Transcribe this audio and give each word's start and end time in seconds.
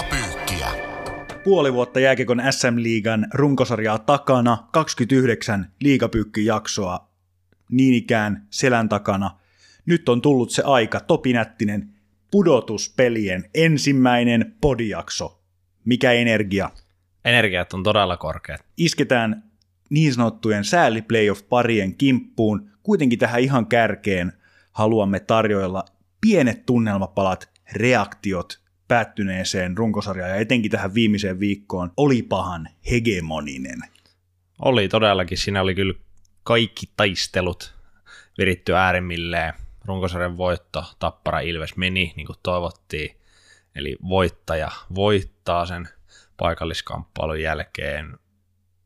Liigapyykkiä. 0.00 0.68
Puoli 1.44 1.72
vuotta 1.72 2.00
jääkiekon 2.00 2.42
SM-liigan 2.50 3.26
runkosarjaa 3.34 3.98
takana, 3.98 4.68
29 4.72 5.72
liigapyykkijaksoa 5.80 7.08
niin 7.70 7.94
ikään 7.94 8.46
selän 8.50 8.88
takana. 8.88 9.38
Nyt 9.86 10.08
on 10.08 10.22
tullut 10.22 10.50
se 10.50 10.62
aika, 10.62 11.00
Topinättinen, 11.00 11.94
pudotuspelien 12.30 13.50
ensimmäinen 13.54 14.54
podijakso. 14.60 15.42
Mikä 15.84 16.12
energia? 16.12 16.70
Energiat 17.24 17.72
on 17.74 17.82
todella 17.82 18.16
korkeat. 18.16 18.64
Isketään 18.76 19.44
niin 19.90 20.14
sanottujen 20.14 20.64
sääli 20.64 21.02
playoff-parien 21.02 21.94
kimppuun. 21.98 22.70
Kuitenkin 22.82 23.18
tähän 23.18 23.40
ihan 23.40 23.66
kärkeen 23.66 24.32
haluamme 24.72 25.20
tarjoilla 25.20 25.84
pienet 26.20 26.66
tunnelmapalat, 26.66 27.50
reaktiot 27.72 28.60
päättyneeseen 28.90 29.78
runkosarjaan 29.78 30.30
ja 30.30 30.36
etenkin 30.36 30.70
tähän 30.70 30.94
viimeiseen 30.94 31.40
viikkoon 31.40 31.92
oli 31.96 32.22
pahan 32.22 32.68
hegemoninen. 32.90 33.80
Oli 34.58 34.88
todellakin, 34.88 35.38
siinä 35.38 35.62
oli 35.62 35.74
kyllä 35.74 35.94
kaikki 36.42 36.86
taistelut 36.96 37.74
viritty 38.38 38.76
äärimmilleen. 38.76 39.54
Runkosarjan 39.84 40.36
voitto, 40.36 40.84
Tappara 40.98 41.40
Ilves 41.40 41.76
meni 41.76 42.12
niin 42.16 42.26
kuin 42.26 42.38
toivottiin. 42.42 43.16
Eli 43.74 43.96
voittaja 44.08 44.70
voittaa 44.94 45.66
sen 45.66 45.88
paikalliskamppailun 46.36 47.40
jälkeen. 47.40 48.18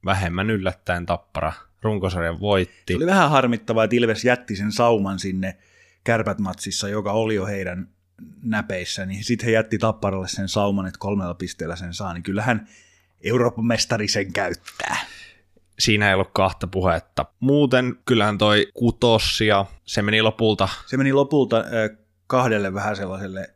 Vähemmän 0.05 0.50
yllättäen 0.50 1.06
Tappara 1.06 1.52
runkosarjan 1.83 2.41
voitti. 2.41 2.92
Se 2.92 2.96
oli 2.96 3.06
vähän 3.06 3.30
harmittavaa, 3.30 3.84
että 3.84 3.96
Ilves 3.96 4.24
jätti 4.24 4.56
sen 4.56 4.72
sauman 4.72 5.18
sinne 5.18 5.56
kärpät-matsissa, 6.05 6.89
joka 6.89 7.12
oli 7.12 7.34
jo 7.34 7.46
heidän 7.46 7.89
näpeissä, 8.43 9.07
niin 9.07 9.25
sitten 9.25 9.47
he 9.47 9.53
jätti 9.53 9.79
Tapparalle 9.79 10.29
sen 10.29 10.48
sauman, 10.48 10.87
että 10.87 10.98
kolmella 10.98 11.34
pisteellä 11.34 11.77
sen 11.77 11.95
saa, 11.95 12.15
niin 12.15 12.23
kyllähän 12.23 12.69
Euroopan 13.25 13.67
mestari 13.67 14.09
sen 14.09 14.33
käyttää. 14.33 14.97
Siinä 15.79 16.09
ei 16.09 16.15
ollut 16.15 16.31
kahta 16.33 16.67
puhetta. 16.67 17.27
Muuten 17.41 17.97
kyllähän 18.07 18.39
toi 18.39 18.67
kutossia, 18.75 19.67
se 19.85 20.03
meni 20.03 20.23
lopulta. 20.23 20.69
Se 20.87 20.97
meni 20.97 21.12
lopulta 21.12 21.65
kahdelle 22.27 22.75
vähän 22.75 22.97
sellaiselle 22.97 23.55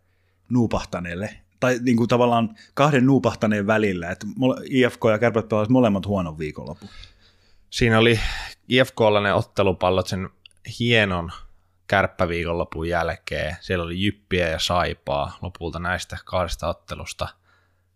nuupahtaneelle, 0.48 1.34
tai 1.60 1.78
niin 1.82 1.96
kuin 1.96 2.08
tavallaan 2.08 2.56
kahden 2.74 3.06
nuupahtaneen 3.06 3.66
välillä, 3.66 4.10
että 4.10 4.26
IFK 4.70 5.00
ja 5.10 5.18
Kärpät 5.18 5.48
pelasivat 5.48 5.72
molemmat 5.72 6.06
huonon 6.06 6.38
viikonlopun. 6.38 6.88
Siinä 7.70 7.98
oli 7.98 8.20
IFKlla 8.68 9.20
ne 9.20 9.34
ottelupallot 9.34 10.06
sen 10.06 10.28
hienon 10.78 11.32
kärppäviikonlopun 11.88 12.88
jälkeen. 12.88 13.56
Siellä 13.60 13.84
oli 13.84 14.02
jyppiä 14.02 14.48
ja 14.48 14.58
saipaa. 14.58 15.38
Lopulta 15.42 15.78
näistä 15.78 16.16
kahdesta 16.24 16.68
ottelusta 16.68 17.28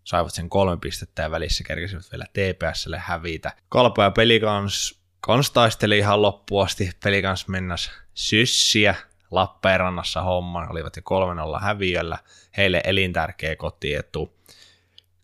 saivat 0.04 0.34
sen 0.34 0.48
kolme 0.48 0.76
pistettä 0.76 1.22
ja 1.22 1.30
välissä 1.30 1.64
kerkesivät 1.64 2.12
vielä 2.12 2.24
TPSlle 2.24 2.98
hävitä. 2.98 3.52
Kalpa 3.68 4.02
ja 4.02 4.10
Pelikans 4.10 5.02
kans 5.20 5.50
taisteli 5.50 5.98
ihan 5.98 6.22
loppuasti. 6.22 6.90
Pelikans 7.04 7.48
mennäs 7.48 7.90
syssiä 8.14 8.94
Lappeenrannassa 9.30 10.22
homman, 10.22 10.70
olivat 10.70 10.96
jo 10.96 11.02
3-0 11.58 11.60
häviöllä. 11.62 12.18
Heille 12.56 12.80
elintärkeä 12.84 13.56
kotietu. 13.56 14.36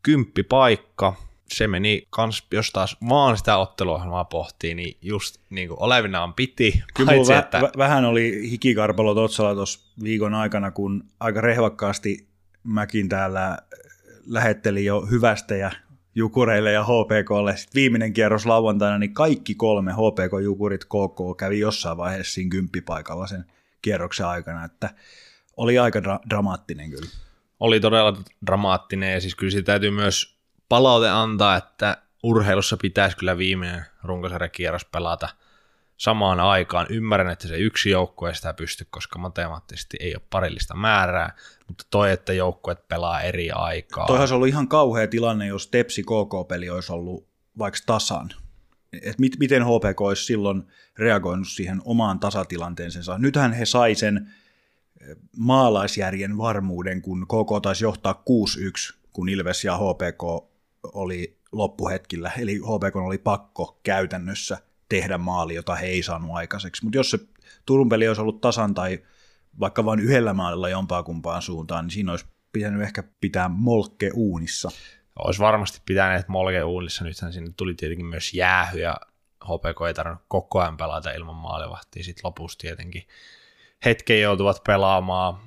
Kymppi 0.02 0.42
paikka, 0.42 1.14
se 1.52 1.66
meni 1.66 2.06
kans, 2.10 2.46
jos 2.52 2.70
taas 2.70 2.96
vaan 3.08 3.38
sitä 3.38 3.56
otteluohjelmaa 3.56 4.24
pohtii, 4.24 4.74
niin 4.74 4.96
just 5.02 5.40
niin 5.50 5.68
kuin 5.68 5.82
olevinaan 5.82 6.34
piti. 6.34 6.82
Kyllä 6.94 7.12
paitsi, 7.12 7.32
vä- 7.32 7.38
että... 7.38 7.60
vähän 7.78 8.04
oli 8.04 8.50
hikikarpalot 8.50 9.18
otsalla 9.18 9.54
tuossa 9.54 9.80
viikon 10.02 10.34
aikana, 10.34 10.70
kun 10.70 11.04
aika 11.20 11.40
rehvakkaasti 11.40 12.28
mäkin 12.62 13.08
täällä 13.08 13.58
lähettelin 14.26 14.84
jo 14.84 15.06
hyvästä 15.10 15.56
ja 15.56 15.70
Jukureille 16.14 16.72
ja 16.72 16.84
HPKlle. 16.84 17.56
Sitten 17.56 17.80
viimeinen 17.80 18.12
kierros 18.12 18.46
lauantaina, 18.46 18.98
niin 18.98 19.14
kaikki 19.14 19.54
kolme 19.54 19.92
HPK-Jukurit 19.92 20.84
KK 20.84 21.38
kävi 21.38 21.58
jossain 21.58 21.96
vaiheessa 21.96 22.32
siinä 22.32 22.50
kymppipaikalla 22.50 23.26
sen 23.26 23.44
kierroksen 23.82 24.26
aikana, 24.26 24.64
että 24.64 24.90
oli 25.56 25.78
aika 25.78 25.98
dra- 26.00 26.28
dramaattinen 26.30 26.90
kyllä. 26.90 27.08
Oli 27.60 27.80
todella 27.80 28.22
dramaattinen 28.46 29.12
ja 29.12 29.20
siis 29.20 29.34
kyllä 29.34 29.50
siitä 29.50 29.66
täytyy 29.66 29.90
myös 29.90 30.37
palaute 30.68 31.08
antaa, 31.08 31.56
että 31.56 31.96
urheilussa 32.22 32.76
pitäisi 32.76 33.16
kyllä 33.16 33.38
viimeinen 33.38 33.84
runkosarjakierros 34.02 34.84
pelata 34.84 35.28
samaan 35.96 36.40
aikaan. 36.40 36.86
Ymmärrän, 36.90 37.30
että 37.30 37.48
se 37.48 37.56
yksi 37.56 37.90
joukkue 37.90 38.28
ei 38.28 38.34
sitä 38.34 38.54
pysty, 38.54 38.86
koska 38.90 39.18
matemaattisesti 39.18 39.96
ei 40.00 40.14
ole 40.14 40.22
parillista 40.30 40.76
määrää, 40.76 41.36
mutta 41.68 41.84
toi, 41.90 42.12
että 42.12 42.32
joukkueet 42.32 42.88
pelaa 42.88 43.20
eri 43.20 43.50
aikaa. 43.50 44.06
Toihan 44.06 44.22
olisi 44.22 44.34
ollut 44.34 44.48
ihan 44.48 44.68
kauhea 44.68 45.08
tilanne, 45.08 45.46
jos 45.46 45.66
Tepsi 45.66 46.02
KK-peli 46.02 46.70
olisi 46.70 46.92
ollut 46.92 47.28
vaikka 47.58 47.78
tasan. 47.86 48.30
Et 49.02 49.18
mit, 49.18 49.36
miten 49.38 49.64
HPK 49.64 50.00
olisi 50.00 50.24
silloin 50.24 50.62
reagoinut 50.98 51.48
siihen 51.48 51.82
omaan 51.84 52.20
tasatilanteeseensa. 52.20 53.18
Nythän 53.18 53.52
he 53.52 53.66
sai 53.66 53.94
sen 53.94 54.16
eh, 55.00 55.16
maalaisjärjen 55.36 56.38
varmuuden, 56.38 57.02
kun 57.02 57.26
KK 57.26 57.62
taisi 57.62 57.84
johtaa 57.84 58.22
6-1, 58.92 58.94
kun 59.12 59.28
Ilves 59.28 59.64
ja 59.64 59.76
HPK 59.76 60.48
oli 60.92 61.38
loppuhetkillä, 61.52 62.30
eli 62.38 62.54
HPK 62.54 62.96
oli 62.96 63.18
pakko 63.18 63.80
käytännössä 63.82 64.58
tehdä 64.88 65.18
maali, 65.18 65.54
jota 65.54 65.74
he 65.74 65.86
ei 65.86 66.02
saanut 66.02 66.30
aikaiseksi. 66.32 66.84
Mutta 66.84 66.98
jos 66.98 67.10
se 67.10 67.18
Turun 67.66 67.88
peli 67.88 68.08
olisi 68.08 68.20
ollut 68.20 68.40
tasan 68.40 68.74
tai 68.74 69.02
vaikka 69.60 69.84
vain 69.84 70.00
yhdellä 70.00 70.34
maalilla 70.34 70.68
jompaa 70.68 71.02
kumpaan 71.02 71.42
suuntaan, 71.42 71.84
niin 71.84 71.90
siinä 71.90 72.12
olisi 72.12 72.26
pitänyt 72.52 72.82
ehkä 72.82 73.02
pitää 73.20 73.48
molkke 73.48 74.10
uunissa. 74.14 74.70
Olisi 75.18 75.40
varmasti 75.40 75.80
pitäneet 75.86 76.28
molke 76.28 76.62
uunissa, 76.62 77.04
nythän 77.04 77.32
sinne 77.32 77.52
tuli 77.56 77.74
tietenkin 77.74 78.06
myös 78.06 78.34
jäähy 78.34 78.80
ja 78.80 78.96
HPK 79.44 79.86
ei 79.86 79.94
tarvinnut 79.94 80.24
koko 80.28 80.60
ajan 80.60 80.76
pelata 80.76 81.10
ilman 81.10 81.34
maalivahtia, 81.36 82.04
sitten 82.04 82.22
lopussa 82.24 82.58
tietenkin 82.58 83.02
hetken 83.84 84.20
joutuvat 84.20 84.64
pelaamaan. 84.66 85.38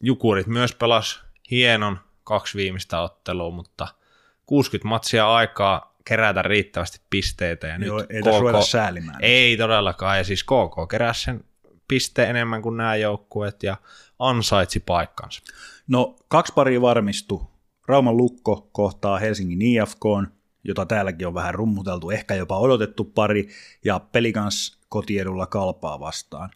Jukurit 0.00 0.46
myös 0.46 0.74
pelas 0.74 1.22
hienon 1.50 1.98
kaksi 2.24 2.58
viimeistä 2.58 3.00
ottelua, 3.00 3.50
mutta– 3.50 3.88
60 4.46 4.88
matsia 4.88 5.34
aikaa 5.34 5.96
kerätä 6.04 6.42
riittävästi 6.42 7.00
pisteitä. 7.10 7.66
Ja 7.66 7.76
Joo, 7.76 7.98
nyt 7.98 8.10
ei 8.10 8.22
KK, 8.22 8.66
säälimään. 8.68 9.18
Ei 9.20 9.56
todellakaan, 9.56 10.18
ja 10.18 10.24
siis 10.24 10.44
KK 10.44 10.88
keräsi 10.90 11.24
sen 11.24 11.44
pisteen 11.88 12.30
enemmän 12.30 12.62
kuin 12.62 12.76
nämä 12.76 12.96
joukkueet 12.96 13.62
ja 13.62 13.76
ansaitsi 14.18 14.80
paikkansa. 14.80 15.42
No, 15.88 16.16
kaksi 16.28 16.52
paria 16.52 16.80
varmistu. 16.80 17.50
Rauman 17.88 18.16
Lukko 18.16 18.68
kohtaa 18.72 19.18
Helsingin 19.18 19.62
IFK, 19.62 20.04
jota 20.64 20.86
täälläkin 20.86 21.26
on 21.26 21.34
vähän 21.34 21.54
rummuteltu, 21.54 22.10
ehkä 22.10 22.34
jopa 22.34 22.58
odotettu 22.58 23.04
pari, 23.04 23.48
ja 23.84 24.00
Pelikans 24.00 24.78
kotiedulla 24.88 25.46
kalpaa 25.46 26.00
vastaan. 26.00 26.50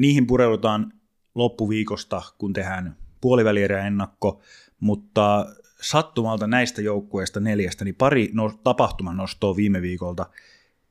Niihin 0.00 0.26
pureudutaan 0.26 0.92
loppuviikosta, 1.34 2.22
kun 2.38 2.52
tehdään 2.52 2.96
puolivälierä 3.20 3.86
ennakko, 3.86 4.40
mutta 4.80 5.46
sattumalta 5.80 6.46
näistä 6.46 6.82
joukkueista 6.82 7.40
neljästä, 7.40 7.84
niin 7.84 7.94
pari 7.94 8.30
no, 8.32 8.60
tapahtuman 8.64 9.16
nostoa 9.16 9.56
viime 9.56 9.82
viikolta. 9.82 10.26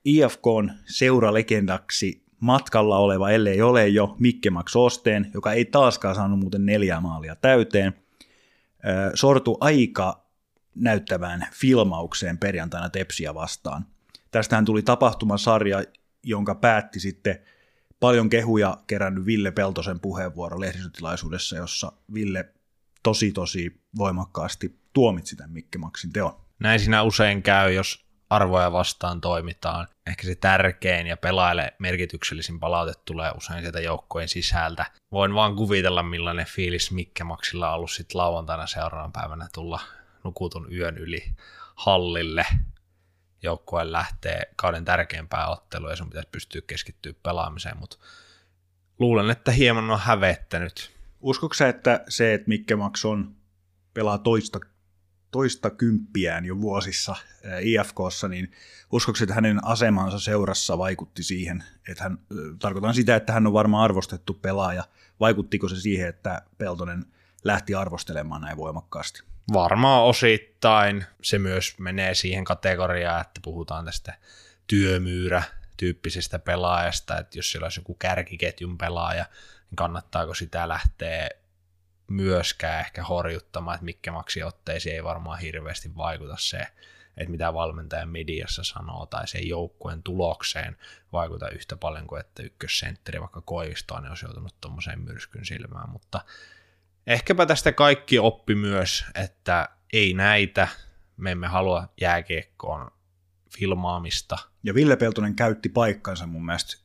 IFK 0.05 0.47
on 0.47 0.72
seuralegendaksi 0.85 2.23
matkalla 2.39 2.97
oleva, 2.97 3.29
ellei 3.29 3.61
ole 3.61 3.88
jo, 3.88 4.16
Mikke 4.19 4.50
Max 4.50 4.75
Osteen, 4.75 5.31
joka 5.33 5.53
ei 5.53 5.66
taaskaan 5.66 6.16
saanut 6.16 6.39
muuten 6.39 6.66
neljää 6.66 7.01
maalia 7.01 7.35
täyteen, 7.35 7.94
sortu 9.13 9.57
aika 9.59 10.25
näyttävään 10.75 11.47
filmaukseen 11.53 12.38
perjantaina 12.38 12.89
Tepsiä 12.89 13.33
vastaan. 13.33 13.86
Tästähän 14.31 14.65
tuli 14.65 14.81
tapahtumasarja, 14.81 15.83
jonka 16.24 16.56
päätti 16.56 17.00
sitten 17.00 17.39
paljon 18.00 18.30
kehuja 18.30 18.77
kerännyt 18.88 19.25
Ville 19.25 19.51
Peltosen 19.51 20.00
puheenvuoro 20.00 20.59
lehdistötilaisuudessa, 20.59 21.57
jossa 21.57 21.91
Ville 22.13 22.53
tosi 23.03 23.31
tosi 23.31 23.81
voimakkaasti 23.97 24.78
tuomitsi 24.94 25.36
tämän 25.36 25.51
Mikke 25.51 25.77
Maxin 25.77 26.13
teon. 26.13 26.41
Näin 26.59 26.80
siinä 26.80 27.03
usein 27.03 27.44
käy, 27.44 27.74
jos 27.74 28.06
arvoja 28.30 28.71
vastaan 28.71 29.21
toimitaan. 29.21 29.88
Ehkä 30.07 30.24
se 30.27 30.36
tärkein 30.36 31.07
ja 31.07 31.18
pelaajille 31.18 31.74
merkityksellisin 31.80 32.59
palaute 32.59 32.94
tulee 33.06 33.31
usein 33.38 33.62
sieltä 33.62 33.80
joukkojen 33.80 34.30
sisältä. 34.30 34.86
Voin 35.12 35.33
vaan 35.33 35.56
kuvitella, 35.56 36.03
millainen 36.03 36.45
fiilis 36.45 36.91
Mikke 36.91 37.24
Maxilla 37.24 37.69
on 37.69 37.75
ollut 37.75 37.91
sitten 37.91 38.18
lauantaina 38.18 38.68
seuraavana 38.68 39.12
päivänä 39.13 39.47
tulla 39.53 39.80
nukutun 40.24 40.74
yön 40.74 40.97
yli 40.97 41.33
hallille. 41.75 42.45
Joukkue 43.44 43.91
lähtee 43.91 44.41
kauden 44.56 44.86
tärkeimpään 44.86 45.50
otteluun 45.50 45.91
ja 45.91 45.95
sun 45.95 46.09
pitäisi 46.09 46.30
pystyä 46.31 46.62
keskittyä 46.68 47.13
pelaamiseen, 47.24 47.77
mutta 47.77 47.97
luulen, 49.00 49.30
että 49.30 49.51
hieman 49.51 49.91
on 49.91 50.00
hävettänyt. 50.00 50.91
Uskoksa, 51.21 51.68
että 51.68 52.03
se, 52.09 52.33
että 52.33 52.47
Mikke 52.47 52.75
Max 52.75 53.06
on 53.06 53.36
pelaa 53.94 54.18
toista 54.18 54.59
toista 55.31 55.69
kymppiään 55.69 56.45
jo 56.45 56.61
vuosissa 56.61 57.15
IFKssa, 57.61 58.27
niin 58.27 58.51
uskoksi, 58.91 59.23
että 59.23 59.35
hänen 59.35 59.65
asemansa 59.65 60.19
seurassa 60.19 60.77
vaikutti 60.77 61.23
siihen, 61.23 61.63
että 61.89 62.03
hän, 62.03 62.17
tarkoitan 62.59 62.93
sitä, 62.93 63.15
että 63.15 63.33
hän 63.33 63.47
on 63.47 63.53
varmaan 63.53 63.83
arvostettu 63.83 64.33
pelaaja, 64.33 64.83
vaikuttiko 65.19 65.69
se 65.69 65.81
siihen, 65.81 66.09
että 66.09 66.41
Peltonen 66.57 67.05
lähti 67.43 67.75
arvostelemaan 67.75 68.41
näin 68.41 68.57
voimakkaasti? 68.57 69.23
Varmaan 69.53 70.03
osittain 70.03 71.05
se 71.21 71.39
myös 71.39 71.79
menee 71.79 72.13
siihen 72.15 72.43
kategoriaan, 72.43 73.21
että 73.21 73.39
puhutaan 73.43 73.85
tästä 73.85 74.13
työmyyrä 74.67 75.43
tyyppisestä 75.77 76.39
pelaajasta, 76.39 77.17
että 77.17 77.37
jos 77.37 77.51
siellä 77.51 77.65
olisi 77.65 77.79
joku 77.79 77.93
kärkiketjun 77.93 78.77
pelaaja, 78.77 79.25
niin 79.69 79.75
kannattaako 79.75 80.33
sitä 80.33 80.67
lähteä 80.67 81.29
myöskään 82.09 82.79
ehkä 82.79 83.03
horjuttamaan, 83.03 83.75
että 83.75 83.85
mikä 83.85 84.11
maksiotteisiin 84.11 84.95
ei 84.95 85.03
varmaan 85.03 85.39
hirveästi 85.39 85.95
vaikuta 85.95 86.35
se, 86.39 86.67
että 87.17 87.31
mitä 87.31 87.53
valmentaja 87.53 88.06
mediassa 88.06 88.63
sanoo 88.63 89.06
tai 89.06 89.27
sen 89.27 89.47
joukkueen 89.47 90.03
tulokseen 90.03 90.77
vaikuta 91.13 91.50
yhtä 91.50 91.77
paljon 91.77 92.07
kuin 92.07 92.19
että 92.19 92.44
ykkössentteri 92.44 93.19
vaikka 93.19 93.41
Koivistoa 93.41 94.01
ne 94.01 94.09
olisi 94.09 94.25
joutunut 94.25 94.56
tuommoiseen 94.61 95.00
myrskyn 95.00 95.45
silmään, 95.45 95.89
mutta 95.89 96.25
ehkäpä 97.07 97.45
tästä 97.45 97.71
kaikki 97.71 98.19
oppi 98.19 98.55
myös, 98.55 99.05
että 99.15 99.69
ei 99.94 100.13
näitä, 100.13 100.67
me 101.17 101.31
emme 101.31 101.47
halua 101.47 101.88
jääkiekkoon 102.01 102.91
filmaamista. 103.57 104.38
Ja 104.63 104.73
Ville 104.73 104.95
Peltonen 104.95 105.35
käytti 105.35 105.69
paikkansa 105.69 106.27
mun 106.27 106.45
mielestä 106.45 106.77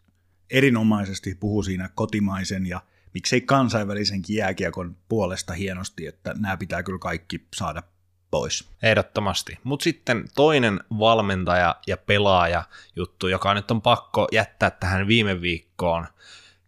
erinomaisesti, 0.50 1.34
puhuu 1.34 1.62
siinä 1.62 1.90
kotimaisen 1.94 2.66
ja 2.66 2.80
miksei 3.14 3.40
kansainvälisenkin 3.40 4.36
jääkiekon 4.36 4.96
puolesta 5.08 5.52
hienosti, 5.52 6.06
että 6.06 6.34
nämä 6.38 6.56
pitää 6.56 6.82
kyllä 6.82 6.98
kaikki 6.98 7.46
saada 7.56 7.82
pois. 8.30 8.68
Ehdottomasti. 8.82 9.58
Mutta 9.64 9.84
sitten 9.84 10.24
toinen 10.34 10.80
valmentaja 10.98 11.76
ja 11.86 11.96
pelaaja 11.96 12.64
juttu, 12.96 13.28
joka 13.28 13.54
nyt 13.54 13.70
on 13.70 13.82
pakko 13.82 14.28
jättää 14.32 14.70
tähän 14.70 15.06
viime 15.06 15.40
viikkoon. 15.40 16.06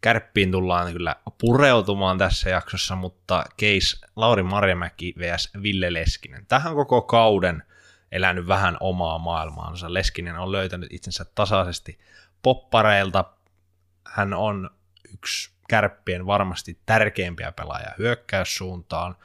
Kärppiin 0.01 0.53
tullaan 0.53 0.93
kyllä 0.93 1.17
pureutumaan 1.39 2.19
tässä 2.19 2.51
jaksossa, 2.51 2.97
mutta 2.97 3.45
case 3.61 4.07
Lauri 4.17 4.43
Marjamäki 4.43 5.15
vs. 5.19 5.51
Ville 5.63 5.93
Leskinen. 5.93 6.47
Tähän 6.47 6.75
koko 6.75 7.03
kauden 7.03 7.63
elänyt 8.13 8.49
vähän 8.49 8.77
omaa 8.81 9.19
maailmaansa. 9.19 9.95
Leskinen 9.95 10.39
on 10.39 10.53
löytänyt 10.53 10.93
itsensä 10.93 11.25
tasaisesti 11.35 11.99
poppareilta. 12.43 13.25
Hän 14.07 14.35
on 14.35 14.71
yksi 15.15 15.56
kärppien 15.69 16.27
varmasti 16.27 16.79
tärkeimpiä 16.87 17.53
pelaajia 17.53 17.93
hyökkäyssuuntaan, 17.99 19.17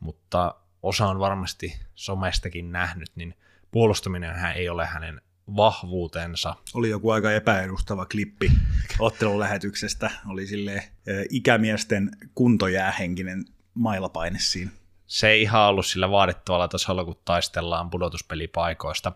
mutta 0.00 0.54
osa 0.82 1.06
on 1.06 1.18
varmasti 1.18 1.80
somestakin 1.94 2.72
nähnyt, 2.72 3.10
niin 3.14 3.34
puolustaminen 3.70 4.34
hän 4.34 4.56
ei 4.56 4.68
ole 4.68 4.86
hänen 4.86 5.20
vahvuutensa. 5.56 6.54
Oli 6.74 6.90
joku 6.90 7.10
aika 7.10 7.32
epäedustava 7.32 8.06
klippi 8.06 8.52
ottelun 8.98 9.40
lähetyksestä. 9.40 10.10
Oli 10.28 10.46
sille 10.46 10.88
ikämiesten 11.30 12.10
kuntojäähenkinen 12.34 13.44
mailapaine 13.74 14.38
siinä. 14.38 14.70
Se 15.06 15.28
ei 15.28 15.42
ihan 15.42 15.62
ollut 15.62 15.86
sillä 15.86 16.10
vaadittavalla 16.10 16.68
tasolla, 16.68 17.04
kun 17.04 17.20
taistellaan 17.24 17.90
pudotuspelipaikoista. 17.90 19.12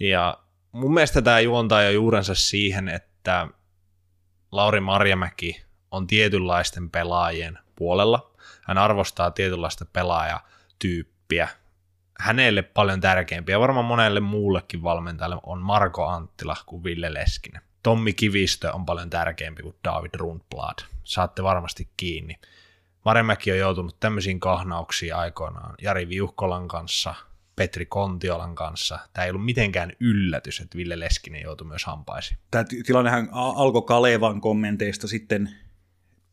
Ja 0.00 0.38
mun 0.72 0.94
mielestä 0.94 1.22
tämä 1.22 1.40
juontaa 1.40 1.82
jo 1.82 1.90
juurensa 1.90 2.34
siihen, 2.34 2.88
että 2.88 3.48
Lauri 4.52 4.80
Marjamäki 4.80 5.65
on 5.90 6.06
tietynlaisten 6.06 6.90
pelaajien 6.90 7.58
puolella. 7.76 8.30
Hän 8.62 8.78
arvostaa 8.78 9.30
tietynlaista 9.30 9.84
pelaajatyyppiä. 9.92 11.48
Hänelle 12.20 12.62
paljon 12.62 13.00
tärkeämpiä, 13.00 13.60
varmaan 13.60 13.86
monelle 13.86 14.20
muullekin 14.20 14.82
valmentajalle 14.82 15.36
on 15.42 15.62
Marko 15.62 16.06
Anttila 16.06 16.56
kuin 16.66 16.84
Ville 16.84 17.14
Leskinen. 17.14 17.62
Tommi 17.82 18.12
Kivistö 18.12 18.72
on 18.72 18.86
paljon 18.86 19.10
tärkeämpi 19.10 19.62
kuin 19.62 19.76
David 19.84 20.10
Rundblad. 20.14 20.78
Saatte 21.04 21.42
varmasti 21.42 21.88
kiinni. 21.96 22.38
Maremäki 23.04 23.52
on 23.52 23.58
joutunut 23.58 24.00
tämmöisiin 24.00 24.40
kahnauksiin 24.40 25.14
aikoinaan 25.14 25.74
Jari 25.82 26.08
Viuhkolan 26.08 26.68
kanssa, 26.68 27.14
Petri 27.56 27.86
Kontiolan 27.86 28.54
kanssa. 28.54 28.98
Tämä 29.12 29.24
ei 29.24 29.30
ollut 29.30 29.44
mitenkään 29.44 29.92
yllätys, 30.00 30.60
että 30.60 30.78
Ville 30.78 31.00
Leskinen 31.00 31.42
joutui 31.42 31.66
myös 31.66 31.84
hampaisiin. 31.84 32.38
Tämä 32.50 32.64
tilannehan 32.86 33.28
alkoi 33.32 33.82
Kalevan 33.82 34.40
kommenteista 34.40 35.08
sitten 35.08 35.56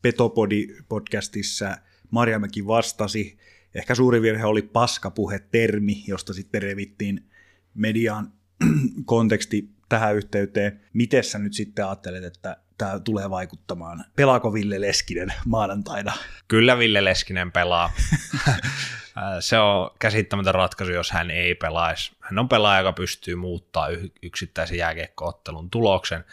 Petopodi-podcastissa 0.07 1.77
Marjamäki 2.11 2.67
vastasi. 2.67 3.37
Ehkä 3.75 3.95
suuri 3.95 4.21
virhe 4.21 4.45
oli 4.45 4.61
paskapuhe-termi, 4.61 6.03
josta 6.07 6.33
sitten 6.33 6.61
revittiin 6.61 7.29
median 7.73 8.33
konteksti 9.05 9.69
tähän 9.89 10.15
yhteyteen. 10.15 10.81
Miten 10.93 11.23
sä 11.23 11.39
nyt 11.39 11.53
sitten 11.53 11.85
ajattelet, 11.85 12.23
että 12.23 12.57
tämä 12.77 12.99
tulee 12.99 13.29
vaikuttamaan? 13.29 14.05
Pelaako 14.15 14.53
Ville 14.53 14.81
Leskinen 14.81 15.33
maanantaina? 15.45 16.13
Kyllä 16.47 16.77
Ville 16.77 17.03
Leskinen 17.03 17.51
pelaa. 17.51 17.91
Se 19.39 19.59
on 19.59 19.91
käsittämätön 19.99 20.55
ratkaisu, 20.55 20.91
jos 20.91 21.11
hän 21.11 21.31
ei 21.31 21.55
pelaisi. 21.55 22.11
Hän 22.19 22.39
on 22.39 22.49
pelaaja, 22.49 22.79
joka 22.79 22.93
pystyy 22.93 23.35
muuttaa 23.35 23.87
yksittäisen 24.21 24.77
jääkiekkoottelun 24.77 25.69
tuloksen 25.69 26.23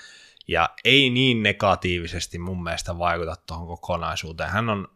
ja 0.51 0.71
ei 0.85 1.11
niin 1.11 1.43
negatiivisesti 1.43 2.39
mun 2.39 2.63
mielestä 2.63 2.99
vaikuta 2.99 3.37
tuohon 3.47 3.67
kokonaisuuteen. 3.67 4.51
Hän 4.51 4.69
on 4.69 4.89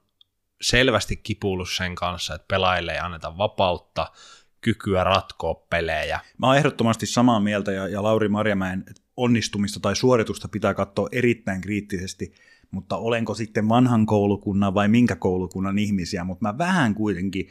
selvästi 0.60 1.16
kipuillut 1.16 1.70
sen 1.70 1.94
kanssa, 1.94 2.34
että 2.34 2.46
pelaajille 2.48 2.92
ei 2.92 2.98
anneta 2.98 3.38
vapautta, 3.38 4.12
kykyä 4.60 5.04
ratkoa 5.04 5.54
pelejä. 5.54 6.20
Mä 6.38 6.46
oon 6.46 6.56
ehdottomasti 6.56 7.06
samaa 7.06 7.40
mieltä 7.40 7.72
ja, 7.72 7.88
ja 7.88 8.02
Lauri 8.02 8.28
Marjamäen 8.28 8.84
onnistumista 9.16 9.80
tai 9.80 9.96
suoritusta 9.96 10.48
pitää 10.48 10.74
katsoa 10.74 11.08
erittäin 11.12 11.60
kriittisesti, 11.60 12.34
mutta 12.70 12.96
olenko 12.96 13.34
sitten 13.34 13.68
vanhan 13.68 14.06
koulukunnan 14.06 14.74
vai 14.74 14.88
minkä 14.88 15.16
koulukunnan 15.16 15.78
ihmisiä, 15.78 16.24
mutta 16.24 16.48
mä 16.48 16.58
vähän 16.58 16.94
kuitenkin 16.94 17.48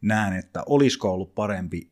näen, 0.00 0.32
että 0.32 0.62
olisiko 0.66 1.12
ollut 1.12 1.34
parempi 1.34 1.90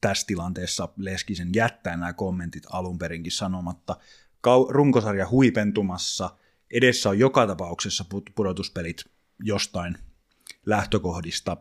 tässä 0.00 0.26
tilanteessa 0.26 0.88
Leskisen 0.96 1.50
jättää 1.54 1.96
nämä 1.96 2.12
kommentit 2.12 2.62
alun 2.72 2.98
perinkin 2.98 3.32
sanomatta, 3.32 3.96
runkosarja 4.68 5.28
huipentumassa, 5.28 6.30
edessä 6.70 7.08
on 7.08 7.18
joka 7.18 7.46
tapauksessa 7.46 8.04
pudotuspelit 8.34 9.04
jostain 9.42 9.98
lähtökohdista. 10.66 11.56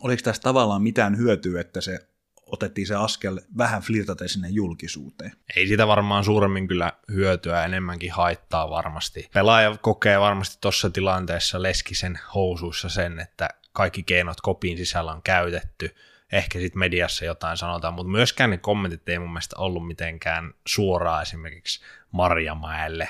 Oliko 0.00 0.22
tässä 0.24 0.42
tavallaan 0.42 0.82
mitään 0.82 1.18
hyötyä, 1.18 1.60
että 1.60 1.80
se 1.80 2.08
otettiin 2.46 2.86
se 2.86 2.94
askel 2.94 3.40
vähän 3.58 3.82
flirtaten 3.82 4.28
sinne 4.28 4.48
julkisuuteen. 4.48 5.32
Ei 5.56 5.66
sitä 5.66 5.86
varmaan 5.86 6.24
suuremmin 6.24 6.68
kyllä 6.68 6.92
hyötyä, 7.12 7.64
enemmänkin 7.64 8.12
haittaa 8.12 8.70
varmasti. 8.70 9.28
Pelaaja 9.34 9.76
kokee 9.82 10.20
varmasti 10.20 10.58
tuossa 10.60 10.90
tilanteessa 10.90 11.62
Leskisen 11.62 12.18
housuissa 12.34 12.88
sen, 12.88 13.20
että 13.20 13.48
kaikki 13.72 14.02
keinot 14.02 14.40
kopin 14.40 14.76
sisällä 14.76 15.12
on 15.12 15.22
käytetty, 15.22 15.94
ehkä 16.32 16.58
sitten 16.58 16.78
mediassa 16.78 17.24
jotain 17.24 17.56
sanotaan, 17.56 17.94
mutta 17.94 18.10
myöskään 18.10 18.50
ne 18.50 18.58
kommentit 18.58 19.08
ei 19.08 19.18
mun 19.18 19.32
mielestä 19.32 19.56
ollut 19.58 19.86
mitenkään 19.86 20.54
suoraa 20.66 21.22
esimerkiksi 21.22 21.80
Marjamäelle. 22.12 23.08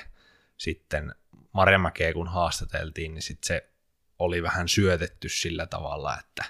Sitten 0.56 1.14
Marjamäkeä 1.52 2.12
kun 2.12 2.28
haastateltiin, 2.28 3.14
niin 3.14 3.23
sitten 3.23 3.46
se 3.46 3.70
oli 4.18 4.42
vähän 4.42 4.68
syötetty 4.68 5.28
sillä 5.28 5.66
tavalla, 5.66 6.18
että 6.18 6.44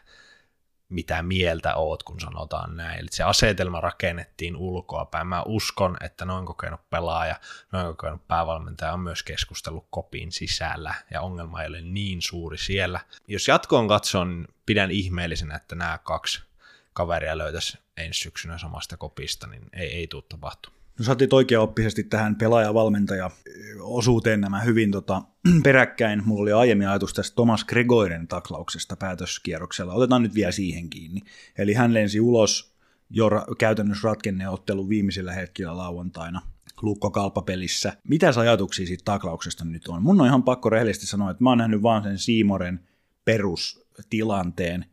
mitä 0.88 1.22
mieltä 1.22 1.74
oot, 1.74 2.02
kun 2.02 2.20
sanotaan 2.20 2.76
näin. 2.76 3.00
Eli 3.00 3.08
se 3.10 3.22
asetelma 3.22 3.80
rakennettiin 3.80 4.56
ulkoapäin. 4.56 5.26
Mä 5.26 5.42
uskon, 5.46 5.96
että 6.00 6.24
noin 6.24 6.46
kokenut 6.46 6.90
pelaaja, 6.90 7.40
noin 7.72 7.86
kokenut 7.86 8.28
päävalmentaja 8.28 8.92
on 8.92 9.00
myös 9.00 9.22
keskustellut 9.22 9.86
kopin 9.90 10.32
sisällä, 10.32 10.94
ja 11.10 11.20
ongelma 11.20 11.62
ei 11.62 11.68
ole 11.68 11.80
niin 11.80 12.22
suuri 12.22 12.58
siellä. 12.58 13.00
Jos 13.28 13.48
jatkoon 13.48 13.88
katson, 13.88 14.48
pidän 14.66 14.90
ihmeellisenä, 14.90 15.56
että 15.56 15.74
nämä 15.74 15.98
kaksi 16.02 16.45
kaveria 16.96 17.38
löytäisi 17.38 17.78
ensi 17.96 18.20
syksynä 18.20 18.58
samasta 18.58 18.96
kopista, 18.96 19.46
niin 19.46 19.62
ei, 19.72 19.92
ei 19.92 20.06
tule 20.06 20.22
tapahtumaan. 20.28 20.82
No 20.98 21.04
sä 21.04 21.12
otit 21.12 21.32
oikeaoppisesti 21.32 22.04
tähän 22.04 22.36
pelaaja-valmentaja-osuuteen 22.36 24.40
nämä 24.40 24.60
hyvin 24.60 24.90
tota, 24.90 25.22
peräkkäin. 25.64 26.22
Mulla 26.26 26.42
oli 26.42 26.52
aiemmin 26.52 26.88
ajatus 26.88 27.14
tästä 27.14 27.34
Thomas 27.34 27.64
Gregoiren 27.64 28.28
taklauksesta 28.28 28.96
päätöskierroksella. 28.96 29.94
Otetaan 29.94 30.22
nyt 30.22 30.34
vielä 30.34 30.52
siihen 30.52 30.90
kiinni. 30.90 31.20
Eli 31.58 31.74
hän 31.74 31.94
lensi 31.94 32.20
ulos 32.20 32.74
jo 33.10 33.28
ra- 33.28 33.54
käytännössä 33.58 34.08
ratkenneottelun 34.08 34.88
viimeisillä 34.88 35.32
hetkillä 35.32 35.76
lauantaina 35.76 36.42
lukkokalpapelissä. 36.82 37.96
Mitä 38.08 38.32
ajatuksia 38.36 38.86
siitä 38.86 39.04
taklauksesta 39.04 39.64
nyt 39.64 39.88
on? 39.88 40.02
Mun 40.02 40.20
on 40.20 40.26
ihan 40.26 40.42
pakko 40.42 40.70
rehellisesti 40.70 41.06
sanoa, 41.06 41.30
että 41.30 41.44
mä 41.44 41.50
oon 41.50 41.58
nähnyt 41.58 41.82
vaan 41.82 42.02
sen 42.02 42.18
Siimoren 42.18 42.80
perustilanteen 43.24 44.84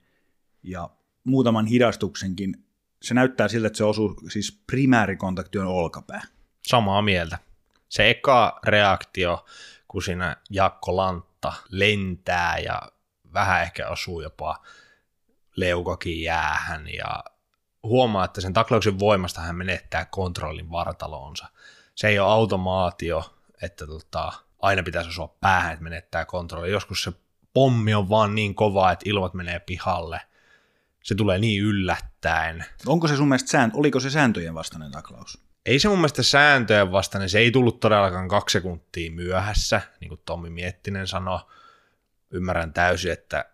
ja 0.64 0.90
muutaman 1.24 1.66
hidastuksenkin 1.66 2.64
se 3.04 3.14
näyttää 3.14 3.48
siltä, 3.48 3.68
että 3.68 3.78
se 3.78 3.84
osuu, 3.84 4.16
siis 4.30 4.64
primäärikontakti 4.68 5.60
on 5.60 5.68
olkapää. 5.68 6.22
Samaa 6.68 7.02
mieltä. 7.02 7.38
Se 7.90 8.10
eka 8.10 8.60
reaktio, 8.64 9.46
kun 9.88 10.04
siinä 10.04 10.38
Jakko 10.50 10.96
Lantta 10.96 11.54
lentää 11.70 12.58
ja 12.58 12.82
vähän 13.34 13.62
ehkä 13.62 13.90
osuu 13.90 14.22
jopa 14.22 14.64
leukakin 15.56 16.22
jäähän 16.22 16.88
ja 16.94 17.24
huomaa, 17.84 18.26
että 18.26 18.42
sen 18.42 18.54
taklauksen 18.54 19.00
voimasta 19.00 19.42
hän 19.42 19.56
menettää 19.56 20.06
kontrollin 20.06 20.72
vartaloonsa. 20.72 21.48
Se 21.96 22.08
ei 22.08 22.20
ole 22.20 22.32
automaatio, 22.32 23.36
että 23.62 23.88
tota, 23.88 24.32
aina 24.60 24.84
pitäisi 24.84 25.10
osua 25.10 25.38
päähän, 25.42 25.74
että 25.74 25.84
menettää 25.84 26.26
kontrolli. 26.26 26.72
Joskus 26.72 27.04
se 27.04 27.12
pommi 27.54 27.94
on 27.94 28.10
vaan 28.10 28.36
niin 28.36 28.56
kova, 28.56 28.92
että 28.92 29.10
ilmat 29.10 29.34
menee 29.34 29.60
pihalle– 29.60 30.22
se 31.04 31.16
tulee 31.16 31.40
niin 31.40 31.64
yllättäen. 31.64 32.66
Onko 32.86 33.08
se 33.08 33.16
sun 33.16 33.28
mielestä 33.28 33.52
sääntö, 33.52 33.78
oliko 33.78 34.00
se 34.00 34.10
sääntöjen 34.10 34.54
vastainen 34.54 34.92
taklaus? 34.92 35.44
Ei 35.66 35.80
se 35.80 35.88
mun 35.88 35.98
mielestä 35.98 36.24
sääntöjen 36.24 36.92
vastainen, 36.92 37.30
se 37.30 37.40
ei 37.40 37.52
tullut 37.52 37.80
todellakaan 37.80 38.28
kaksi 38.28 38.54
sekuntia 38.54 39.12
myöhässä, 39.12 39.82
niin 40.00 40.10
kuin 40.10 40.22
Tommi 40.26 40.50
Miettinen 40.50 41.08
sanoi. 41.08 41.40
Ymmärrän 42.32 42.74
täysin, 42.74 43.12
että 43.12 43.46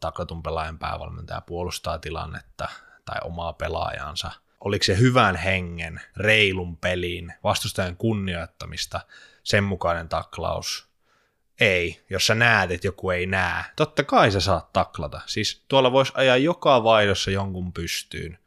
taklatun 0.00 0.42
pelaajan 0.42 0.78
päävalmentaja 0.78 1.40
puolustaa 1.40 1.98
tilannetta 1.98 2.68
tai 3.04 3.18
omaa 3.24 3.52
pelaajansa. 3.52 4.30
Oliko 4.60 4.82
se 4.82 4.98
hyvän 4.98 5.36
hengen, 5.36 6.00
reilun 6.16 6.76
pelin, 6.76 7.32
vastustajan 7.44 7.96
kunnioittamista, 7.96 9.00
sen 9.42 9.64
mukainen 9.64 10.08
taklaus? 10.08 10.87
Ei, 11.60 12.04
jos 12.10 12.26
sä 12.26 12.34
näet, 12.34 12.70
että 12.70 12.86
joku 12.86 13.10
ei 13.10 13.26
näe. 13.26 13.64
Totta 13.76 14.04
kai 14.04 14.30
sä 14.30 14.40
saat 14.40 14.72
taklata. 14.72 15.20
Siis 15.26 15.64
tuolla 15.68 15.92
voisi 15.92 16.12
ajaa 16.16 16.36
joka 16.36 16.84
vaihdossa 16.84 17.30
jonkun 17.30 17.72
pystyyn. 17.72 18.38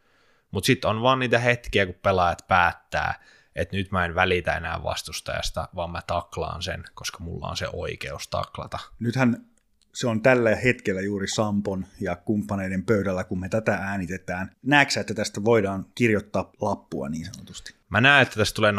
Mutta 0.52 0.66
sitten 0.66 0.90
on 0.90 1.02
vaan 1.02 1.20
niitä 1.20 1.40
hetkiä, 1.40 1.86
kun 1.86 1.96
pelaajat 2.02 2.46
päättää, 2.48 3.24
että 3.56 3.76
nyt 3.76 3.92
mä 3.92 4.06
en 4.06 4.16
välitä 4.16 4.58
enää 4.58 4.84
vastustajasta, 4.84 5.68
vaan 5.76 5.92
mä 5.92 6.02
taklaan 6.08 6.62
sen, 6.62 6.84
koska 6.94 7.24
mulla 7.24 7.48
on 7.48 7.58
se 7.58 7.68
oikeus 7.74 8.28
taklata. 8.28 8.80
Nythän 9.00 9.46
se 9.94 10.08
on 10.08 10.22
tällä 10.22 10.56
hetkellä 10.56 11.02
juuri 11.02 11.28
Sampon 11.28 11.86
ja 12.02 12.16
kumppaneiden 12.16 12.86
pöydällä, 12.86 13.24
kun 13.24 13.40
me 13.40 13.50
tätä 13.50 13.74
äänitetään. 13.74 14.56
Näetkö 14.64 15.00
että 15.00 15.14
tästä 15.14 15.44
voidaan 15.44 15.86
kirjoittaa 15.96 16.52
lappua 16.62 17.10
niin 17.10 17.26
sanotusti? 17.26 17.76
Mä 17.90 18.02
näen, 18.02 18.22
että 18.22 18.36
tästä 18.36 18.56
tulee 18.56 18.72
0-2 18.72 18.76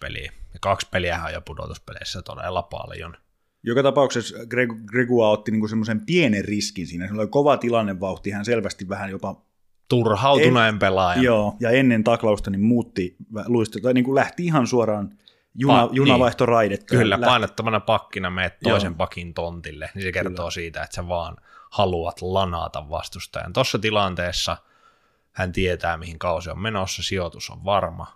peliä. 0.00 0.32
Ja 0.52 0.58
kaksi 0.60 0.88
peliä 0.90 1.24
on 1.24 1.32
jo 1.32 1.40
pudotuspeleissä 1.40 2.22
todella 2.22 2.62
paljon. 2.62 3.16
Joka 3.62 3.82
tapauksessa 3.82 4.46
Greg, 4.46 4.70
Gregua 4.86 5.28
otti 5.28 5.50
niinku 5.50 5.68
semmoisen 5.68 6.06
pienen 6.06 6.44
riskin 6.44 6.86
siinä. 6.86 7.08
Se 7.08 7.14
oli 7.14 7.26
kova 7.26 7.56
tilannevauhti, 7.56 8.30
hän 8.30 8.44
selvästi 8.44 8.88
vähän 8.88 9.10
jopa 9.10 9.42
turhautuneen 9.88 10.68
en, 10.68 10.78
pelaajan. 10.78 11.24
Joo, 11.24 11.56
ja 11.60 11.70
ennen 11.70 12.04
taklausta 12.04 12.50
niin 12.50 12.60
muutti 12.60 13.16
luista, 13.46 13.78
tai 13.82 13.94
niin 13.94 14.04
kuin 14.04 14.14
lähti 14.14 14.44
ihan 14.44 14.66
suoraan 14.66 15.10
juna, 15.54 15.86
pa, 15.86 15.90
junavaihtoraidetta. 15.92 16.94
Niin. 16.94 17.02
Kyllä, 17.02 17.20
lähti. 17.20 17.30
painottamana 17.30 17.80
pakkina 17.80 18.30
meet 18.30 18.60
toisen 18.62 18.90
Joo. 18.90 18.96
pakin 18.96 19.34
tontille, 19.34 19.90
niin 19.94 20.02
se 20.02 20.12
kertoo 20.12 20.34
Kyllä. 20.34 20.50
siitä, 20.50 20.82
että 20.82 20.94
sä 20.94 21.08
vaan 21.08 21.36
haluat 21.70 22.22
lanata 22.22 22.90
vastustajan. 22.90 23.52
Tuossa 23.52 23.78
tilanteessa 23.78 24.56
hän 25.32 25.52
tietää, 25.52 25.96
mihin 25.96 26.18
kausi 26.18 26.50
on 26.50 26.58
menossa, 26.58 27.02
sijoitus 27.02 27.50
on 27.50 27.64
varma, 27.64 28.06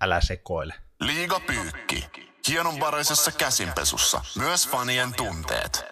älä 0.00 0.20
sekoile. 0.20 0.74
Liiga 1.00 1.40
pyykki. 1.40 2.27
Hienonvaraisessa 2.48 3.32
käsinpesussa. 3.32 4.20
Myös 4.38 4.68
fanien 4.68 5.14
tunteet. 5.16 5.84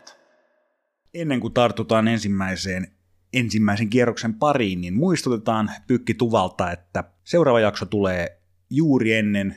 Ennen 1.15 1.41
kuin 1.41 1.55
tartutaan 1.55 2.09
ensimmäiseen 2.09 2.97
ensimmäisen 3.33 3.91
kierroksen 3.91 4.35
pariin, 4.35 4.81
niin 4.81 4.95
muistutetaan 4.95 5.71
Pykki 5.87 6.15
Tuvalta, 6.15 6.73
että 6.73 7.05
seuraava 7.25 7.61
jakso 7.61 7.87
tulee 7.87 8.43
juuri 8.71 9.15
ennen 9.15 9.57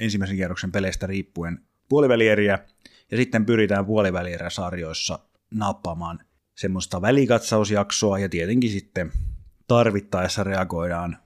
ensimmäisen 0.00 0.36
kierroksen 0.36 0.72
peleistä 0.72 1.06
riippuen 1.06 1.58
puolivälieriä, 1.88 2.58
ja 3.10 3.16
sitten 3.16 3.46
pyritään 3.46 3.86
puolivälieriä-sarjoissa 3.86 5.18
nappaamaan 5.54 6.18
semmoista 6.56 7.02
välikatsausjaksoa, 7.02 8.18
ja 8.18 8.28
tietenkin 8.28 8.70
sitten 8.70 9.12
tarvittaessa 9.68 10.44
reagoidaan 10.44 11.18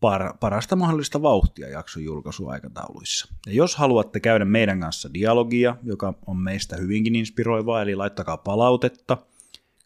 par- 0.00 0.36
parasta 0.40 0.76
mahdollista 0.76 1.22
vauhtia 1.22 1.68
jakson 1.68 2.04
julkaisuaikatauluissa. 2.04 3.34
Ja 3.46 3.52
jos 3.52 3.76
haluatte 3.76 4.20
käydä 4.20 4.44
meidän 4.44 4.80
kanssa 4.80 5.14
dialogia, 5.14 5.76
joka 5.82 6.14
on 6.26 6.36
meistä 6.36 6.76
hyvinkin 6.76 7.14
inspiroivaa, 7.14 7.82
eli 7.82 7.94
laittakaa 7.94 8.36
palautetta– 8.36 9.18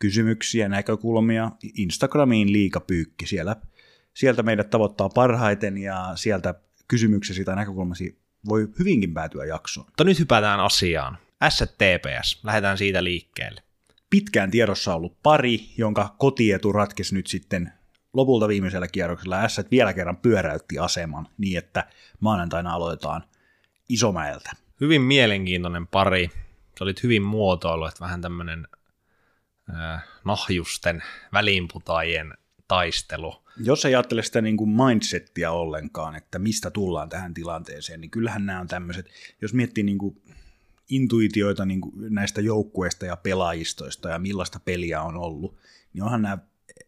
kysymyksiä, 0.03 0.69
näkökulmia 0.69 1.51
Instagramiin 1.77 2.53
liikapyykki. 2.53 3.27
Siellä, 3.27 3.57
sieltä 4.15 4.43
meidät 4.43 4.71
tavoittaa 4.71 5.09
parhaiten 5.09 5.79
ja 5.79 6.13
sieltä 6.15 6.55
kysymyksesi 6.89 7.45
tai 7.45 7.57
näkökulmasi 7.57 8.19
voi 8.49 8.69
hyvinkin 8.79 9.15
päätyä 9.15 9.45
jaksoon. 9.45 9.87
Mutta 9.87 10.05
nyt 10.05 10.19
hypätään 10.19 10.61
asiaan. 10.61 11.19
STPS, 11.49 12.41
lähdetään 12.45 12.79
siitä 12.79 13.05
liikkeelle. 13.05 13.63
Pitkään 14.11 14.51
tiedossa 14.51 14.95
ollut 14.95 15.17
pari, 15.23 15.61
jonka 15.77 16.15
kotietu 16.19 16.73
ratkesi 16.73 17.15
nyt 17.15 17.27
sitten 17.27 17.73
lopulta 18.13 18.49
viimeisellä 18.49 18.89
kierroksella. 18.89 19.49
S 19.49 19.61
vielä 19.71 19.93
kerran 19.93 20.17
pyöräytti 20.17 20.79
aseman 20.79 21.29
niin, 21.39 21.59
että 21.59 21.87
maanantaina 22.21 22.75
aloitetaan 22.75 23.25
Isomäeltä. 23.89 24.51
Hyvin 24.81 25.03
mielenkiintoinen 25.03 25.87
pari. 25.87 26.31
Se 26.79 26.85
oli 26.85 26.95
hyvin 27.03 27.23
muotoilu, 27.23 27.87
että 27.87 28.01
vähän 28.01 28.21
tämmöinen 28.21 28.69
nahjusten 30.25 31.03
väliinputajien 31.33 32.35
taistelu. 32.69 33.43
Jos 33.57 33.85
ei 33.85 33.95
ajattele 33.95 34.23
sitä 34.23 34.41
niin 34.41 34.57
kuin 34.57 34.71
mindsettiä 34.71 35.53
ollenkaan, 35.53 36.17
että 36.17 36.39
mistä 36.39 36.71
tullaan 36.71 37.09
tähän 37.09 37.35
tilanteeseen, 37.35 38.01
niin 38.01 38.11
kyllähän 38.11 38.47
nämä 38.47 38.61
on 38.61 38.69
tämmöiset, 38.69 39.11
jos 39.43 39.55
miettii 39.55 39.85
niin 39.85 39.99
kuin 39.99 40.23
intuitioita 40.89 41.65
niin 41.65 41.81
kuin 41.81 41.95
näistä 42.15 42.41
joukkueista 42.41 43.07
ja 43.07 43.17
pelaajistoista 43.17 44.09
ja 44.09 44.19
millaista 44.19 44.61
peliä 44.65 45.03
on 45.03 45.17
ollut, 45.17 45.57
niin 45.93 46.03
onhan 46.03 46.23
nämä, 46.23 46.39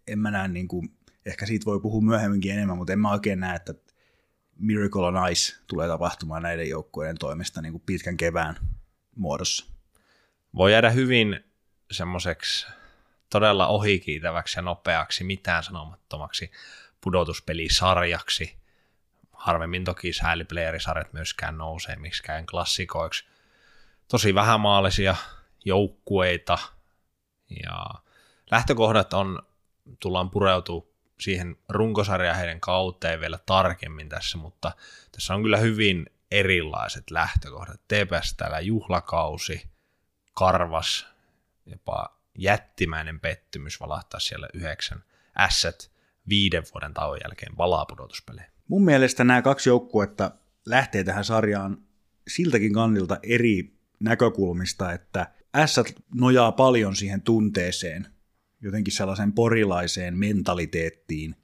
en 0.07 0.19
mä 0.19 0.31
näe, 0.31 0.49
niin 0.49 0.69
kuin, 0.69 0.91
ehkä 1.27 1.47
siitä 1.47 1.67
voi 1.67 1.81
puhua 1.81 2.01
myöhemminkin 2.01 2.53
enemmän, 2.53 2.77
mutta 2.77 2.93
en 2.93 2.99
mä 2.99 3.13
oikein 3.13 3.41
näe, 3.41 3.57
että 3.57 3.75
Miracle 4.59 5.07
on 5.07 5.31
Ice 5.31 5.55
tulee 5.67 5.89
tapahtumaan 5.89 6.43
näiden 6.43 6.69
joukkueiden 6.69 7.19
toimesta 7.19 7.63
niin 7.63 7.73
kuin 7.73 7.83
pitkän 7.87 8.17
kevään 8.17 8.57
muodossa. 9.17 9.67
Voi 10.55 10.73
jäädä 10.73 10.91
hyvin 10.91 11.45
semmoiseksi 11.91 12.67
todella 13.31 13.67
ohikiitäväksi 13.67 14.59
ja 14.59 14.63
nopeaksi, 14.63 15.25
mitään 15.25 15.63
sanomattomaksi 15.63 16.51
pudotuspelisarjaksi. 17.01 18.57
Harvemmin 19.33 19.85
toki 19.85 20.13
sääliplayerisarjat 20.13 21.13
myöskään 21.13 21.59
nousee 21.59 21.97
miksikään 21.97 22.47
klassikoiksi. 22.47 23.25
Tosi 24.09 24.35
vähämaalisia 24.35 25.17
joukkueita 25.65 26.59
ja 27.63 27.85
lähtökohdat 28.51 29.13
on, 29.13 29.43
tullaan 30.01 30.31
pureutua 30.31 30.94
siihen 31.21 31.57
runkosarjaan 31.69 32.37
heidän 32.37 32.61
kauteen 32.61 33.21
vielä 33.21 33.39
tarkemmin 33.47 34.09
tässä, 34.09 34.39
mutta 34.39 34.73
tässä 35.13 35.35
on 35.35 35.43
kyllä 35.43 35.57
hyvin 35.57 36.07
erilaiset 36.31 37.11
lähtökohdat. 37.11 37.81
TPS 37.89 38.35
täällä 38.37 38.61
juhlakausi, 38.61 39.63
karvas 40.35 41.07
jopa 41.67 42.19
jättimäinen 42.39 43.21
pettymys 43.21 43.81
valahtaa 43.81 44.21
siellä 44.21 44.49
yhdeksän 44.55 45.05
asset 45.35 45.91
viiden 46.29 46.63
vuoden 46.75 46.95
tauon 46.95 47.19
jälkeen 47.25 47.57
palaa 47.57 47.87
pudotuspeleihin. 47.87 48.53
Mun 48.69 48.85
mielestä 48.85 49.25
nämä 49.25 49.43
kaksi 49.43 49.69
joukkuetta 49.69 50.31
lähtee 50.67 51.05
tähän 51.05 51.25
sarjaan 51.25 51.79
siltäkin 52.29 52.73
kannilta 52.73 53.19
eri 53.23 53.79
näkökulmista, 54.01 54.93
että 54.93 55.33
S 55.67 55.81
nojaa 56.15 56.53
paljon 56.53 56.97
siihen 56.97 57.23
tunteeseen, 57.23 58.14
jotenkin 58.65 58.95
sellaiseen 58.95 59.33
porilaiseen 59.33 60.19
mentaliteettiin, 60.19 61.37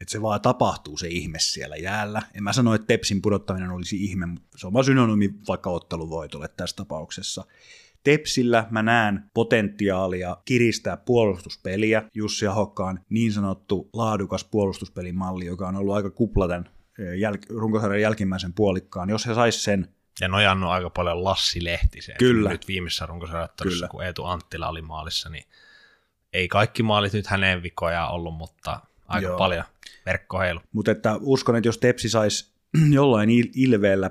että 0.00 0.12
se 0.12 0.22
vaan 0.22 0.40
tapahtuu 0.40 0.96
se 0.96 1.08
ihme 1.08 1.38
siellä 1.38 1.76
jäällä. 1.76 2.22
En 2.34 2.42
mä 2.42 2.52
sano, 2.52 2.74
että 2.74 2.86
Tepsin 2.86 3.22
pudottaminen 3.22 3.70
olisi 3.70 4.04
ihme, 4.04 4.26
mutta 4.26 4.58
se 4.58 4.66
on 4.66 4.72
vaan 4.72 4.84
synonyymi 4.84 5.34
vaikka 5.48 5.70
otteluvoitolle 5.70 6.48
tässä 6.48 6.76
tapauksessa. 6.76 7.44
Tepsillä 8.04 8.66
mä 8.70 8.82
näen 8.82 9.30
potentiaalia 9.34 10.36
kiristää 10.44 10.96
puolustuspeliä. 10.96 12.02
Jussi 12.14 12.46
Ahokkaan 12.46 13.00
niin 13.08 13.32
sanottu 13.32 13.90
laadukas 13.92 14.44
puolustuspelimalli, 14.44 15.46
joka 15.46 15.68
on 15.68 15.76
ollut 15.76 15.94
aika 15.94 16.10
kupla 16.10 16.48
tämän 16.48 16.70
jäl- 16.98 17.56
runkosarjan 17.56 18.00
jälkimmäisen 18.00 18.52
puolikkaan. 18.52 19.10
Jos 19.10 19.26
he 19.26 19.34
sais 19.34 19.64
sen 19.64 19.88
ja 20.20 20.28
nojannut 20.28 20.70
aika 20.70 20.90
paljon 20.90 21.24
Lassi 21.24 21.64
Lehtiseen. 21.64 22.18
Kyllä. 22.18 22.50
Nyt 22.50 22.68
viimeisessä 22.68 23.06
runkosarjattelussa, 23.06 23.88
kun 23.88 24.04
Eetu 24.04 24.24
Anttila 24.24 24.68
oli 24.68 24.82
maalissa, 24.82 25.28
niin 25.28 25.44
ei 26.32 26.48
kaikki 26.48 26.82
maalit 26.82 27.12
nyt 27.12 27.26
häneen 27.26 27.62
vikoja 27.62 28.08
ollut, 28.08 28.34
mutta 28.34 28.80
aika 29.08 29.26
Joo. 29.26 29.38
paljon 29.38 29.64
verkkoheilu. 30.06 30.60
Mutta 30.72 30.90
että 30.90 31.16
uskon, 31.20 31.56
että 31.56 31.68
jos 31.68 31.78
Tepsi 31.78 32.08
saisi 32.08 32.52
jollain 32.98 33.30
ilveellä 33.54 34.10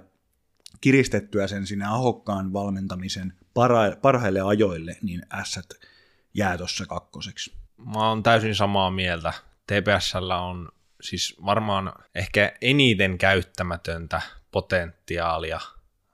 kiristettyä 0.81 1.47
sen 1.47 1.67
sinne 1.67 1.85
ahokkaan 1.85 2.53
valmentamisen 2.53 3.33
para- 3.53 3.95
parhaille 4.01 4.41
ajoille, 4.41 4.97
niin 5.01 5.21
S 5.43 5.59
jää 6.33 6.57
tuossa 6.57 6.85
kakkoseksi. 6.85 7.53
Mä 7.77 8.09
oon 8.09 8.23
täysin 8.23 8.55
samaa 8.55 8.91
mieltä. 8.91 9.33
TPSllä 9.67 10.41
on 10.41 10.69
siis 11.01 11.35
varmaan 11.45 11.93
ehkä 12.15 12.51
eniten 12.61 13.17
käyttämätöntä 13.17 14.21
potentiaalia 14.51 15.59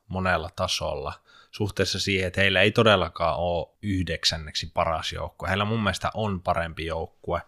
monella 0.08 0.50
tasolla 0.56 1.14
suhteessa 1.56 2.00
siihen, 2.00 2.28
että 2.28 2.42
heillä 2.42 2.62
ei 2.62 2.72
todellakaan 2.72 3.36
ole 3.38 3.68
yhdeksänneksi 3.82 4.72
paras 4.74 5.14
joukkue. 5.14 5.50
Heillä 5.50 5.66
mun 5.66 5.84
mielestä 5.84 6.12
on 6.14 6.42
parempi 6.42 6.86
joukkue. 6.86 7.42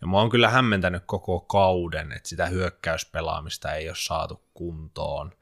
Ja 0.00 0.06
mä 0.06 0.16
oon 0.16 0.30
kyllä 0.30 0.50
hämmentänyt 0.50 1.02
koko 1.06 1.40
kauden, 1.40 2.12
että 2.12 2.28
sitä 2.28 2.46
hyökkäyspelaamista 2.46 3.72
ei 3.72 3.88
ole 3.88 3.96
saatu 3.98 4.42
kuntoon. 4.54 5.32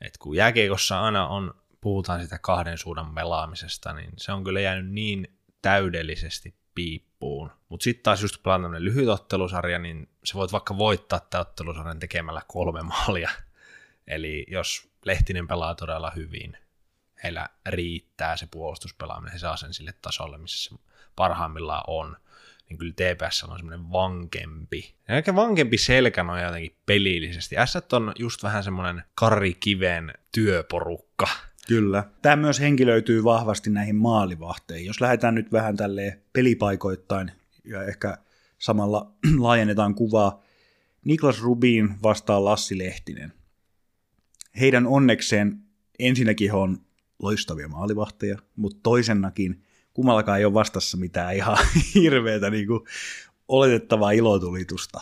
Et 0.00 0.18
kun 0.18 0.36
jääkiekossa 0.36 1.02
aina 1.02 1.28
on 1.28 1.54
puhutaan 1.80 2.22
sitä 2.22 2.38
kahden 2.38 2.78
suunnan 2.78 3.14
pelaamisesta, 3.14 3.92
niin 3.92 4.10
se 4.16 4.32
on 4.32 4.44
kyllä 4.44 4.60
jäänyt 4.60 4.92
niin 4.92 5.36
täydellisesti 5.62 6.54
piippuun. 6.74 7.50
Mutta 7.68 7.84
sitten 7.84 8.02
taas 8.02 8.22
just 8.22 8.42
pelaan 8.42 8.62
tämmöinen 8.62 8.84
lyhyt 8.84 9.08
ottelusarja, 9.08 9.78
niin 9.78 10.08
se 10.24 10.34
voit 10.34 10.52
vaikka 10.52 10.78
voittaa 10.78 11.20
tämän 11.20 11.46
ottelusarjan 11.46 11.98
tekemällä 11.98 12.42
kolme 12.48 12.82
maalia. 12.82 13.30
Eli 14.06 14.46
jos 14.48 14.88
Lehtinen 15.04 15.48
pelaa 15.48 15.74
todella 15.74 16.12
hyvin, 16.16 16.56
heillä 17.24 17.48
riittää 17.66 18.36
se 18.36 18.46
puolustuspelaaminen, 18.50 19.32
he 19.32 19.38
saa 19.38 19.56
sen 19.56 19.74
sille 19.74 19.94
tasolle, 20.02 20.38
missä 20.38 20.70
se 20.70 20.76
parhaimmillaan 21.16 21.84
on, 21.86 22.16
niin 22.68 22.78
kyllä 22.78 22.92
TPS 22.92 23.44
on 23.44 23.58
semmoinen 23.58 23.92
vankempi. 23.92 24.94
Ehkä 25.08 25.34
vankempi 25.34 25.78
selkänoja 25.78 26.46
jotenkin 26.46 26.76
pelillisesti. 26.86 27.56
S 27.64 27.76
on 27.92 28.12
just 28.18 28.42
vähän 28.42 28.64
semmoinen 28.64 29.02
Kari 29.14 29.54
Kiven 29.54 30.14
työporukka. 30.32 31.26
Kyllä. 31.68 32.04
Tämä 32.22 32.36
myös 32.36 32.60
henkilöityy 32.60 33.24
vahvasti 33.24 33.70
näihin 33.70 33.96
maalivahteihin. 33.96 34.86
Jos 34.86 35.00
lähdetään 35.00 35.34
nyt 35.34 35.52
vähän 35.52 35.76
tälleen 35.76 36.22
pelipaikoittain 36.32 37.32
ja 37.64 37.82
ehkä 37.82 38.18
samalla 38.58 39.12
laajennetaan 39.38 39.94
kuvaa, 39.94 40.42
Niklas 41.04 41.42
Rubin 41.42 42.02
vastaa 42.02 42.44
Lassi 42.44 42.78
Lehtinen. 42.78 43.32
Heidän 44.60 44.86
onnekseen 44.86 45.58
ensinnäkin 45.98 46.50
he 46.50 46.56
on 46.56 46.78
loistavia 47.24 47.68
maalivahteja, 47.68 48.38
mutta 48.56 48.80
toisennakin 48.82 49.64
kummallakaan 49.94 50.38
ei 50.38 50.44
ole 50.44 50.54
vastassa 50.54 50.96
mitään 50.96 51.36
ihan 51.36 51.58
hirveätä 51.94 52.50
niin 52.50 52.66
kuin 52.66 52.80
oletettavaa 53.48 54.10
ilotulitusta. 54.10 55.00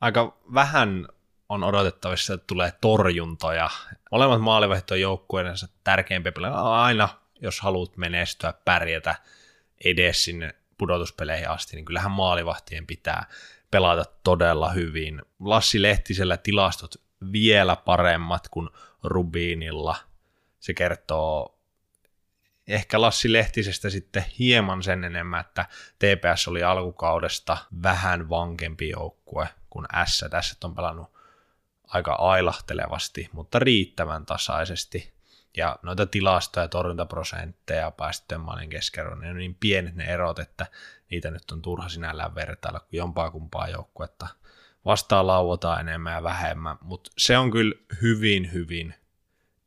Aika 0.00 0.38
vähän 0.54 1.08
on 1.48 1.64
odotettavissa, 1.64 2.34
että 2.34 2.46
tulee 2.46 2.72
torjuntoja. 2.80 3.70
Molemmat 4.12 4.40
maalivahto 4.40 4.94
on 4.94 5.00
joukkueensa 5.00 5.68
tärkeimpiä 5.84 6.32
pelejä. 6.32 6.52
Aina, 6.52 7.08
jos 7.40 7.60
haluat 7.60 7.96
menestyä, 7.96 8.54
pärjätä 8.64 9.14
edes 9.84 10.24
sinne 10.24 10.54
pudotuspeleihin 10.78 11.50
asti, 11.50 11.76
niin 11.76 11.84
kyllähän 11.84 12.10
maalivahtien 12.10 12.86
pitää 12.86 13.26
pelata 13.70 14.04
todella 14.24 14.70
hyvin. 14.70 15.22
Lassi 15.40 15.82
Lehtisellä 15.82 16.36
tilastot 16.36 16.94
vielä 17.32 17.76
paremmat 17.76 18.48
kuin 18.48 18.68
Rubinilla. 19.02 19.96
Se 20.66 20.74
kertoo 20.74 21.58
ehkä 22.68 23.00
Lassi 23.00 23.32
Lehtisestä 23.32 23.90
sitten 23.90 24.24
hieman 24.38 24.82
sen 24.82 25.04
enemmän, 25.04 25.40
että 25.40 25.66
TPS 25.98 26.48
oli 26.48 26.62
alkukaudesta 26.62 27.56
vähän 27.82 28.28
vankempi 28.28 28.88
joukkue 28.88 29.48
kuin 29.70 29.86
S. 30.06 30.24
Tässä 30.30 30.56
on 30.64 30.74
pelannut 30.74 31.12
aika 31.86 32.12
ailahtelevasti, 32.12 33.28
mutta 33.32 33.58
riittävän 33.58 34.26
tasaisesti. 34.26 35.14
Ja 35.56 35.78
noita 35.82 36.06
tilastoja, 36.06 36.68
torjuntaprosentteja, 36.68 37.90
päästettyjen 37.90 38.40
maalin 38.40 38.70
keskerron, 38.70 39.20
ne 39.20 39.30
on 39.30 39.36
niin 39.36 39.56
pienet 39.60 39.94
ne 39.94 40.04
erot, 40.04 40.38
että 40.38 40.66
niitä 41.10 41.30
nyt 41.30 41.50
on 41.50 41.62
turha 41.62 41.88
sinällään 41.88 42.34
vertailla 42.34 42.80
kuin 42.80 42.98
jompaa 42.98 43.30
kumpaa 43.30 43.68
joukkuetta. 43.68 44.26
Vastaan 44.84 45.26
lauotaan 45.26 45.80
enemmän 45.80 46.12
ja 46.12 46.22
vähemmän, 46.22 46.78
mutta 46.80 47.10
se 47.18 47.38
on 47.38 47.50
kyllä 47.50 47.74
hyvin, 48.02 48.52
hyvin 48.52 48.94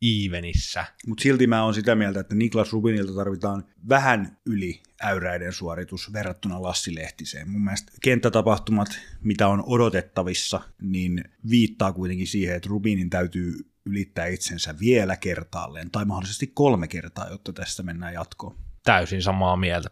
evenissä. 0.01 0.86
Mutta 1.08 1.22
silti 1.22 1.48
mä 1.48 1.63
oon 1.63 1.74
sitä 1.74 1.96
mieltä, 1.96 2.20
että 2.20 2.36
Niklas 2.36 2.74
Rubinilta 2.74 3.15
tarvitaan 3.15 3.63
vähän 3.89 4.38
yli 4.46 4.82
äyräiden 5.01 5.53
suoritus 5.53 6.13
verrattuna 6.13 6.62
Lassi 6.62 6.96
Lehtiseen. 6.96 7.50
Mun 7.50 7.63
mielestä 7.63 7.91
kenttätapahtumat, 8.01 8.88
mitä 9.22 9.48
on 9.48 9.63
odotettavissa, 9.65 10.62
niin 10.81 11.24
viittaa 11.50 11.94
kuitenkin 11.94 12.27
siihen, 12.27 12.55
että 12.55 12.70
Rubinin 12.70 13.09
täytyy 13.09 13.53
ylittää 13.85 14.25
itsensä 14.25 14.75
vielä 14.79 15.16
kertaalleen, 15.16 15.92
tai 15.92 16.05
mahdollisesti 16.05 16.48
kolme 16.48 16.88
kertaa, 16.88 17.29
jotta 17.29 17.53
tästä 17.53 17.83
mennään 17.83 18.14
jatkoon. 18.14 18.55
Täysin 18.83 19.22
samaa 19.22 19.57
mieltä. 19.57 19.90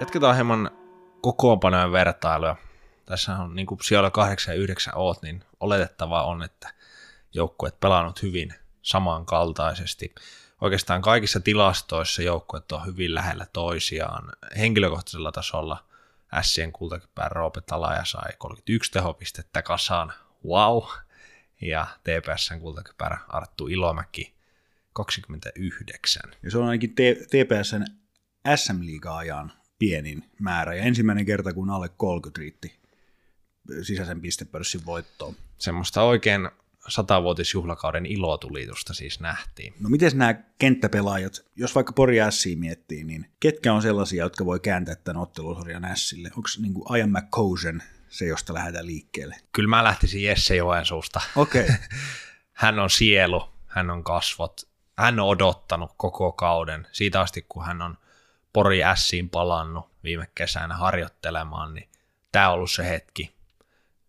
Jatketaan 0.00 0.34
hieman 0.34 0.70
kokoonpanojen 1.20 1.92
vertailua 1.92 2.56
tässä 3.06 3.36
on 3.36 3.54
niin 3.54 3.66
kuin 3.66 3.80
siellä 3.82 4.10
8 4.10 4.54
ja 4.54 4.60
9 4.60 4.94
oot, 4.96 5.22
niin 5.22 5.44
oletettavaa 5.60 6.24
on, 6.24 6.42
että 6.42 6.74
joukkueet 7.34 7.80
pelannut 7.80 8.22
hyvin 8.22 8.54
samankaltaisesti. 8.82 10.14
Oikeastaan 10.60 11.02
kaikissa 11.02 11.40
tilastoissa 11.40 12.22
joukkueet 12.22 12.72
on 12.72 12.86
hyvin 12.86 13.14
lähellä 13.14 13.46
toisiaan. 13.52 14.32
Henkilökohtaisella 14.58 15.32
tasolla 15.32 15.84
Sien 16.42 16.72
kultakypää 16.72 17.28
Roope 17.28 17.60
Talaja 17.60 18.04
sai 18.04 18.32
31 18.38 18.92
tehopistettä 18.92 19.62
kasaan, 19.62 20.12
wow, 20.44 20.82
ja 21.60 21.86
TPSn 22.04 22.60
kultakypärä 22.60 23.18
Arttu 23.28 23.66
Ilomäki 23.66 24.34
29. 24.92 26.22
Ja 26.42 26.50
se 26.50 26.58
on 26.58 26.64
ainakin 26.64 26.94
TPSn 26.94 27.84
SM-liiga-ajan 28.56 29.52
pienin 29.78 30.30
määrä, 30.38 30.74
ja 30.74 30.82
ensimmäinen 30.82 31.26
kerta, 31.26 31.52
kun 31.52 31.70
alle 31.70 31.88
30 31.88 32.38
riitti 32.38 32.85
sisäisen 33.82 34.20
pistepörssin 34.20 34.86
voittoon. 34.86 35.34
Semmoista 35.58 36.02
oikein 36.02 36.48
satavuotisjuhlakauden 36.88 38.06
ilotulitusta 38.06 38.94
siis 38.94 39.20
nähtiin. 39.20 39.74
No 39.80 39.88
miten 39.88 40.18
nämä 40.18 40.34
kenttäpelaajat, 40.58 41.44
jos 41.56 41.74
vaikka 41.74 41.92
Pori 41.92 42.20
Ässiä 42.20 42.56
miettii, 42.56 43.04
niin 43.04 43.30
ketkä 43.40 43.72
on 43.72 43.82
sellaisia, 43.82 44.24
jotka 44.24 44.46
voi 44.46 44.60
kääntää 44.60 44.94
tämän 44.94 45.22
ottelusarjan 45.22 45.84
Ässille? 45.84 46.30
Onko 46.36 46.48
niin 46.60 46.74
kuin 46.74 46.96
Ian 46.96 47.10
McCosen 47.10 47.82
se, 48.08 48.26
josta 48.26 48.54
lähdetään 48.54 48.86
liikkeelle? 48.86 49.36
Kyllä 49.52 49.68
mä 49.68 49.84
lähtisin 49.84 50.22
Jesse 50.22 50.56
Joensuusta. 50.56 51.20
Okei. 51.36 51.62
Okay. 51.62 51.76
hän 52.52 52.78
on 52.78 52.90
sielu, 52.90 53.48
hän 53.66 53.90
on 53.90 54.04
kasvot, 54.04 54.68
hän 54.98 55.20
on 55.20 55.26
odottanut 55.26 55.90
koko 55.96 56.32
kauden, 56.32 56.86
siitä 56.92 57.20
asti 57.20 57.46
kun 57.48 57.64
hän 57.64 57.82
on 57.82 57.98
Pori 58.52 58.84
Ässiin 58.84 59.30
palannut 59.30 59.90
viime 60.04 60.28
kesänä 60.34 60.76
harjoittelemaan, 60.76 61.74
niin 61.74 61.88
tämä 62.32 62.48
on 62.48 62.54
ollut 62.54 62.70
se 62.70 62.88
hetki, 62.88 63.35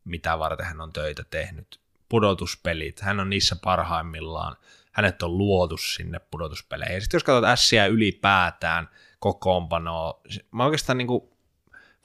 mitä 0.08 0.40
varten 0.40 0.66
hän 0.66 0.82
on 0.82 0.94
töitä 0.94 1.24
tehnyt. 1.30 1.80
Pudotuspelit, 2.10 3.00
hän 3.00 3.20
on 3.20 3.30
niissä 3.30 3.56
parhaimmillaan, 3.64 4.56
hänet 4.92 5.24
on 5.24 5.38
luotu 5.38 5.78
sinne 5.78 6.20
pudotuspeleihin. 6.20 7.02
Sitten 7.02 7.18
jos 7.18 7.24
katsot 7.24 7.44
ässiä 7.44 7.86
ylipäätään 7.86 8.90
kokoonpanoa, 9.20 10.22
mä 10.52 10.66
oikeastaan 10.66 10.98
niin 10.98 11.08
kuin 11.08 11.30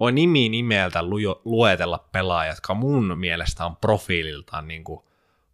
voi 0.00 0.12
nimi 0.12 0.48
nimeltä 0.48 1.02
luetella 1.44 2.08
pelaajat, 2.12 2.56
jotka 2.56 2.74
mun 2.74 3.18
mielestä 3.18 3.66
on 3.66 3.76
profiililtaan 3.76 4.68
niin 4.68 4.84
kuin 4.84 5.00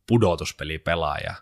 pudotuspelipelaaja. 0.06 1.34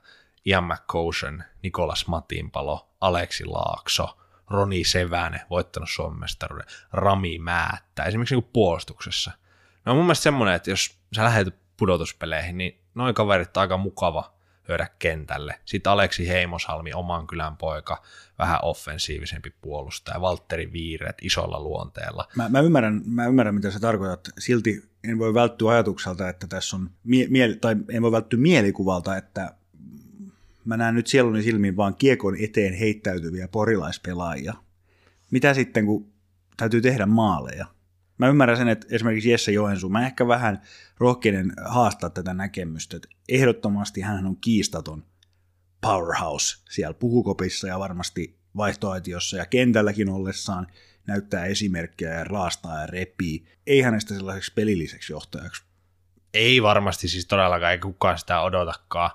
Ian 0.47 0.65
McCosen, 0.65 1.45
Nikolas 1.63 2.07
Matinpalo, 2.07 2.89
Aleksi 3.01 3.45
Laakso, 3.45 4.19
Roni 4.51 4.85
Sevänen, 4.85 5.41
voittanut 5.51 5.91
Suomen 5.91 6.21
mestaruuden, 6.21 6.67
Rami 6.93 7.39
Määttä, 7.39 8.05
esimerkiksi 8.05 8.35
niin 8.35 8.51
puolustuksessa– 8.53 9.33
No 9.87 9.95
mun 9.95 10.05
mielestä 10.05 10.23
semmoinen, 10.23 10.55
että 10.55 10.71
jos 10.71 10.99
sä 11.17 11.25
lähdet 11.25 11.55
pudotuspeleihin, 11.77 12.59
niin 12.59 12.81
noin 12.95 13.15
kaverit 13.15 13.57
on 13.57 13.61
aika 13.61 13.77
mukava 13.77 14.37
hyödä 14.69 14.89
kentälle. 14.99 15.61
Sitten 15.65 15.93
Aleksi 15.93 16.29
Heimosalmi, 16.29 16.93
oman 16.93 17.27
kylän 17.27 17.57
poika, 17.57 18.03
vähän 18.39 18.59
offensiivisempi 18.63 19.51
puolustaja, 19.61 20.21
Valtteri 20.21 20.73
Viiret 20.73 21.17
isolla 21.23 21.61
luonteella. 21.61 22.29
Mä, 22.37 22.49
mä, 22.49 22.61
ymmärrän, 22.61 23.03
mä 23.07 23.27
ymmärrän, 23.27 23.55
mitä 23.55 23.71
sä 23.71 23.81
tarkoitat. 23.81 24.29
Silti 24.39 24.85
en 25.05 25.19
voi 25.19 25.35
välttyä 25.35 25.71
ajatukselta, 25.71 26.29
että 26.29 26.47
tässä 26.47 26.77
on, 26.77 26.91
mie- 27.05 27.27
mie- 27.29 27.57
tai 27.61 27.77
en 27.91 28.03
voi 28.03 28.13
välttyä 28.13 28.39
mielikuvalta, 28.39 29.17
että 29.17 29.55
mä 30.65 30.77
näen 30.77 30.95
nyt 30.95 31.07
sieluni 31.07 31.43
silmiin 31.43 31.77
vaan 31.77 31.95
kiekon 31.95 32.37
eteen 32.41 32.75
heittäytyviä 32.75 33.49
porilaispelaajia. 33.49 34.55
Mitä 35.31 35.55
sitten, 35.55 35.87
kun 35.87 36.13
täytyy 36.57 36.81
tehdä 36.81 37.07
maaleja? 37.07 37.67
Mä 38.19 38.29
ymmärrän 38.29 38.57
sen, 38.57 38.69
että 38.69 38.87
esimerkiksi 38.91 39.31
Jesse 39.31 39.53
Joensuu, 39.53 39.91
mä 39.91 40.07
ehkä 40.07 40.29
vähän 40.29 40.63
rohkeinen 40.99 41.53
haastaa 41.65 42.11
tätä 42.11 42.35
näkemystä, 42.35 42.97
että 42.97 43.09
ehdottomasti 43.29 44.01
hän 44.01 44.27
on 44.27 44.37
kiistaton 44.37 45.05
powerhouse 45.81 46.57
siellä 46.71 46.95
puhukopissa 46.95 47.67
ja 47.67 47.79
varmasti 47.79 48.39
vaihtoaitiossa 48.57 49.37
ja 49.37 49.47
kentälläkin 49.47 50.09
ollessaan 50.09 50.67
näyttää 51.07 51.45
esimerkkejä 51.45 52.15
ja 52.15 52.25
raastaa 52.25 52.81
ja 52.81 52.87
repii. 52.87 53.47
Ei 53.67 53.81
hänestä 53.81 54.15
sellaiseksi 54.15 54.53
pelilliseksi 54.55 55.13
johtajaksi. 55.13 55.65
Ei 56.35 56.63
varmasti 56.63 57.09
siis 57.09 57.27
todellakaan, 57.27 57.73
ei 57.73 57.79
kukaan 57.79 58.19
sitä 58.19 58.41
odotakaan. 58.41 59.11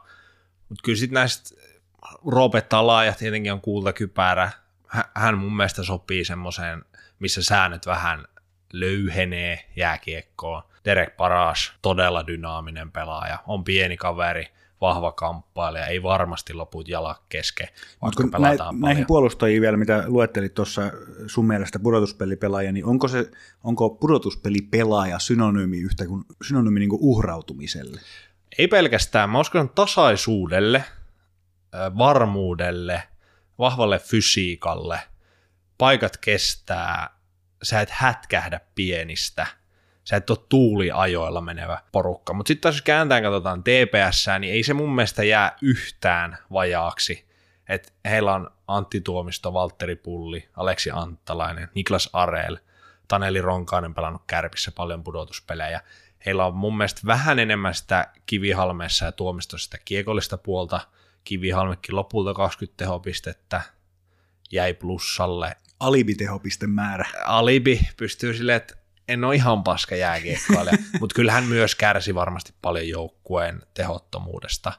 Mutta 0.69 0.81
kyllä 0.83 0.97
sitten 0.97 1.13
näistä 1.13 1.55
Robert 2.25 2.73
laajat 2.73 3.17
tietenkin 3.17 3.53
on 3.53 3.61
kultakypärä. 3.61 4.51
Hän 5.15 5.37
mun 5.37 5.55
mielestä 5.55 5.83
sopii 5.83 6.25
semmoiseen, 6.25 6.85
missä 7.19 7.43
säännöt 7.43 7.85
vähän 7.85 8.25
löyhenee 8.73 9.69
jääkiekkoon. 9.75 10.63
Derek 10.86 11.17
Paras, 11.17 11.71
todella 11.81 12.27
dynaaminen 12.27 12.91
pelaaja, 12.91 13.39
on 13.47 13.63
pieni 13.63 13.97
kaveri, 13.97 14.47
vahva 14.81 15.12
kamppailija, 15.12 15.86
ei 15.86 16.03
varmasti 16.03 16.53
loput 16.53 16.88
jalat 16.88 17.21
keske, 17.29 17.69
vaikka 18.01 18.23
Mut 18.23 18.31
pelataan 18.31 18.79
Näihin 18.79 19.05
puolustajiin 19.05 19.62
vielä, 19.62 19.77
mitä 19.77 20.03
luettelit 20.07 20.53
tuossa 20.53 20.81
sun 21.27 21.47
mielestä 21.47 21.79
pudotuspelipelaaja, 21.79 22.71
niin 22.71 22.86
onko, 22.86 23.07
se, 23.07 23.31
onko 23.63 23.89
pudotuspelipelaaja 23.89 25.19
synonyymi 25.19 25.77
yhtä 25.77 26.05
kuin, 26.05 26.23
synonyymi 26.47 26.79
niin 26.79 26.89
kuin 26.89 27.01
uhrautumiselle? 27.01 28.01
Ei 28.57 28.67
pelkästään, 28.67 29.29
mä 29.29 29.39
uskon 29.39 29.69
tasaisuudelle, 29.69 30.84
varmuudelle, 31.97 33.03
vahvalle 33.60 33.99
fysiikalle, 33.99 34.99
paikat 35.77 36.17
kestää, 36.17 37.20
sä 37.63 37.82
et 37.82 37.89
hätkähdä 37.91 38.60
pienistä, 38.76 39.47
sä 40.04 40.15
et 40.15 40.30
ole 40.30 40.38
tuuliajoilla 40.50 41.41
menevä 41.41 41.82
porukka. 41.91 42.34
Mutta 42.34 42.47
sitten 42.47 42.62
taas 42.62 42.76
jos 42.76 42.82
kääntään 42.82 43.24
katsotaan 43.24 43.63
TPS, 43.63 44.26
niin 44.39 44.54
ei 44.54 44.63
se 44.63 44.74
mun 44.74 44.95
mielestä 44.95 45.24
jää 45.24 45.58
yhtään 45.62 46.38
vajaaksi. 46.54 47.32
Et 47.69 47.93
heillä 48.06 48.34
on 48.34 48.50
Antti 48.67 49.02
Tuomisto, 49.02 49.54
Valtteri 49.54 49.95
Pulli, 49.95 50.50
Aleksi 50.58 50.91
Anttalainen, 50.93 51.69
Niklas 51.76 52.10
Areel, 52.13 52.58
Taneli 53.08 53.41
Ronkainen 53.41 53.93
pelannut 53.93 54.21
kärpissä 54.28 54.71
paljon 54.71 55.04
pudotuspelejä. 55.04 55.82
Heillä 56.26 56.45
on 56.45 56.56
mun 56.56 56.78
mielestä 56.78 57.02
vähän 57.06 57.39
enemmän 57.39 57.74
sitä 57.74 58.08
kivihalmeessa 58.26 59.06
ja 59.06 59.12
tuomistossa 59.12 59.65
sitä 59.65 59.78
kiekollista 59.86 60.38
puolta. 60.38 60.80
Kivihalmekin 61.24 61.95
lopulta 61.95 62.34
20 62.34 62.78
tehopistettä, 62.78 63.62
jäi 64.52 64.74
plussalle. 64.74 65.56
Alibi-tehopiste-määrä. 65.82 67.06
Alibi 67.26 67.88
pystyy 67.98 68.34
silleen, 68.34 68.58
että 68.58 68.76
en 69.08 69.24
ole 69.24 69.36
ihan 69.36 69.63
paska 69.63 69.96
jääkiekkoilija, 69.96 70.78
mutta 71.00 71.15
kyllä 71.15 71.32
hän 71.32 71.44
myös 71.44 71.76
kärsi 71.76 72.15
varmasti 72.15 72.54
paljon 72.62 72.88
joukkueen 72.88 73.62
tehottomuudesta. 73.74 74.74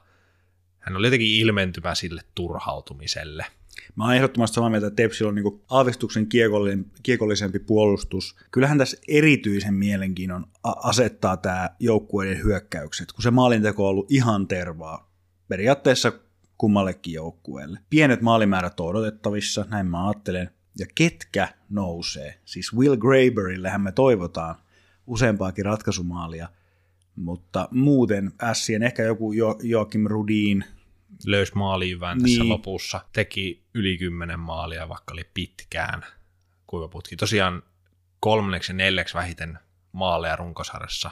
Hän 0.79 0.95
oli 0.95 1.07
jotenkin 1.07 1.39
ilmentymä 1.39 1.95
sille 1.95 2.21
turhautumiselle. 2.35 3.45
Mä 3.95 4.05
oon 4.05 4.15
ehdottomasti 4.15 4.55
samaa 4.55 4.69
mieltä, 4.69 4.87
että 4.87 4.95
Tepsillä 4.95 5.29
on 5.29 5.35
niin 5.35 5.61
aavistuksen 5.69 6.27
kiekollisempi 7.03 7.59
puolustus. 7.59 8.35
Kyllähän 8.51 8.77
tässä 8.77 8.97
erityisen 9.07 9.73
mielenkiinnon 9.73 10.45
asettaa 10.63 11.37
tämä 11.37 11.69
joukkueiden 11.79 12.43
hyökkäykset, 12.43 13.11
kun 13.11 13.23
se 13.23 13.31
maalinteko 13.31 13.83
on 13.83 13.89
ollut 13.89 14.11
ihan 14.11 14.47
tervaa. 14.47 15.11
Periaatteessa 15.47 16.11
kummallekin 16.57 17.13
joukkueelle. 17.13 17.79
Pienet 17.89 18.21
maalimäärät 18.21 18.79
on 18.79 18.87
odotettavissa, 18.87 19.65
näin 19.69 19.87
mä 19.87 20.07
ajattelen. 20.07 20.49
Ja 20.79 20.85
ketkä 20.95 21.47
nousee? 21.69 22.39
Siis 22.45 22.73
Will 22.73 22.97
Graberillehän 22.97 23.81
me 23.81 23.91
toivotaan 23.91 24.55
useampaakin 25.07 25.65
ratkaisumaalia, 25.65 26.49
mutta 27.15 27.67
muuten 27.71 28.31
Sien 28.53 28.83
ehkä 28.83 29.03
joku 29.03 29.31
jo- 29.33 29.59
Joakim 29.63 30.05
Rudin, 30.05 30.65
löysi 31.25 31.55
maaliin 31.55 31.99
niin. 31.99 32.21
tässä 32.21 32.49
lopussa, 32.49 33.01
teki 33.13 33.63
yli 33.73 33.97
kymmenen 33.97 34.39
maalia, 34.39 34.89
vaikka 34.89 35.13
oli 35.13 35.29
pitkään 35.33 36.05
kuivaputki. 36.67 37.15
Tosiaan 37.15 37.63
kolmanneksi 38.19 38.71
ja 38.71 38.75
neljäksi 38.75 39.13
vähiten 39.13 39.59
maaleja 39.91 40.35
runkosarjassa 40.35 41.11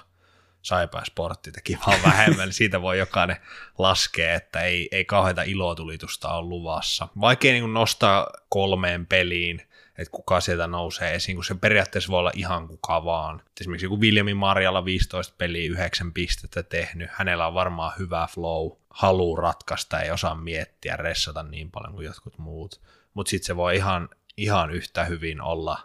Saipa 0.62 1.06
Sportti 1.06 1.52
teki 1.52 1.78
vaan 1.88 2.04
vähemmän, 2.12 2.48
niin 2.48 2.54
siitä 2.54 2.82
voi 2.82 3.00
jokainen 3.00 3.38
laskea, 3.78 4.34
että 4.34 4.62
ei, 4.62 4.90
ei 4.92 5.06
kauheita 5.06 5.44
ilotulitusta 5.44 6.34
ole 6.34 6.48
luvassa. 6.48 7.08
Vaikea 7.22 7.54
niin 7.54 7.74
nostaa 7.74 8.28
kolmeen 8.50 9.06
peliin, 9.06 9.62
että 9.98 10.12
kuka 10.12 10.42
sieltä 10.42 10.68
nousee 10.68 11.16
esiin, 11.16 11.38
kun 11.38 11.46
se 11.46 11.56
periaatteessa 11.56 12.12
voi 12.12 12.20
olla 12.20 12.32
ihan 12.36 12.68
kuka 12.68 13.06
vaan. 13.06 13.42
Esimerkiksi 13.62 13.86
joku 13.86 14.02
Viljami 14.02 14.34
Marjalla 14.34 14.86
15 14.86 15.34
peliä, 15.38 15.72
9 15.72 16.14
pistettä 16.14 16.64
tehnyt, 16.64 17.10
hänellä 17.14 17.48
on 17.48 17.54
varmaan 17.54 17.94
hyvä 18.00 18.28
flow, 18.32 18.72
halu 18.90 19.36
ratkaista, 19.36 20.02
ei 20.02 20.12
osaa 20.12 20.36
miettiä, 20.36 20.98
ressata 20.98 21.44
niin 21.44 21.72
paljon 21.72 21.94
kuin 21.94 22.06
jotkut 22.06 22.38
muut. 22.38 22.82
Mutta 23.14 23.30
sitten 23.30 23.48
se 23.48 23.56
voi 23.56 23.76
ihan, 23.76 24.10
ihan 24.38 24.72
yhtä 24.72 25.04
hyvin 25.04 25.42
olla 25.42 25.80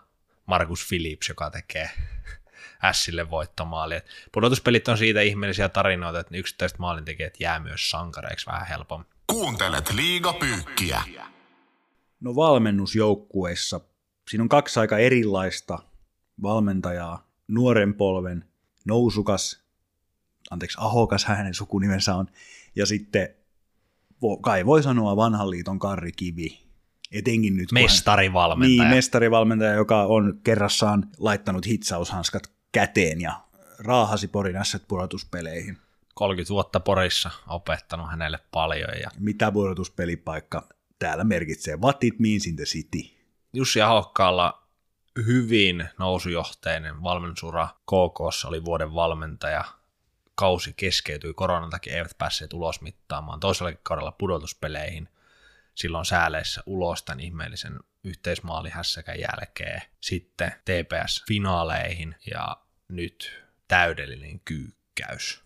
Markus 0.47 0.87
Phillips, 0.89 1.29
joka 1.29 1.51
tekee 1.51 1.91
Ässille 2.85 3.31
voittomaali. 3.31 3.95
pudotuspelit 4.33 4.89
on 4.89 4.99
siitä 4.99 5.21
ihmeellisiä 5.21 5.69
tarinoita, 5.69 6.21
että 6.21 6.37
yksittäiset 6.37 6.79
maalintekijät 6.79 7.41
jää 7.41 7.61
myös 7.61 7.91
sankareiksi 7.91 8.47
vähän 8.47 8.67
helpommin. 8.67 9.09
Kuuntelet 9.27 9.93
liigapyykkiä. 9.93 11.03
No 12.21 12.35
valmennusjoukkueissa, 12.35 13.81
siinä 14.31 14.43
on 14.43 14.49
kaksi 14.49 14.81
aika 14.81 14.99
erilaista 14.99 15.79
valmentajaa, 16.43 17.29
nuoren 17.49 17.95
polven, 17.95 18.45
nousukas, 18.85 19.65
anteeksi, 20.51 20.79
ahokas 20.81 21.25
hänen 21.25 21.55
sukunimensä 21.55 22.15
on, 22.15 22.27
ja 22.77 22.87
sitten 22.87 23.29
kai 24.43 24.67
voi 24.67 24.83
sanoa 24.83 25.17
vanhan 25.17 25.51
liiton 25.51 25.79
Karri 25.79 26.13
Kivi, 26.13 26.67
etenkin 27.13 27.57
nyt. 27.57 27.73
Mestarivalmentaja. 27.73 28.83
Hän, 28.83 28.89
niin, 28.91 28.97
mestarivalmentaja, 28.97 29.75
joka 29.75 30.03
on 30.03 30.41
kerrassaan 30.45 31.09
laittanut 31.19 31.67
hitsaushanskat 31.67 32.56
käteen 32.77 33.21
ja 33.21 33.41
raahasi 33.79 34.29
Porin 34.29 34.57
asset 34.57 34.83
pudotuspeleihin. 34.89 35.79
30 36.15 36.51
vuotta 36.51 36.81
Porissa 36.81 37.31
opettanut 37.49 38.11
hänelle 38.11 38.39
paljon. 38.51 39.01
Ja... 39.03 39.11
Mitä 39.19 39.53
pudotuspelipaikka 39.53 40.69
täällä 40.99 41.25
merkitsee? 41.25 41.77
What 41.77 42.05
it 42.05 42.19
means 42.19 42.47
in 42.47 42.57
the 42.57 42.65
city? 42.65 42.99
Jussi 43.53 43.83
Ahokkaalla 43.83 44.63
hyvin 45.27 45.89
nousujohteinen 45.99 47.03
valmennusura 47.03 47.69
KK 47.69 48.47
oli 48.47 48.65
vuoden 48.65 48.95
valmentaja. 48.95 49.65
Kausi 50.35 50.73
keskeytyi 50.77 51.35
koronan 51.35 51.71
takia, 51.71 51.97
eivät 51.97 52.19
päässeet 52.19 52.53
ulos 52.53 52.81
mittaamaan. 52.81 53.41
Toisella 53.41 53.73
kaudella 53.83 54.13
pudotuspeleihin 54.13 55.09
silloin 55.75 56.05
sääleissä 56.05 56.63
ulos 56.67 57.03
tämän 57.03 57.21
ihmeellisen 57.21 57.81
yhteismaalihässäkän 58.05 59.21
jälkeen. 59.21 59.83
Sitten 60.01 60.53
TPS-finaaleihin 60.65 62.15
ja 62.31 62.66
nyt 62.89 63.43
täydellinen 63.69 64.41
kyykkäys. 64.41 65.43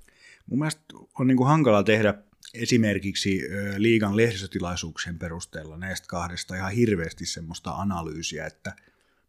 Mun 0.46 0.58
mielestä 0.58 0.82
on 1.18 1.26
niin 1.26 1.36
kuin 1.36 1.48
hankala 1.48 1.82
tehdä 1.82 2.14
esimerkiksi 2.54 3.40
liigan 3.76 4.16
lehdistötilaisuuksien 4.16 5.18
perusteella 5.18 5.76
näistä 5.76 6.06
kahdesta 6.08 6.56
ihan 6.56 6.72
hirveästi 6.72 7.26
semmoista 7.26 7.70
analyysiä, 7.70 8.46
että 8.46 8.76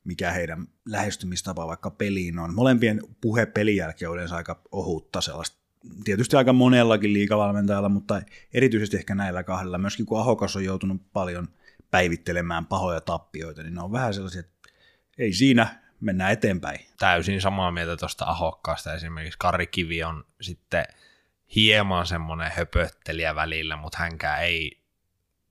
mikä 0.04 0.32
heidän 0.32 0.67
lähestymistapa 0.86 1.67
vaikka 1.67 1.91
peliin 1.91 2.39
on. 2.39 2.56
Molempien 2.56 3.02
puhe 3.21 3.45
pelin 3.45 3.76
jälkeen 3.76 4.10
on 4.10 4.15
yleensä 4.15 4.36
aika 4.36 4.62
ohutta 4.71 5.21
sellaista, 5.21 5.58
tietysti 6.04 6.36
aika 6.36 6.54
monellakin 6.54 7.13
liikavalmentajalla, 7.13 7.89
mutta 7.89 8.21
erityisesti 8.54 8.97
ehkä 8.97 9.15
näillä 9.15 9.43
kahdella. 9.43 9.78
Myöskin 9.78 10.06
kun 10.06 10.19
Ahokas 10.19 10.56
on 10.56 10.63
joutunut 10.63 11.02
paljon 11.13 11.47
päivittelemään 11.91 12.65
pahoja 12.65 13.02
tappioita, 13.02 13.63
niin 13.63 13.74
ne 13.74 13.82
on 13.82 13.91
vähän 13.91 14.13
sellaisia, 14.13 14.39
että 14.39 14.69
ei 15.17 15.34
siinä, 15.34 15.81
mennään 16.01 16.31
eteenpäin. 16.31 16.85
Täysin 16.99 17.41
samaa 17.41 17.71
mieltä 17.71 17.97
tuosta 17.97 18.25
Ahokkaasta. 18.25 18.93
Esimerkiksi 18.93 19.39
Kari 19.39 19.67
Kivi 19.67 20.03
on 20.03 20.25
sitten 20.41 20.85
hieman 21.55 22.05
semmoinen 22.05 22.51
höpöttelijä 22.51 23.35
välillä, 23.35 23.75
mutta 23.75 23.97
hänkään 23.97 24.43
ei 24.43 24.81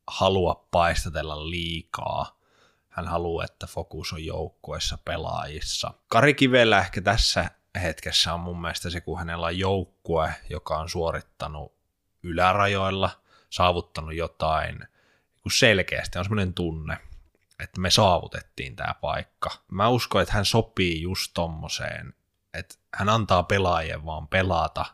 halua 0.07 0.69
paistatella 0.71 1.51
liikaa. 1.51 2.41
Hän 2.89 3.09
haluaa, 3.09 3.45
että 3.45 3.67
fokus 3.67 4.13
on 4.13 4.25
joukkueessa 4.25 4.99
pelaajissa. 5.05 5.95
Kari 6.09 6.35
Kivellä 6.35 6.79
ehkä 6.79 7.01
tässä 7.01 7.51
hetkessä 7.83 8.35
on 8.35 8.41
mun 8.41 8.61
mielestä 8.61 8.91
se, 8.91 9.01
kun 9.01 9.19
hänellä 9.19 9.47
on 9.47 9.59
joukkue, 9.59 10.35
joka 10.51 10.79
on 10.79 10.89
suorittanut 10.89 11.73
ylärajoilla, 12.23 13.11
saavuttanut 13.51 14.15
jotain 14.15 14.79
selkeästi, 15.53 16.19
on 16.19 16.25
semmoinen 16.25 16.55
tunne, 16.55 16.99
että 17.63 17.81
me 17.81 17.91
saavutettiin 17.91 18.77
tämä 18.77 18.95
paikka. 18.95 19.51
Mä 19.71 19.89
uskon, 19.89 20.23
että 20.23 20.35
hän 20.35 20.45
sopii 20.45 21.03
just 21.03 21.31
tommoseen, 21.35 22.15
että 22.55 22.75
hän 22.95 23.09
antaa 23.09 23.43
pelaajien 23.43 24.05
vaan 24.05 24.29
pelata, 24.29 24.85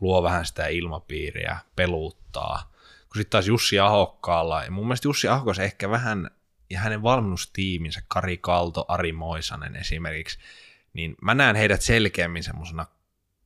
luo 0.00 0.22
vähän 0.22 0.46
sitä 0.46 0.66
ilmapiiriä, 0.66 1.58
peluuttaa. 1.76 2.70
Kun 3.08 3.16
sitten 3.16 3.30
taas 3.30 3.46
Jussi 3.46 3.78
Ahokkaalla, 3.78 4.64
ja 4.64 4.70
mun 4.70 4.84
mielestä 4.86 5.08
Jussi 5.08 5.28
Ahokas 5.28 5.58
ehkä 5.58 5.90
vähän, 5.90 6.30
ja 6.70 6.80
hänen 6.80 7.02
valmennustiiminsä, 7.02 8.02
Kari 8.08 8.36
Kalto, 8.36 8.84
Ari 8.88 9.12
Moisanen 9.12 9.76
esimerkiksi, 9.76 10.38
niin 10.92 11.14
mä 11.22 11.34
näen 11.34 11.56
heidät 11.56 11.82
selkeämmin 11.82 12.42
semmoisena 12.42 12.86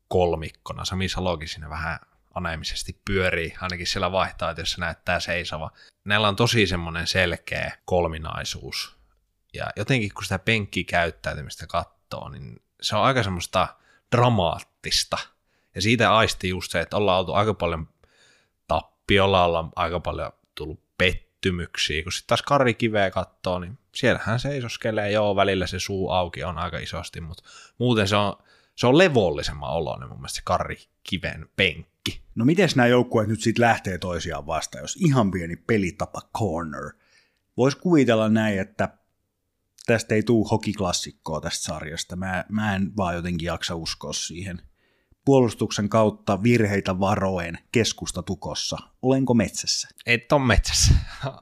kolmikkona. 0.09 0.85
Sami 0.85 1.09
Salokin 1.09 1.49
siinä 1.49 1.71
vähän 1.71 1.99
aneemisesti 2.35 3.01
pyörii, 3.05 3.55
ainakin 3.61 3.87
siellä 3.87 4.12
vaihtaa, 4.12 4.51
että 4.51 4.62
jos 4.62 4.73
se 4.73 4.81
näyttää 4.81 5.20
seisova. 5.20 5.70
Näillä 6.05 6.29
on 6.29 6.37
tosi 6.37 6.66
semmoinen 6.66 7.07
selkeä 7.07 7.79
kolminaisuus. 7.85 8.97
Ja 9.55 9.66
jotenkin 9.77 10.11
kun 10.14 10.23
sitä 10.23 10.38
penkkikäyttäytymistä 10.38 11.66
katsoo, 11.66 12.29
niin 12.29 12.62
se 12.81 12.97
on 12.97 13.03
aika 13.03 13.23
semmoista 13.23 13.68
dramaattista. 14.16 15.18
Ja 15.75 15.83
siitä 15.83 16.16
aisti 16.16 16.49
just 16.49 16.73
se, 16.73 16.81
että 16.81 16.97
ollaan 16.97 17.18
oltu 17.18 17.33
aika 17.33 17.55
paljon 17.55 17.88
tappiolla, 18.68 19.44
ollaan 19.44 19.70
aika 19.77 20.01
paljon 20.01 20.33
tullut 20.55 20.83
pettymyksiä. 20.99 22.03
Kun 22.03 22.12
sitten 22.12 22.29
taas 22.29 22.42
Kari 22.42 22.75
Kiveä 22.75 23.11
katsoo, 23.11 23.59
niin 23.59 23.79
siellähän 23.94 24.40
seisoskelee, 24.40 25.11
joo, 25.11 25.37
välillä 25.37 25.66
se 25.66 25.79
suu 25.79 26.11
auki 26.11 26.44
on 26.44 26.59
aika 26.59 26.79
isosti, 26.79 27.20
mutta 27.20 27.42
muuten 27.79 28.09
se 28.09 28.16
on, 28.16 28.37
se 28.77 28.87
on 28.87 28.99
levollisemman 28.99 29.71
oloinen 29.71 30.09
mun 30.09 30.19
mielestä 30.19 30.37
se 30.37 30.43
Kari 30.45 30.77
Kiven 31.03 31.49
penkki. 31.57 32.21
No 32.35 32.45
miten 32.45 32.69
nämä 32.77 32.87
joukkueet 32.87 33.29
nyt 33.29 33.41
sitten 33.41 33.63
lähtee 33.63 33.99
toisiaan 33.99 34.47
vastaan, 34.47 34.83
jos 34.83 34.97
ihan 34.97 35.31
pieni 35.31 35.57
pelitapa 35.57 36.21
corner? 36.39 36.93
Voisi 37.57 37.79
kuvitella 37.79 38.29
näin, 38.29 38.59
että 38.61 38.89
tästä 39.87 40.15
ei 40.15 40.23
tule 40.23 40.49
hokiklassikkoa 40.51 41.41
tästä 41.41 41.65
sarjasta. 41.65 42.17
Mä, 42.17 42.45
mä 42.49 42.77
en 42.77 42.97
vaan 42.97 43.15
jotenkin 43.15 43.47
jaksa 43.47 43.75
uskoa 43.75 44.13
siihen. 44.13 44.63
puolustuksen 45.25 45.89
kautta 45.89 46.43
virheitä 46.43 47.01
varoen 47.01 47.59
keskusta 47.73 48.23
tukossa. 48.23 48.79
Olenko 49.03 49.35
metsässä? 49.35 49.89
Et 50.07 50.33
on 50.33 50.43
metsässä. 50.43 50.95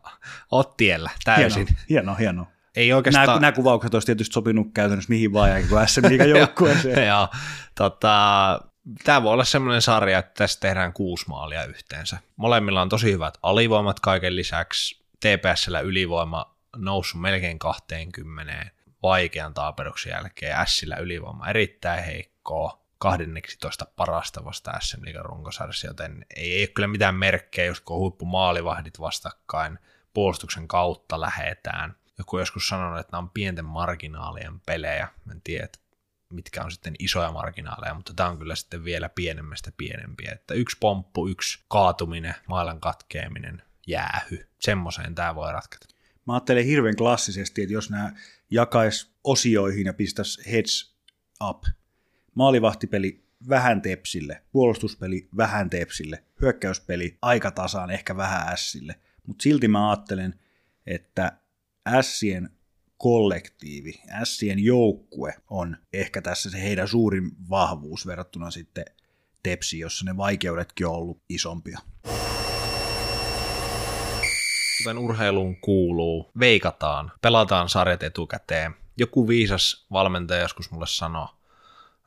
Oot 0.52 0.76
tiellä 0.76 1.10
täysin. 1.24 1.66
Hieno, 1.88 2.14
hieno. 2.14 2.14
hieno. 2.14 2.46
Ei 2.76 2.92
oikeastaan... 2.92 3.26
Nämä, 3.26 3.40
nämä 3.40 3.52
kuvaukset 3.52 3.94
olisi 3.94 4.06
tietysti 4.06 4.32
sopinut 4.32 4.66
käytännössä 4.74 5.12
mihin 5.12 5.32
vaan, 5.32 5.56
eikä 5.56 5.68
kuin 5.68 5.88
SM 5.88 6.28
joukkueeseen. 6.38 7.06
Joo, 7.08 7.28
tota, 7.74 8.60
tämä 9.04 9.22
voi 9.22 9.32
olla 9.32 9.44
semmoinen 9.44 9.82
sarja, 9.82 10.18
että 10.18 10.32
tässä 10.34 10.60
tehdään 10.60 10.92
kuusi 10.92 11.24
maalia 11.28 11.64
yhteensä. 11.64 12.18
Molemmilla 12.36 12.82
on 12.82 12.88
tosi 12.88 13.12
hyvät 13.12 13.38
alivoimat 13.42 14.00
kaiken 14.00 14.36
lisäksi. 14.36 15.02
TPSllä 15.20 15.80
ylivoima 15.80 16.56
noussut 16.76 17.20
melkein 17.20 17.58
20 17.58 18.70
vaikean 19.02 19.54
taaperuksen 19.54 20.10
jälkeen. 20.10 20.56
Sillä 20.66 20.96
ylivoima 20.96 21.48
erittäin 21.48 22.04
heikkoa. 22.04 22.82
12 22.98 23.86
parasta 23.96 24.44
vasta 24.44 24.72
SM 24.80 25.04
Liigan 25.04 25.24
runkosarjassa, 25.24 25.86
joten 25.86 26.26
ei, 26.36 26.54
ei 26.54 26.62
ole 26.62 26.66
kyllä 26.66 26.88
mitään 26.88 27.14
merkkejä, 27.14 27.66
jos 27.66 27.80
kun 27.80 27.98
huippumaalivahdit 27.98 29.00
vastakkain, 29.00 29.78
puolustuksen 30.14 30.68
kautta 30.68 31.20
lähetään. 31.20 31.96
Joku 32.18 32.38
joskus 32.38 32.68
sanonut, 32.68 33.00
että 33.00 33.12
nämä 33.12 33.22
on 33.22 33.30
pienten 33.30 33.64
marginaalien 33.64 34.60
pelejä. 34.60 35.08
En 35.30 35.40
tiedä, 35.44 35.68
mitkä 36.30 36.64
on 36.64 36.70
sitten 36.70 36.94
isoja 36.98 37.32
marginaaleja, 37.32 37.94
mutta 37.94 38.14
tämä 38.14 38.28
on 38.28 38.38
kyllä 38.38 38.54
sitten 38.54 38.84
vielä 38.84 39.08
pienemmästä 39.08 39.72
pienempiä. 39.76 40.32
Että 40.32 40.54
yksi 40.54 40.76
pomppu, 40.80 41.28
yksi 41.28 41.64
kaatuminen, 41.68 42.34
mailan 42.46 42.80
katkeaminen, 42.80 43.62
jäähy. 43.86 44.48
Semmoiseen 44.60 45.14
tämä 45.14 45.34
voi 45.34 45.52
ratketa. 45.52 45.86
Mä 46.26 46.32
ajattelen 46.32 46.64
hirveän 46.64 46.96
klassisesti, 46.96 47.62
että 47.62 47.72
jos 47.74 47.90
nämä 47.90 48.12
jakais 48.50 49.14
osioihin 49.24 49.86
ja 49.86 49.94
pistäisi 49.94 50.52
heads 50.52 50.96
up, 51.48 51.64
maalivahtipeli 52.34 53.24
vähän 53.48 53.82
tepsille, 53.82 54.42
puolustuspeli 54.52 55.28
vähän 55.36 55.70
tepsille, 55.70 56.24
hyökkäyspeli 56.40 57.18
aika 57.22 57.50
tasaan, 57.50 57.90
ehkä 57.90 58.16
vähän 58.16 58.48
ässille, 58.48 59.00
mutta 59.26 59.42
silti 59.42 59.68
mä 59.68 59.90
ajattelen, 59.90 60.40
että 60.86 61.32
ässien 61.88 62.50
kollektiivi, 62.96 64.02
ässien 64.10 64.58
joukkue 64.58 65.34
on 65.50 65.76
ehkä 65.92 66.22
tässä 66.22 66.50
se 66.50 66.62
heidän 66.62 66.88
suurin 66.88 67.30
vahvuus 67.50 68.06
verrattuna 68.06 68.50
sitten 68.50 68.84
Tepsi, 69.42 69.78
jossa 69.78 70.04
ne 70.04 70.16
vaikeudetkin 70.16 70.86
on 70.86 70.94
ollut 70.94 71.22
isompia. 71.28 71.78
Kuten 74.78 74.98
urheiluun 74.98 75.56
kuuluu, 75.56 76.30
veikataan, 76.38 77.12
pelataan 77.22 77.68
sarjat 77.68 78.02
etukäteen. 78.02 78.74
Joku 78.96 79.28
viisas 79.28 79.86
valmentaja 79.92 80.40
joskus 80.40 80.70
mulle 80.70 80.86
sanoi 80.86 81.28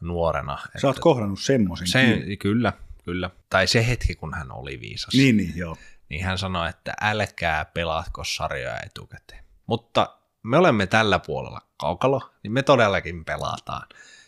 nuorena. 0.02 0.58
Sä 0.58 0.70
että 0.76 0.88
oot 0.88 1.00
kohdannut 1.00 1.42
semmoisen. 1.42 1.88
Se, 1.88 2.22
kyllä, 2.40 2.74
kyllä. 3.06 3.30
Tai 3.50 3.68
se 3.68 3.88
hetki, 3.88 4.16
kun 4.16 4.34
hän 4.34 4.52
oli 4.52 4.80
viisas. 4.80 5.14
Niin, 5.14 5.38
niin, 5.38 5.54
joo. 5.56 5.78
Niin 6.10 6.26
hän 6.26 6.38
sanoi, 6.38 6.70
että 6.70 6.94
älkää 7.02 7.66
pelaatko 7.66 8.24
sarjoja 8.24 8.80
etukäteen. 8.86 9.45
Mutta 9.68 10.18
me 10.44 10.58
olemme 10.58 10.88
tällä 10.88 11.20
puolella 11.20 11.62
kaukalo, 11.78 12.22
niin 12.44 12.52
me 12.52 12.64
todellakin 12.64 13.26
pelataan. 13.26 13.88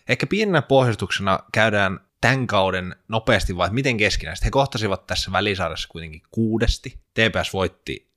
Ehkä 0.10 0.28
pienenä 0.28 0.62
pohjustuksena 0.62 1.40
käydään 1.52 2.00
tämän 2.22 2.48
kauden 2.48 2.96
nopeasti 3.08 3.58
vai 3.58 3.70
miten 3.72 3.98
keskinäisesti. 3.98 4.46
He 4.46 4.52
kohtasivat 4.52 5.08
tässä 5.08 5.32
välisarjassa 5.32 5.90
kuitenkin 5.90 6.22
kuudesti. 6.32 7.00
TPS 7.14 7.54
voitti 7.54 8.12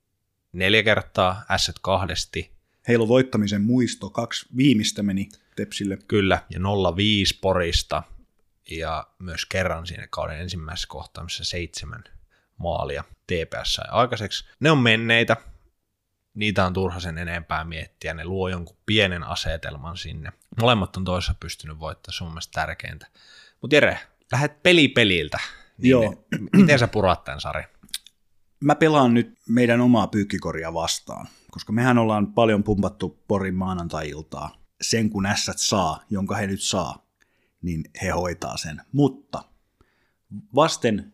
neljä 0.52 0.82
kertaa, 0.82 1.42
S 1.56 1.72
kahdesti. 1.82 2.52
Heillä 2.88 3.02
on 3.02 3.08
voittamisen 3.08 3.62
muisto, 3.62 4.10
kaksi 4.10 4.46
viimeistä 4.56 5.02
meni 5.02 5.28
Tepsille. 5.56 5.98
Kyllä, 6.08 6.42
ja 6.50 6.58
0-5 6.58 6.62
Porista, 7.40 8.02
ja 8.70 9.06
myös 9.18 9.46
kerran 9.46 9.86
siinä 9.86 10.06
kauden 10.10 10.40
ensimmäisessä 10.40 10.88
kohtaamisessa 10.88 11.44
seitsemän 11.44 12.04
maalia 12.56 13.04
TPS 13.26 13.74
sai 13.74 13.88
aikaiseksi. 13.90 14.44
Ne 14.60 14.70
on 14.70 14.78
menneitä, 14.78 15.36
niitä 16.34 16.66
on 16.66 16.72
turha 16.72 17.00
sen 17.00 17.18
enempää 17.18 17.64
miettiä, 17.64 18.14
ne 18.14 18.24
luo 18.24 18.48
jonkun 18.48 18.76
pienen 18.86 19.24
asetelman 19.24 19.96
sinne. 19.96 20.32
Molemmat 20.60 20.96
on 20.96 21.04
toisessa 21.04 21.34
pystynyt 21.40 21.78
voittamaan, 21.78 22.18
se 22.18 22.24
on 22.24 22.30
mielestäni 22.30 22.66
tärkeintä. 22.66 23.06
Mutta 23.60 23.76
Jere, 23.76 23.98
lähdet 24.32 24.62
peli 24.62 24.88
peliltä. 24.88 25.38
Niin 25.78 25.90
Joo. 25.90 26.26
Miten 26.56 26.78
sä 26.78 26.88
purat 26.88 27.24
tämän 27.24 27.40
sarjan? 27.40 27.68
Mä 28.60 28.74
pelaan 28.74 29.14
nyt 29.14 29.38
meidän 29.48 29.80
omaa 29.80 30.06
pyykkikoria 30.06 30.74
vastaan, 30.74 31.28
koska 31.50 31.72
mehän 31.72 31.98
ollaan 31.98 32.32
paljon 32.32 32.64
pumpattu 32.64 33.22
Porin 33.28 33.54
maanantai-iltaa. 33.54 34.56
Sen 34.80 35.10
kun 35.10 35.26
ässät 35.26 35.58
saa, 35.58 36.04
jonka 36.10 36.34
he 36.36 36.46
nyt 36.46 36.62
saa, 36.62 37.06
niin 37.62 37.84
he 38.02 38.08
hoitaa 38.08 38.56
sen. 38.56 38.82
Mutta 38.92 39.44
vasten 40.54 41.12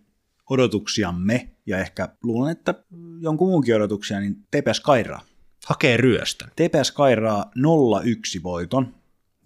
odotuksiamme, 0.51 1.56
ja 1.67 1.79
ehkä 1.79 2.09
luulen, 2.23 2.53
että 2.53 2.75
jonkun 3.21 3.49
muunkin 3.49 3.77
odotuksia, 3.77 4.21
niin 4.21 4.37
TPS 4.51 4.81
Kairaa. 4.81 5.21
Hakee 5.67 5.97
ryöstön. 5.97 6.49
TPS 6.57 6.91
Kairaa 6.91 7.51
0-1 8.39 8.43
voiton, 8.43 8.95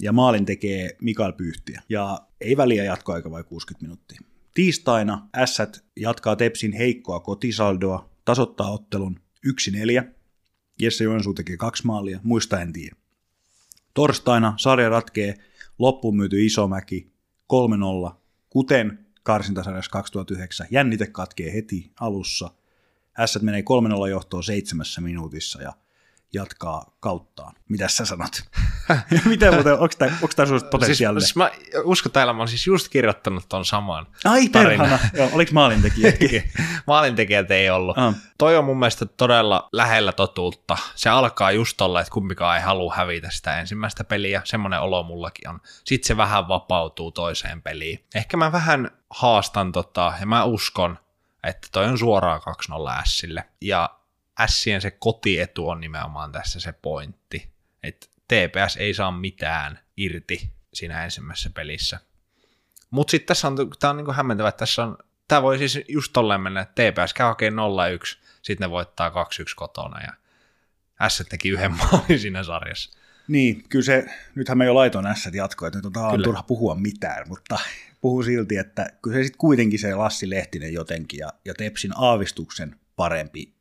ja 0.03 0.13
maalin 0.13 0.45
tekee 0.45 0.97
Mikael 1.01 1.33
Pyyhtiä. 1.33 1.83
Ja 1.89 2.21
ei 2.41 2.57
väliä 2.57 2.85
jatkoaika 2.85 3.31
vai 3.31 3.45
60 3.45 3.85
minuuttia. 3.85 4.21
Tiistaina 4.55 5.29
Ässät 5.37 5.85
jatkaa 5.97 6.37
Tepsin 6.37 6.73
heikkoa 6.73 7.21
kotisaldoa, 7.21 8.11
tasoittaa 8.25 8.71
ottelun 8.71 9.21
1-4. 9.47 10.05
Jesse 10.81 11.05
Joensuu 11.05 11.35
tekee 11.35 11.57
kaksi 11.57 11.87
maalia, 11.87 12.21
muista 12.23 12.61
en 12.61 12.73
tiedä. 12.73 12.97
Torstaina 13.95 14.55
sarja 14.57 14.89
ratkee 14.89 15.35
loppuun 15.79 16.17
myyty 16.17 16.47
Isomäki 16.47 17.13
3-0, 18.11 18.15
kuten 18.51 19.07
karsintasarjassa 19.23 19.91
2009. 19.91 20.67
Jännite 20.71 21.07
katkee 21.07 21.53
heti 21.53 21.93
alussa. 22.01 22.51
Ässät 23.19 23.43
menee 23.43 23.63
3-0 24.07 24.09
johtoon 24.09 24.45
seitsemässä 24.45 25.01
minuutissa 25.01 25.63
ja 25.63 25.73
jatkaa 26.33 26.97
kauttaan. 27.01 27.55
Mitä 27.69 27.89
sä 27.89 28.05
sanot? 28.05 28.43
Miten 29.25 29.55
muuten, 29.55 29.73
onko 29.73 29.95
tämä, 29.99 30.13
onko 30.13 30.33
tämä 30.37 30.47
susta 30.47 30.69
potentiaalinen? 30.69 31.21
Siis, 31.21 31.35
siis 31.35 31.37
mä 31.37 31.51
uskon 31.85 32.13
täällä, 32.13 32.33
mä 32.33 32.39
oon 32.39 32.49
siis 32.49 32.67
just 32.67 32.89
kirjoittanut 32.89 33.49
ton 33.49 33.65
saman 33.65 34.07
Ai 34.25 34.49
tarinan. 34.49 34.89
perhana, 34.89 35.11
joo, 35.15 35.31
oliko 35.33 35.51
maalintekijä? 35.55 36.13
Maalintekijät 36.87 37.51
ei 37.51 37.71
ollut. 37.71 37.99
Ah. 37.99 38.15
Toi 38.39 38.57
on 38.57 38.65
mun 38.65 38.79
mielestä 38.79 39.07
todella 39.07 39.69
lähellä 39.73 40.13
totuutta. 40.13 40.77
Se 40.95 41.11
alkaa 41.11 41.53
just 41.53 41.77
tolla, 41.77 42.01
että 42.01 42.13
kumpikaan 42.13 42.57
ei 42.57 42.63
halua 42.63 42.95
hävitä 42.95 43.31
sitä 43.31 43.61
ensimmäistä 43.61 44.05
peliä. 44.05 44.43
Semmoinen 44.45 44.81
olo 44.81 45.03
mullakin 45.03 45.49
on. 45.49 45.61
Sitten 45.85 46.07
se 46.07 46.17
vähän 46.17 46.49
vapautuu 46.49 47.13
toiseen 47.13 47.63
peliin. 47.63 48.05
Ehkä 48.15 48.37
mä 48.37 48.53
vähän 48.53 48.91
haastan 49.11 49.73
tota, 49.73 50.13
ja 50.21 50.27
mä 50.27 50.45
uskon, 50.45 50.99
että 51.45 51.69
toi 51.73 51.85
on 51.85 51.99
suoraan 51.99 52.41
2-0 53.01 53.03
Sille. 53.05 53.45
Ja 53.61 54.00
Sien 54.47 54.81
se 54.81 54.91
kotietu 54.91 55.69
on 55.69 55.81
nimenomaan 55.81 56.33
tässä 56.33 56.61
se 56.61 56.73
pointti. 56.73 57.49
Että 57.83 58.07
TPS 58.29 58.77
ei 58.77 58.95
saa 58.95 59.13
mitään 59.13 59.79
irti 59.97 60.51
siinä 60.75 61.05
ensimmäisessä 61.05 61.51
pelissä. 61.51 62.01
Mutta 62.91 63.11
sitten 63.11 63.27
tässä 63.27 63.49
on, 63.49 63.57
tää 63.81 63.91
on 63.91 63.97
niinku 63.97 64.13
hämmentävä, 64.13 64.49
että 64.49 64.59
tässä 64.59 64.85
on, 64.85 64.99
tämä 65.29 65.43
voi 65.43 65.59
siis 65.59 65.81
just 65.89 66.13
tolleen 66.13 66.41
mennä, 66.41 66.61
että 66.61 66.83
TPS 66.83 67.15
käy 67.15 67.27
hakee 67.27 67.51
0-1, 67.51 67.55
sitten 68.43 68.67
ne 68.67 68.71
voittaa 68.71 69.09
2-1 69.09 69.13
kotona 69.57 70.01
ja 70.01 70.13
S 71.09 71.25
teki 71.29 71.49
yhden 71.49 71.73
maalin 71.79 72.21
siinä 72.21 72.43
sarjassa. 72.43 72.99
Niin, 73.29 73.65
kyllä 73.69 73.85
se, 73.85 74.07
nythän 74.35 74.59
me 74.59 74.65
jo 74.65 74.75
laitoin 74.75 75.07
ässät 75.07 75.35
jatkoa, 75.35 75.69
että 75.69 75.79
nyt 75.79 75.87
on 75.87 75.93
tavallaan 75.93 76.17
Kyllä. 76.17 76.25
turha 76.25 76.43
puhua 76.43 76.75
mitään, 76.75 77.29
mutta 77.29 77.59
puhuu 78.01 78.23
silti, 78.23 78.57
että 78.57 78.91
kyllä 79.03 79.17
se 79.17 79.23
sitten 79.23 79.39
kuitenkin 79.39 79.79
se 79.79 79.95
Lassi 79.95 80.31
Lehtinen 80.31 80.73
jotenkin 80.73 81.19
ja, 81.19 81.33
ja 81.45 81.55
Tepsin 81.55 81.93
aavistuksen 81.95 82.77
parempi 82.97 83.55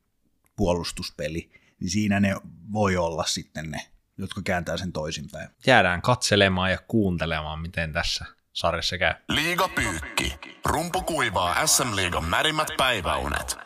puolustuspeli, 0.60 1.50
niin 1.80 1.89
siinä 1.89 2.19
ne 2.19 2.36
voi 2.74 2.98
olla 2.98 3.24
sitten 3.24 3.72
ne, 3.72 3.82
jotka 4.17 4.41
kääntää 4.41 4.78
sen 4.78 4.91
toisinpäin. 4.91 5.50
Jäädään 5.67 6.02
katselemaan 6.02 6.72
ja 6.72 6.78
kuuntelemaan, 6.88 7.62
miten 7.62 7.93
tässä 7.93 8.26
sarjassa 8.54 8.98
käy. 8.98 9.13
Liiga 9.30 9.69
Pyykki. 9.76 10.36
Rumpu 10.65 11.02
kuivaa 11.02 11.67
SM-liigan 11.67 12.26
märimmät 12.26 12.67
päiväunet. 12.78 13.58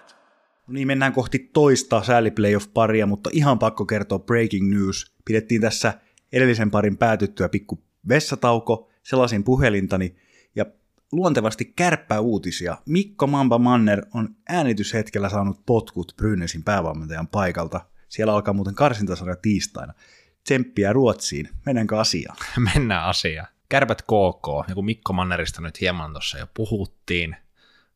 No 0.67 0.73
niin, 0.73 0.87
mennään 0.87 1.13
kohti 1.13 1.39
toista 1.39 2.03
sääliplayoff-paria, 2.03 3.05
mutta 3.05 3.29
ihan 3.33 3.59
pakko 3.59 3.85
kertoa 3.85 4.19
breaking 4.19 4.71
news. 4.71 5.15
Pidettiin 5.25 5.61
tässä 5.61 5.93
edellisen 6.33 6.71
parin 6.71 6.97
päätyttyä 6.97 7.49
pikku 7.49 7.83
vessatauko, 8.09 8.89
sellaisin 9.03 9.43
puhelintani, 9.43 10.15
ja 10.55 10.65
luontevasti 11.13 11.65
kärppää 11.65 12.19
uutisia. 12.19 12.77
Mikko 12.85 13.27
Mamba 13.27 13.57
Manner 13.59 14.05
on 14.13 14.35
äänityshetkellä 14.49 15.29
saanut 15.29 15.65
potkut 15.65 16.13
Brynäsin 16.17 16.63
päävalmentajan 16.63 17.27
paikalta. 17.27 17.81
Siellä 18.09 18.33
alkaa 18.33 18.53
muuten 18.53 18.75
karsintasarja 18.75 19.35
tiistaina. 19.35 19.93
Tsemppiä 20.43 20.93
Ruotsiin. 20.93 21.49
Mennäänkö 21.65 21.99
asiaan? 21.99 22.37
Mennään 22.73 23.05
asiaan. 23.05 23.47
Kärpät 23.69 24.01
KK, 24.01 24.69
ja 24.69 24.75
kun 24.75 24.85
Mikko 24.85 25.13
Mannerista 25.13 25.61
nyt 25.61 25.81
hieman 25.81 26.11
tuossa 26.11 26.37
jo 26.37 26.47
puhuttiin, 26.53 27.35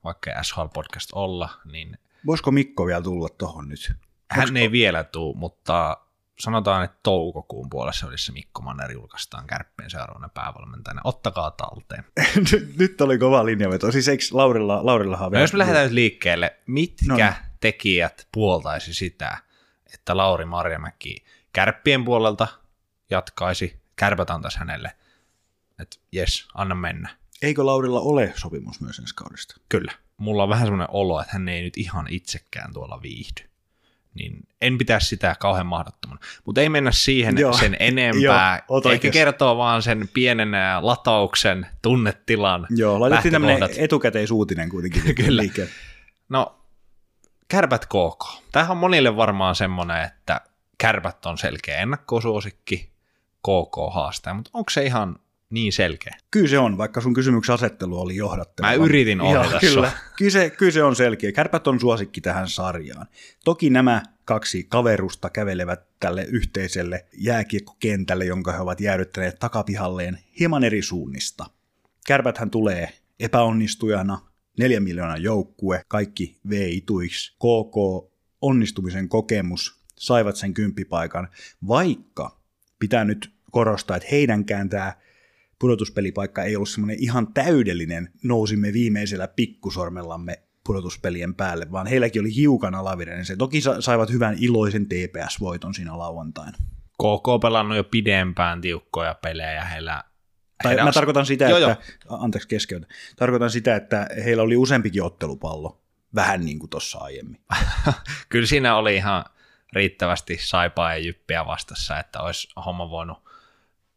vaikka 0.03 0.31
ei 0.31 0.43
SHL-podcast 0.43 1.09
olla, 1.13 1.49
niin 1.65 1.97
Voisiko 2.25 2.51
Mikko 2.51 2.85
vielä 2.85 3.01
tulla 3.01 3.29
tuohon 3.29 3.69
nyt? 3.69 3.93
hän 4.31 4.57
ei 4.57 4.71
vielä 4.71 5.03
tuu, 5.03 5.33
mutta 5.33 5.97
sanotaan, 6.39 6.83
että 6.83 6.97
toukokuun 7.03 7.69
puolessa 7.69 8.07
välissä 8.07 8.31
Mikko 8.31 8.61
Manner 8.61 8.91
julkaistaan 8.91 9.47
kärppien 9.47 9.89
seuraavana 9.89 10.29
päävalmentajana. 10.29 11.01
Ottakaa 11.03 11.51
talteen. 11.51 12.05
nyt, 12.51 12.77
nyt 12.77 13.01
oli 13.01 13.17
kova 13.17 13.45
linjaveto. 13.45 13.91
Siis 13.91 14.07
eikö 14.07 14.23
Laurilla, 14.31 14.85
Laurillahan 14.85 15.31
no, 15.31 15.39
jos 15.39 15.53
me 15.53 15.59
lähdetään 15.59 15.85
nyt 15.85 15.93
liikkeelle, 15.93 16.59
mitkä 16.67 17.27
no. 17.27 17.47
Tekijät 17.59 18.27
puoltaisi 18.31 18.93
sitä, 18.93 19.37
että 19.93 20.17
Lauri 20.17 20.45
Marjamäki 20.45 21.25
kärppien 21.53 22.05
puolelta 22.05 22.47
jatkaisi, 23.09 23.81
kärpät 23.95 24.29
antaisi 24.29 24.59
hänelle, 24.59 24.91
että 25.79 25.97
jes, 26.11 26.47
anna 26.53 26.75
mennä. 26.75 27.09
Eikö 27.41 27.65
Laurilla 27.65 27.99
ole 27.99 28.33
sopimus 28.35 28.81
myös 28.81 28.99
ensi 28.99 29.15
kaudesta? 29.15 29.55
Kyllä. 29.69 29.91
Mulla 30.17 30.43
on 30.43 30.49
vähän 30.49 30.67
semmoinen 30.67 30.87
olo, 30.91 31.21
että 31.21 31.33
hän 31.33 31.49
ei 31.49 31.61
nyt 31.61 31.77
ihan 31.77 32.07
itsekään 32.09 32.73
tuolla 32.73 33.01
viihdy 33.01 33.49
niin 34.17 34.47
en 34.61 34.77
pitää 34.77 34.99
sitä 34.99 35.35
kauhean 35.39 35.65
mahdottomana. 35.65 36.19
Mutta 36.45 36.61
ei 36.61 36.69
mennä 36.69 36.91
siihen 36.91 37.37
Joo. 37.37 37.53
sen 37.53 37.77
enempää. 37.79 38.61
Joo, 38.69 38.91
Ehkä 38.93 39.11
kertoo 39.11 39.57
vaan 39.57 39.81
sen 39.81 40.09
pienen 40.13 40.51
latauksen 40.81 41.67
tunnetilan 41.81 42.67
Joo, 42.69 42.99
laitettiin 42.99 43.31
tämmöinen 43.31 43.69
etukäteisuutinen 43.77 44.69
kuitenkin. 44.69 45.15
Kyllä. 45.25 45.43
No, 46.29 46.59
kärpät 47.47 47.85
KK. 47.85 48.41
Tämähän 48.51 48.71
on 48.71 48.77
monille 48.77 49.15
varmaan 49.15 49.55
semmoinen, 49.55 50.03
että 50.03 50.41
kärpät 50.77 51.25
on 51.25 51.37
selkeä 51.37 51.77
ennakkosuosikki, 51.77 52.91
KK 53.39 53.93
haastaa, 53.93 54.33
mutta 54.33 54.49
onko 54.53 54.69
se 54.69 54.85
ihan 54.85 55.19
niin 55.49 55.73
selkeä. 55.73 56.17
Kyllä 56.31 56.47
se 56.47 56.59
on, 56.59 56.77
vaikka 56.77 57.01
sun 57.01 57.13
kysymyksen 57.13 57.53
asettelu 57.53 57.99
oli 57.99 58.15
johdatteleva. 58.15 58.77
Mä 58.77 58.85
yritin 58.85 59.21
ohjata 59.21 59.59
kyllä, 59.59 59.91
kyllä, 60.17 60.31
se, 60.31 60.49
kyllä 60.49 60.71
se 60.71 60.83
on 60.83 60.95
selkeä. 60.95 61.31
Kärpät 61.31 61.67
on 61.67 61.79
suosikki 61.79 62.21
tähän 62.21 62.49
sarjaan. 62.49 63.07
Toki 63.45 63.69
nämä 63.69 64.03
kaksi 64.25 64.63
kaverusta 64.63 65.29
kävelevät 65.29 65.99
tälle 65.99 66.23
yhteiselle 66.23 67.05
jääkiekkokentälle, 67.17 68.25
jonka 68.25 68.51
he 68.51 68.59
ovat 68.59 68.81
jäädyttäneet 68.81 69.39
takapihalleen 69.39 70.19
hieman 70.39 70.63
eri 70.63 70.81
suunnista. 70.81 71.45
Kärpäthän 72.07 72.49
tulee 72.49 72.89
epäonnistujana, 73.19 74.21
neljä 74.59 74.79
miljoonaa 74.79 75.17
joukkue, 75.17 75.81
kaikki 75.87 76.39
V-ituiksi, 76.49 77.35
KK, 77.35 78.07
onnistumisen 78.41 79.09
kokemus, 79.09 79.79
saivat 79.97 80.35
sen 80.35 80.53
kymppipaikan, 80.53 81.27
vaikka 81.67 82.39
pitää 82.79 83.05
nyt 83.05 83.31
korostaa, 83.51 83.97
että 83.97 84.09
heidänkään 84.11 84.69
tämä 84.69 84.93
pudotuspelipaikka 85.59 86.43
ei 86.43 86.55
ollut 86.55 86.69
semmoinen 86.69 86.97
ihan 86.99 87.33
täydellinen, 87.33 88.09
nousimme 88.23 88.73
viimeisellä 88.73 89.27
pikkusormellamme 89.27 90.39
pudotuspelien 90.65 91.35
päälle, 91.35 91.71
vaan 91.71 91.87
heilläkin 91.87 92.21
oli 92.21 92.35
hiukan 92.35 92.75
alavirinen. 92.75 93.25
Se 93.25 93.35
toki 93.35 93.61
saivat 93.79 94.11
hyvän 94.11 94.35
iloisen 94.39 94.85
TPS-voiton 94.85 95.73
siinä 95.73 95.97
lauantaina. 95.97 96.57
KK 96.93 97.41
pelannut 97.41 97.77
jo 97.77 97.83
pidempään 97.83 98.61
tiukkoja 98.61 99.13
pelejä, 99.13 99.63
heillä 99.63 100.03
tai 100.63 100.75
mä 100.83 100.91
tarkoitan 100.91 101.25
sitä, 101.25 101.49
joo, 101.49 101.57
että, 101.57 101.83
joo. 102.05 102.17
anteeksi 102.19 102.47
keskeytä, 102.47 102.87
tarkoitan 103.15 103.49
sitä, 103.49 103.75
että 103.75 104.07
heillä 104.25 104.43
oli 104.43 104.57
useampikin 104.57 105.03
ottelupallo, 105.03 105.81
vähän 106.15 106.45
niin 106.45 106.59
kuin 106.59 106.69
tuossa 106.69 106.99
aiemmin. 106.99 107.41
Kyllä 108.29 108.47
siinä 108.47 108.75
oli 108.75 108.95
ihan 108.95 109.25
riittävästi 109.73 110.37
saipaa 110.41 110.93
ja 110.93 110.97
jyppiä 110.97 111.45
vastassa, 111.45 111.99
että 111.99 112.21
olisi 112.21 112.47
homma 112.65 112.89
voinut 112.89 113.17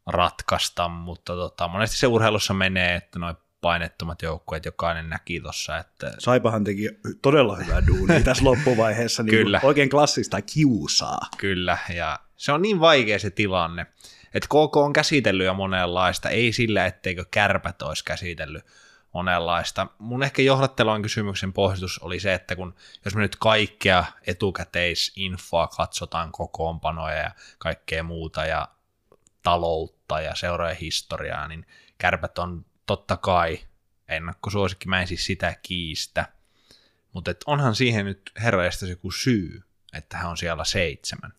ratkaista, 0.06 0.88
mutta 0.88 1.34
tota, 1.34 1.68
monesti 1.68 1.96
se 1.96 2.06
urheilussa 2.06 2.54
menee, 2.54 2.94
että 2.94 3.18
noin 3.18 3.36
painettomat 3.60 4.22
joukkueet 4.22 4.64
jokainen 4.64 5.08
näki 5.08 5.40
tuossa. 5.40 5.78
Että... 5.78 6.12
Saipahan 6.18 6.64
teki 6.64 6.88
todella 7.22 7.56
hyvää 7.56 7.86
duunia 7.86 8.20
tässä 8.24 8.44
loppuvaiheessa, 8.44 9.22
niin 9.22 9.30
Kyllä. 9.30 9.60
oikein 9.62 9.90
klassista 9.90 10.42
kiusaa. 10.42 11.20
Kyllä, 11.38 11.78
ja 11.94 12.18
se 12.36 12.52
on 12.52 12.62
niin 12.62 12.80
vaikea 12.80 13.18
se 13.18 13.30
tilanne, 13.30 13.86
että 14.34 14.46
KK 14.46 14.76
on 14.76 14.92
käsitellyt 14.92 15.46
jo 15.46 15.54
monenlaista, 15.54 16.28
ei 16.28 16.52
sillä, 16.52 16.86
etteikö 16.86 17.24
kärpät 17.30 17.82
olisi 17.82 18.04
käsitellyt 18.04 18.64
monenlaista. 19.12 19.86
Mun 19.98 20.22
ehkä 20.22 20.42
johdattelun 20.42 21.02
kysymyksen 21.02 21.52
pohjustus 21.52 21.98
oli 21.98 22.20
se, 22.20 22.34
että 22.34 22.56
kun 22.56 22.74
jos 23.04 23.14
me 23.14 23.20
nyt 23.20 23.36
kaikkea 23.36 24.04
etukäteisinfoa 24.26 25.66
katsotaan, 25.66 26.32
kokoonpanoja 26.32 27.16
ja 27.16 27.30
kaikkea 27.58 28.02
muuta 28.02 28.46
ja 28.46 28.68
taloutta 29.42 30.20
ja 30.20 30.34
seurojen 30.34 30.76
historiaa, 30.76 31.48
niin 31.48 31.66
kärpät 31.98 32.38
on 32.38 32.64
totta 32.86 33.16
kai 33.16 33.58
ennakkosuosikki, 34.08 34.88
mä 34.88 35.00
en 35.00 35.06
siis 35.06 35.26
sitä 35.26 35.56
kiistä, 35.62 36.26
mutta 37.12 37.34
onhan 37.46 37.74
siihen 37.74 38.04
nyt 38.04 38.32
herrajasta 38.42 38.86
joku 38.86 39.10
syy, 39.10 39.62
että 39.92 40.16
hän 40.16 40.30
on 40.30 40.36
siellä 40.36 40.64
seitsemän. 40.64 41.32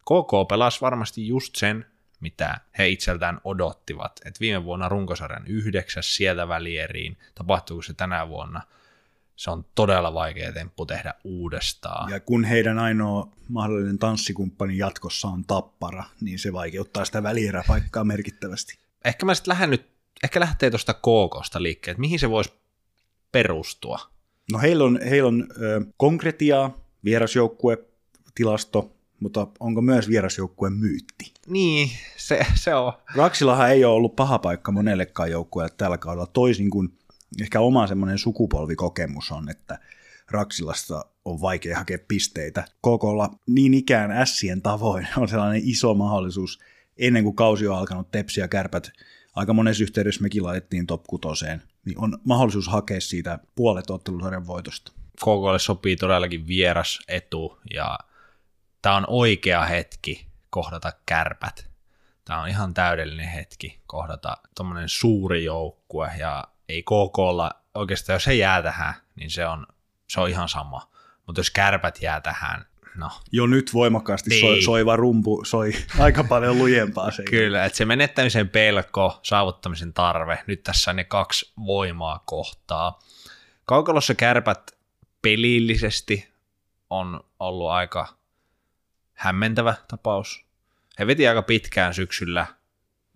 KK 0.00 0.48
pelasi 0.48 0.80
varmasti 0.80 1.28
just 1.28 1.56
sen, 1.56 1.86
mitä 2.20 2.60
he 2.78 2.88
itseltään 2.88 3.40
odottivat. 3.44 4.20
Et 4.24 4.40
viime 4.40 4.64
vuonna 4.64 4.88
runkosarjan 4.88 5.46
yhdeksäs 5.46 6.16
sieltä 6.16 6.48
välieriin, 6.48 7.18
tapahtuuko 7.34 7.82
se 7.82 7.94
tänä 7.94 8.28
vuonna– 8.28 8.62
se 9.36 9.50
on 9.50 9.64
todella 9.74 10.14
vaikea 10.14 10.52
temppu 10.52 10.86
tehdä 10.86 11.14
uudestaan. 11.24 12.10
Ja 12.10 12.20
kun 12.20 12.44
heidän 12.44 12.78
ainoa 12.78 13.28
mahdollinen 13.48 13.98
tanssikumppani 13.98 14.78
jatkossa 14.78 15.28
on 15.28 15.44
tappara, 15.44 16.04
niin 16.20 16.38
se 16.38 16.52
vaikeuttaa 16.52 17.04
sitä 17.04 17.22
välieräpaikkaa 17.22 18.04
merkittävästi. 18.04 18.78
Ehkä 19.04 19.26
mä 19.26 19.34
sitten 19.34 19.52
lähden 19.52 19.70
nyt, 19.70 19.86
ehkä 20.24 20.40
lähtee 20.40 20.70
tuosta 20.70 20.94
KKsta 20.94 21.62
liikkeelle, 21.62 21.92
että 21.92 22.00
mihin 22.00 22.18
se 22.18 22.30
voisi 22.30 22.52
perustua? 23.32 23.98
No 24.52 24.58
heillä 24.58 24.84
on, 24.84 25.00
heillä 25.10 25.28
on 25.28 25.46
ö, 25.62 25.84
konkretiaa, 25.96 26.78
vierasjoukkue, 27.04 27.78
tilasto, 28.34 28.92
mutta 29.20 29.46
onko 29.60 29.82
myös 29.82 30.08
vierasjoukkueen 30.08 30.72
myytti? 30.72 31.34
Niin, 31.46 31.90
se, 32.16 32.46
se 32.54 32.74
on. 32.74 32.92
Raksillahan 33.14 33.70
ei 33.70 33.84
ole 33.84 33.94
ollut 33.94 34.16
paha 34.16 34.38
paikka 34.38 34.72
monellekaan 34.72 35.30
joukkueelle 35.30 35.74
tällä 35.76 35.98
kaudella, 35.98 36.26
toisin 36.26 36.70
kuin 36.70 36.98
ehkä 37.42 37.60
oma 37.60 37.86
semmoinen 37.86 38.18
sukupolvikokemus 38.18 39.32
on, 39.32 39.48
että 39.48 39.78
Raksilasta 40.30 41.04
on 41.24 41.40
vaikea 41.40 41.78
hakea 41.78 41.98
pisteitä. 42.08 42.64
Kokolla 42.80 43.30
niin 43.46 43.74
ikään 43.74 44.10
ässien 44.10 44.62
tavoin 44.62 45.06
on 45.16 45.28
sellainen 45.28 45.62
iso 45.64 45.94
mahdollisuus 45.94 46.58
ennen 46.96 47.24
kuin 47.24 47.36
kausi 47.36 47.68
on 47.68 47.78
alkanut 47.78 48.10
tepsi 48.10 48.40
ja 48.40 48.48
kärpät. 48.48 48.92
Aika 49.34 49.52
monessa 49.52 49.82
yhteydessä 49.82 50.22
mekin 50.22 50.44
laitettiin 50.44 50.86
top 50.86 51.04
kutoseen, 51.04 51.62
niin 51.84 51.98
on 51.98 52.18
mahdollisuus 52.24 52.68
hakea 52.68 53.00
siitä 53.00 53.38
puolet 53.54 53.90
ottelusarjan 53.90 54.46
voitosta. 54.46 54.92
KKlle 55.16 55.58
sopii 55.58 55.96
todellakin 55.96 56.46
vieras 56.46 56.98
etu 57.08 57.58
ja 57.74 57.98
tämä 58.82 58.96
on 58.96 59.04
oikea 59.08 59.64
hetki 59.64 60.26
kohdata 60.50 60.92
kärpät. 61.06 61.66
Tämä 62.24 62.42
on 62.42 62.48
ihan 62.48 62.74
täydellinen 62.74 63.28
hetki 63.28 63.80
kohdata 63.86 64.36
tuommoinen 64.56 64.88
suuri 64.88 65.44
joukkue 65.44 66.10
ja 66.18 66.44
ei 66.68 66.82
KKlla, 66.82 67.50
oikeastaan 67.74 68.14
jos 68.14 68.26
he 68.26 68.34
jää 68.34 68.62
tähän, 68.62 68.94
niin 69.16 69.30
se 69.30 69.46
on, 69.46 69.66
se 70.08 70.20
on 70.20 70.28
ihan 70.28 70.48
sama. 70.48 70.90
Mutta 71.26 71.40
jos 71.40 71.50
kärpät 71.50 72.02
jää 72.02 72.20
tähän, 72.20 72.66
no. 72.96 73.10
Jo 73.32 73.46
nyt 73.46 73.74
voimakkaasti 73.74 74.30
niin. 74.30 74.40
soi, 74.40 74.62
soiva 74.62 74.96
rumpu 74.96 75.44
soi 75.44 75.72
aika 75.98 76.24
paljon 76.24 76.58
lujempaa. 76.58 77.10
Se 77.10 77.22
Kyllä, 77.22 77.64
että 77.64 77.78
se 77.78 77.84
menettämisen 77.84 78.48
pelko, 78.48 79.20
saavuttamisen 79.22 79.92
tarve, 79.92 80.44
nyt 80.46 80.62
tässä 80.62 80.92
ne 80.92 81.04
kaksi 81.04 81.52
voimaa 81.66 82.22
kohtaa. 82.26 82.98
Kaukalossa 83.64 84.14
kärpät 84.14 84.78
pelillisesti 85.22 86.28
on 86.90 87.20
ollut 87.40 87.70
aika 87.70 88.08
hämmentävä 89.14 89.74
tapaus. 89.88 90.44
He 90.98 91.06
veti 91.06 91.28
aika 91.28 91.42
pitkään 91.42 91.94
syksyllä, 91.94 92.46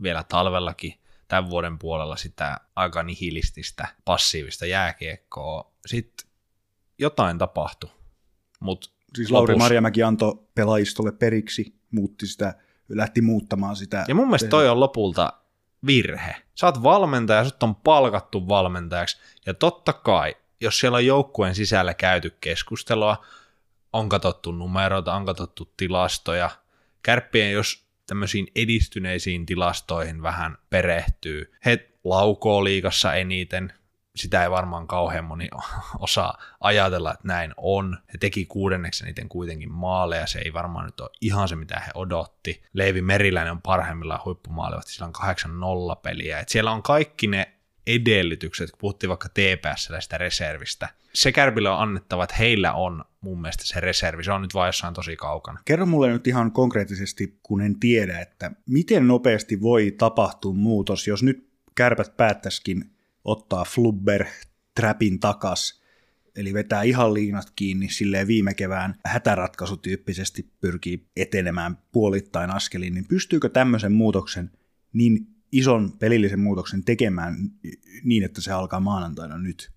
vielä 0.02 0.24
talvellakin, 0.28 0.98
tämän 1.28 1.50
vuoden 1.50 1.78
puolella 1.78 2.16
sitä 2.16 2.60
aika 2.76 3.02
nihilististä, 3.02 3.88
passiivista 4.04 4.66
jääkiekkoa. 4.66 5.72
Sitten 5.86 6.30
jotain 6.98 7.38
tapahtui. 7.38 7.90
Mut 8.60 8.92
siis 9.16 9.30
Lauri 9.30 9.52
lopus... 9.52 9.64
Marjamäki 9.64 10.02
antoi 10.02 10.38
pelaajistolle 10.54 11.12
periksi, 11.12 11.74
muutti 11.90 12.26
sitä, 12.26 12.54
lähti 12.88 13.20
muuttamaan 13.20 13.76
sitä. 13.76 14.04
Ja 14.08 14.14
mun 14.14 14.26
mielestä 14.26 14.48
toi 14.48 14.68
on 14.68 14.80
lopulta 14.80 15.32
virhe. 15.86 16.34
Sä 16.54 16.66
oot 16.66 16.82
valmentaja, 16.82 17.44
sut 17.44 17.62
on 17.62 17.74
palkattu 17.74 18.48
valmentajaksi, 18.48 19.18
ja 19.46 19.54
totta 19.54 19.92
kai, 19.92 20.34
jos 20.60 20.80
siellä 20.80 20.96
on 20.96 21.06
joukkueen 21.06 21.54
sisällä 21.54 21.94
käyty 21.94 22.36
keskustelua, 22.40 23.24
on 23.92 24.08
katsottu 24.08 24.52
numeroita, 24.52 25.14
on 25.14 25.26
katsottu 25.26 25.72
tilastoja, 25.76 26.50
kärppien, 27.02 27.52
jos 27.52 27.87
tämmöisiin 28.08 28.46
edistyneisiin 28.56 29.46
tilastoihin 29.46 30.22
vähän 30.22 30.58
perehtyy. 30.70 31.52
He 31.64 31.88
laukoo 32.04 32.64
liikassa 32.64 33.14
eniten, 33.14 33.72
sitä 34.16 34.42
ei 34.42 34.50
varmaan 34.50 34.86
kauhean 34.86 35.24
moni 35.24 35.48
osaa 35.98 36.38
ajatella, 36.60 37.12
että 37.12 37.28
näin 37.28 37.54
on. 37.56 37.98
He 38.12 38.18
teki 38.18 38.46
kuudenneksi 38.46 39.04
eniten 39.04 39.28
kuitenkin 39.28 39.72
maaleja, 39.72 40.26
se 40.26 40.38
ei 40.38 40.52
varmaan 40.52 40.86
nyt 40.86 41.00
ole 41.00 41.10
ihan 41.20 41.48
se, 41.48 41.56
mitä 41.56 41.80
he 41.80 41.90
odotti. 41.94 42.62
Leivi 42.72 43.02
Meriläinen 43.02 43.52
on 43.52 43.62
parhaimmillaan 43.62 44.24
huippumaalivat, 44.24 44.86
sillä 44.86 45.06
on 45.06 45.96
8-0 45.96 46.00
peliä. 46.02 46.40
Et 46.40 46.48
siellä 46.48 46.70
on 46.70 46.82
kaikki 46.82 47.26
ne 47.26 47.57
edellytykset, 47.88 48.70
kun 48.70 48.78
puhuttiin 48.78 49.08
vaikka 49.08 49.28
TPS 49.28 49.88
sitä 50.00 50.18
reservistä. 50.18 50.88
Se 51.12 51.32
Kärpille 51.32 51.70
on 51.70 51.80
annettava, 51.80 52.24
että 52.24 52.36
heillä 52.36 52.72
on 52.72 53.04
mun 53.20 53.40
mielestä 53.40 53.64
se 53.66 53.80
reservi, 53.80 54.24
se 54.24 54.32
on 54.32 54.42
nyt 54.42 54.54
vaan 54.54 54.68
jossain 54.68 54.94
tosi 54.94 55.16
kaukana. 55.16 55.60
Kerro 55.64 55.86
mulle 55.86 56.12
nyt 56.12 56.26
ihan 56.26 56.52
konkreettisesti, 56.52 57.38
kun 57.42 57.60
en 57.60 57.80
tiedä, 57.80 58.20
että 58.20 58.50
miten 58.66 59.08
nopeasti 59.08 59.60
voi 59.60 59.94
tapahtua 59.98 60.52
muutos, 60.52 61.06
jos 61.06 61.22
nyt 61.22 61.48
kärpät 61.74 62.16
päättäisikin 62.16 62.90
ottaa 63.24 63.64
Flubber 63.64 64.26
trapin 64.74 65.20
takas, 65.20 65.82
eli 66.36 66.54
vetää 66.54 66.82
ihan 66.82 67.14
liinat 67.14 67.52
kiinni 67.56 67.88
silleen 67.88 68.26
viime 68.26 68.54
kevään 68.54 68.94
hätäratkaisutyyppisesti 69.04 70.50
pyrkii 70.60 71.06
etenemään 71.16 71.78
puolittain 71.92 72.50
askelin, 72.50 72.94
niin 72.94 73.08
pystyykö 73.08 73.48
tämmöisen 73.48 73.92
muutoksen 73.92 74.50
niin 74.92 75.37
ison 75.52 75.92
pelillisen 75.98 76.40
muutoksen 76.40 76.84
tekemään 76.84 77.36
niin, 78.04 78.24
että 78.24 78.40
se 78.40 78.52
alkaa 78.52 78.80
maanantaina 78.80 79.38
nyt 79.38 79.70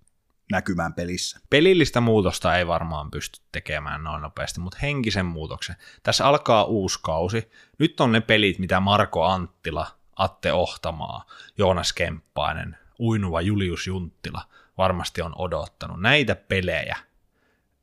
näkymään 0.51 0.93
pelissä. 0.93 1.39
Pelillistä 1.49 2.01
muutosta 2.01 2.57
ei 2.57 2.67
varmaan 2.67 3.11
pysty 3.11 3.41
tekemään 3.51 4.03
noin 4.03 4.21
nopeasti, 4.21 4.59
mutta 4.59 4.77
henkisen 4.81 5.25
muutoksen. 5.25 5.75
Tässä 6.03 6.25
alkaa 6.25 6.63
uusi 6.63 6.99
kausi. 7.01 7.51
Nyt 7.79 7.99
on 7.99 8.11
ne 8.11 8.21
pelit, 8.21 8.59
mitä 8.59 8.79
Marko 8.79 9.23
Anttila, 9.23 9.87
Atte 10.15 10.53
Ohtamaa, 10.53 11.25
Joonas 11.57 11.93
Kemppainen, 11.93 12.77
uinuva 12.99 13.41
Julius 13.41 13.87
Junttila 13.87 14.41
varmasti 14.77 15.21
on 15.21 15.33
odottanut. 15.37 16.01
Näitä 16.01 16.35
pelejä. 16.35 16.97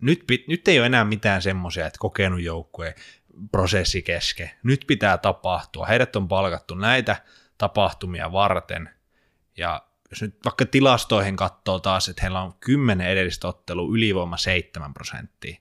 Nyt, 0.00 0.24
nyt 0.48 0.68
ei 0.68 0.78
ole 0.78 0.86
enää 0.86 1.04
mitään 1.04 1.42
semmoisia, 1.42 1.86
että 1.86 1.98
kokenut 1.98 2.40
joukkue 2.40 2.94
prosessi 3.52 4.02
keske. 4.02 4.50
Nyt 4.62 4.84
pitää 4.86 5.18
tapahtua. 5.18 5.86
Heidät 5.86 6.16
on 6.16 6.28
palkattu 6.28 6.74
näitä 6.74 7.16
tapahtumia 7.58 8.32
varten. 8.32 8.90
Ja 9.56 9.82
jos 10.10 10.22
nyt 10.22 10.38
vaikka 10.44 10.66
tilastoihin 10.66 11.36
katsoo 11.36 11.78
taas, 11.78 12.08
että 12.08 12.22
heillä 12.22 12.40
on 12.40 12.54
10 12.60 13.06
edellistä 13.06 13.48
ottelua 13.48 13.94
ylivoima 13.94 14.36
7 14.36 14.94
prosenttia, 14.94 15.60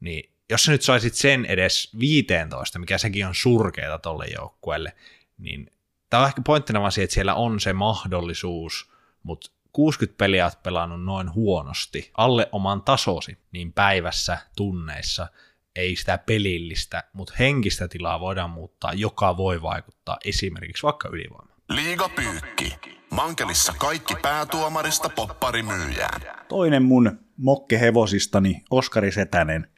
niin 0.00 0.32
jos 0.50 0.64
sä 0.64 0.72
nyt 0.72 0.82
saisit 0.82 1.14
sen 1.14 1.44
edes 1.44 1.90
15, 1.98 2.78
mikä 2.78 2.98
sekin 2.98 3.26
on 3.26 3.34
surkeita 3.34 3.98
tolle 3.98 4.26
joukkueelle, 4.26 4.92
niin 5.38 5.70
tämä 6.10 6.22
on 6.22 6.28
ehkä 6.28 6.42
pointtina 6.46 6.80
vaan 6.80 6.92
siihen, 6.92 7.04
että 7.04 7.14
siellä 7.14 7.34
on 7.34 7.60
se 7.60 7.72
mahdollisuus, 7.72 8.92
mutta 9.22 9.50
60 9.72 10.18
peliä 10.18 10.44
olet 10.44 10.62
pelannut 10.62 11.04
noin 11.04 11.34
huonosti, 11.34 12.10
alle 12.16 12.48
oman 12.52 12.82
tasosi, 12.82 13.38
niin 13.52 13.72
päivässä, 13.72 14.38
tunneissa, 14.56 15.26
ei 15.76 15.96
sitä 15.96 16.18
pelillistä, 16.18 17.04
mutta 17.12 17.34
henkistä 17.38 17.88
tilaa 17.88 18.20
voidaan 18.20 18.50
muuttaa, 18.50 18.92
joka 18.92 19.36
voi 19.36 19.62
vaikuttaa 19.62 20.18
esimerkiksi 20.24 20.82
vaikka 20.82 21.08
ylivoimaan. 21.12 21.58
Liiga 21.68 22.08
pyykki. 22.08 22.78
Mankelissa 23.10 23.74
kaikki 23.78 24.14
päätuomarista 24.22 25.08
popparimyyjään. 25.08 26.20
Toinen 26.48 26.82
mun 26.82 27.18
mokkehevosistani, 27.36 28.62
Oskari 28.70 29.12
Setänen, 29.12 29.68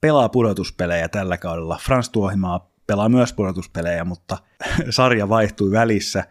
pelaa 0.00 0.28
pudotuspelejä 0.28 1.08
tällä 1.08 1.38
kaudella. 1.38 1.78
Frans 1.82 2.10
Tuohimaa 2.10 2.70
pelaa 2.86 3.08
myös 3.08 3.32
pudotuspelejä, 3.32 4.04
mutta 4.04 4.38
sarja 4.90 5.28
vaihtui 5.28 5.70
välissä. 5.70 6.24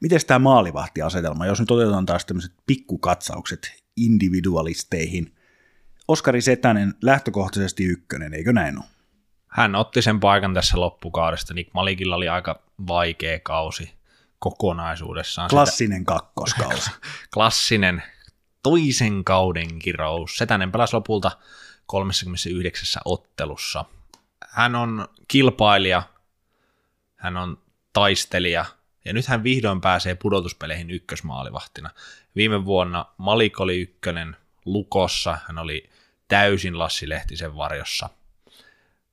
Miten 0.00 0.20
tämä 0.26 0.38
maalivahtiasetelma, 0.38 1.46
jos 1.46 1.60
nyt 1.60 1.70
otetaan 1.70 2.06
taas 2.06 2.26
tämmöiset 2.26 2.52
pikkukatsaukset 2.66 3.82
individualisteihin. 3.96 5.34
Oskari 6.08 6.40
Setänen 6.40 6.94
lähtökohtaisesti 7.02 7.84
ykkönen, 7.84 8.34
eikö 8.34 8.52
näin 8.52 8.78
ole? 8.78 8.84
Hän 9.46 9.74
otti 9.74 10.02
sen 10.02 10.20
paikan 10.20 10.54
tässä 10.54 10.80
loppukaudesta. 10.80 11.54
Nick 11.54 11.70
Malikilla 11.74 12.16
oli 12.16 12.28
aika 12.28 12.62
vaikea 12.86 13.40
kausi 13.40 13.94
kokonaisuudessaan. 14.38 15.50
Klassinen 15.50 16.00
Sitä... 16.00 16.08
kakkoskausi. 16.08 16.90
Klassinen 17.34 18.02
toisen 18.62 19.24
kauden 19.24 19.78
kirous. 19.78 20.36
Setänen 20.36 20.72
pelasi 20.72 20.96
lopulta 20.96 21.30
39 21.86 23.02
ottelussa. 23.04 23.84
Hän 24.48 24.74
on 24.74 25.08
kilpailija, 25.28 26.02
hän 27.16 27.36
on 27.36 27.58
taistelija, 27.92 28.64
ja 29.04 29.12
nyt 29.12 29.26
hän 29.26 29.42
vihdoin 29.42 29.80
pääsee 29.80 30.14
pudotuspeleihin 30.14 30.90
ykkösmaalivahtina. 30.90 31.90
Viime 32.36 32.64
vuonna 32.64 33.06
Malik 33.18 33.60
oli 33.60 33.80
ykkönen 33.80 34.36
Lukossa, 34.64 35.38
hän 35.46 35.58
oli 35.58 35.90
täysin 36.28 36.78
Lassi 36.78 37.08
Lehtisen 37.08 37.56
varjossa. 37.56 38.08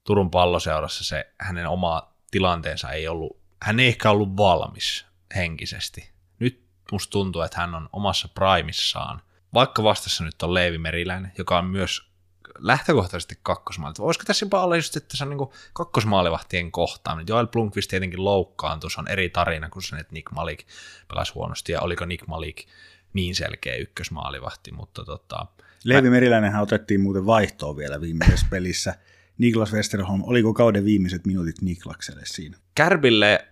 Turun 0.04 0.32
palloseurassa 0.32 1.04
se 1.04 1.34
hänen 1.40 1.68
oma 1.68 2.14
tilanteensa 2.32 2.92
ei 2.92 3.08
ollut, 3.08 3.40
hän 3.64 3.80
ei 3.80 3.88
ehkä 3.88 4.12
ollut 4.12 4.38
valmis 4.38 5.06
henkisesti. 5.36 6.10
Nyt 6.40 6.64
musta 6.92 7.12
tuntuu, 7.12 7.42
että 7.42 7.58
hän 7.58 7.76
on 7.76 7.90
omassa 7.94 8.28
primissaan. 8.28 9.22
Vaikka 9.54 9.84
vastassa 9.84 10.24
nyt 10.24 10.44
on 10.44 10.54
Leevi 10.54 10.78
Meriläinen, 10.78 11.32
joka 11.38 11.58
on 11.58 11.66
myös 11.66 12.10
lähtökohtaisesti 12.58 13.40
kakkosmaali. 13.44 13.94
Voisiko 14.00 14.26
tässä 14.26 14.46
jopa 14.46 14.64
olla 14.64 14.76
just, 14.76 14.96
että 14.96 15.18
se 15.18 15.24
on 15.24 15.30
niin 15.30 15.50
kakkosmaalivahtien 15.74 16.72
kohtaaminen. 16.72 17.28
Joel 17.28 17.48
Blomqvist 17.48 17.90
tietenkin 17.90 18.26
loukkaantui, 18.26 18.92
se 18.92 19.00
on 19.00 19.08
eri 19.08 19.30
tarina 19.30 19.70
kuin 19.70 19.84
se, 19.84 19.96
että 19.96 20.14
Nick 20.14 20.32
Malik 20.32 20.68
pelasi 21.08 21.34
huonosti, 21.34 21.72
ja 21.72 21.82
oliko 21.82 22.06
Nick 22.06 22.28
Malik 22.28 22.68
niin 23.14 23.36
selkeä 23.36 23.76
ykkösmaalivahti, 23.76 24.72
mutta 24.72 25.06
tota... 25.06 25.48
Leevi 25.84 26.10
Meriläinenhän 26.10 26.62
otettiin 26.62 27.02
muuten 27.02 27.26
vaihtoon 27.26 27.78
vielä 27.78 28.02
viimeisessä 28.02 28.48
pelissä. 28.52 28.96
Niklas 29.38 29.74
Westerholm, 29.74 30.24
oliko 30.24 30.54
kauden 30.54 30.86
viimeiset 30.86 31.26
minuutit 31.26 31.62
Niklakselle 31.62 32.22
siinä? 32.26 32.58
Kärpille 32.76 33.50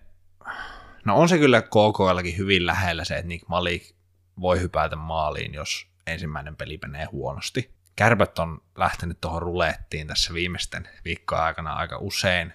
No 1.08 1.16
on 1.16 1.28
se 1.28 1.38
kyllä 1.38 1.62
KKLkin 1.62 2.36
hyvin 2.36 2.66
lähellä 2.66 3.04
se, 3.04 3.16
että 3.16 3.28
Nick 3.28 3.48
Malik 3.48 3.94
voi 4.40 4.60
hypätä 4.60 4.96
maaliin, 4.96 5.54
jos 5.54 5.86
ensimmäinen 6.06 6.56
peli 6.56 6.78
menee 6.82 7.04
huonosti. 7.04 7.74
Kärpät 7.96 8.38
on 8.38 8.60
lähtenyt 8.76 9.20
tuohon 9.20 9.42
rulettiin 9.42 10.06
tässä 10.06 10.34
viimeisten 10.34 10.88
viikkojen 11.04 11.44
aikana 11.44 11.72
aika 11.72 11.98
usein, 11.98 12.52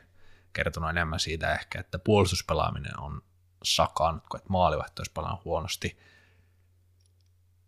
kertonut 0.54 0.90
enemmän 0.90 1.20
siitä 1.20 1.54
ehkä, 1.54 1.80
että 1.80 2.00
puolustuspelaaminen 2.00 3.00
on 3.00 3.22
sakannut, 3.64 4.24
kun 4.30 4.38
että 4.38 4.50
maalivahto 4.50 5.00
olisi 5.00 5.12
pelannut 5.12 5.46
huonosti. 5.46 5.98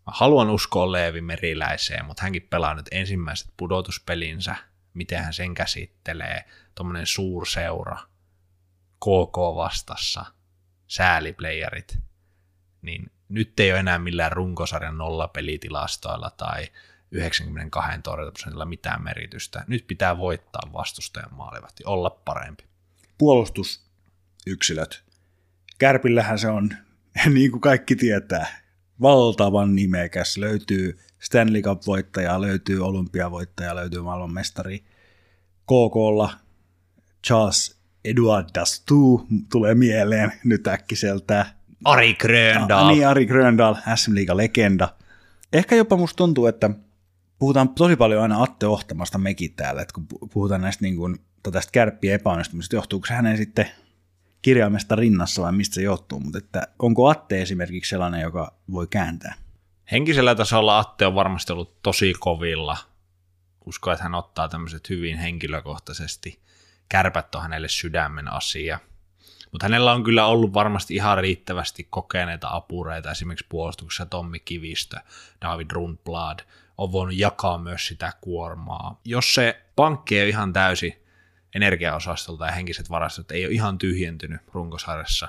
Mä 0.06 0.12
haluan 0.16 0.49
uskoa 0.49 0.91
Leevi 0.91 1.22
Meriläiseen, 1.22 2.06
mutta 2.06 2.24
hänkin 2.24 2.47
pelaa 2.49 2.74
nyt 2.74 2.86
ensimmäiset 2.91 3.47
pudotuspelinsä, 3.58 4.56
miten 4.93 5.24
hän 5.24 5.34
sen 5.34 5.53
käsittelee, 5.53 6.45
tuommoinen 6.76 7.08
suurseura, 7.08 7.97
KK 8.99 9.38
vastassa, 9.56 10.26
sääliplayerit, 10.88 11.97
niin 12.82 13.12
nyt 13.30 13.60
ei 13.60 13.72
ole 13.72 13.80
enää 13.80 13.99
millään 13.99 14.32
runkosarjan 14.32 14.97
nollapelitilastoilla 14.97 16.30
tai 16.30 16.68
92 17.12 18.01
torjuntaprosentilla 18.03 18.66
mitään 18.66 19.03
merkitystä. 19.03 19.64
Nyt 19.68 19.88
pitää 19.88 20.18
voittaa 20.18 20.74
vastustajan 20.74 21.34
maalivahti, 21.34 21.84
olla 21.86 22.10
parempi. 22.10 22.64
Puolustusyksilöt. 23.18 25.03
Kärpillähän 25.78 26.39
se 26.39 26.47
on, 26.47 26.70
niin 27.34 27.51
kuin 27.51 27.62
kaikki 27.62 27.95
tietää, 27.95 28.64
valtavan 29.01 29.75
nimekäs. 29.75 30.37
Löytyy 30.37 30.97
Stanley 31.19 31.61
Cup-voittaja, 31.61 32.41
löytyy 32.41 32.85
olympiavoittaja, 32.85 33.75
löytyy 33.75 34.01
maailmanmestari. 34.01 34.83
KKlla 35.63 36.29
Charles 37.27 37.77
Eduard 38.05 38.49
Dastu 38.55 39.27
tulee 39.51 39.75
mieleen 39.75 40.31
nyt 40.43 40.67
äkkiseltä. 40.67 41.45
Ari 41.83 42.13
Gröndal. 42.13 42.85
Ah, 42.85 42.91
niin, 42.91 43.07
Ari 43.07 43.25
Gröndal, 43.25 43.75
SM 43.95 44.15
Liiga-legenda. 44.15 44.87
Ehkä 45.53 45.75
jopa 45.75 45.97
musta 45.97 46.17
tuntuu, 46.17 46.45
että 46.45 46.69
puhutaan 47.39 47.69
tosi 47.69 47.95
paljon 47.95 48.21
aina 48.21 48.43
Atte 48.43 48.67
Ohtamasta 48.67 49.17
mekin 49.17 49.53
täällä, 49.55 49.81
että 49.81 49.93
kun 49.93 50.07
puhutaan 50.33 50.61
näistä 50.61 50.85
niin 50.85 50.95
kuin, 50.95 51.17
tästä 51.51 51.71
kärppien 51.71 52.15
epäonnistumisesta, 52.15 52.75
johtuuko 52.75 53.05
se 53.05 53.13
hänen 53.13 53.37
sitten 53.37 53.67
kirjaimesta 54.45 54.95
rinnassa 54.95 55.41
vai 55.41 55.51
mistä 55.51 55.75
se 55.75 55.81
johtuu, 55.81 56.19
mutta 56.19 56.37
että 56.37 56.67
onko 56.79 57.09
Atte 57.09 57.41
esimerkiksi 57.41 57.89
sellainen, 57.89 58.21
joka 58.21 58.53
voi 58.71 58.87
kääntää? 58.87 59.33
Henkisellä 59.91 60.35
tasolla 60.35 60.79
Atte 60.79 61.05
on 61.05 61.15
varmasti 61.15 61.53
ollut 61.53 61.81
tosi 61.81 62.13
kovilla. 62.19 62.77
Uskon, 63.65 63.93
että 63.93 64.03
hän 64.03 64.15
ottaa 64.15 64.47
tämmöiset 64.47 64.89
hyvin 64.89 65.17
henkilökohtaisesti– 65.17 66.39
kärpät 66.89 67.35
on 67.35 67.41
hänelle 67.41 67.67
sydämen 67.67 68.33
asia. 68.33 68.79
Mutta 69.51 69.65
hänellä 69.65 69.93
on 69.93 70.03
kyllä 70.03 70.25
ollut 70.25 70.53
varmasti 70.53 70.95
ihan 70.95 71.17
riittävästi 71.17 71.87
kokeneita 71.89 72.47
apureita, 72.51 73.11
esimerkiksi 73.11 73.45
puolustuksessa 73.49 74.05
Tommi 74.05 74.39
Kivistö, 74.39 74.97
David 75.41 75.71
Rundblad, 75.71 76.39
on 76.77 76.91
voinut 76.91 77.15
jakaa 77.17 77.57
myös 77.57 77.87
sitä 77.87 78.13
kuormaa. 78.21 79.01
Jos 79.05 79.33
se 79.33 79.61
pankki 79.75 80.19
ei 80.19 80.29
ihan 80.29 80.53
täysi 80.53 81.05
energiaosastolta 81.56 82.45
ja 82.45 82.51
henkiset 82.51 82.89
varastot 82.89 83.32
ei 83.32 83.45
ole 83.45 83.53
ihan 83.53 83.78
tyhjentynyt 83.78 84.41
runkosarjassa, 84.53 85.28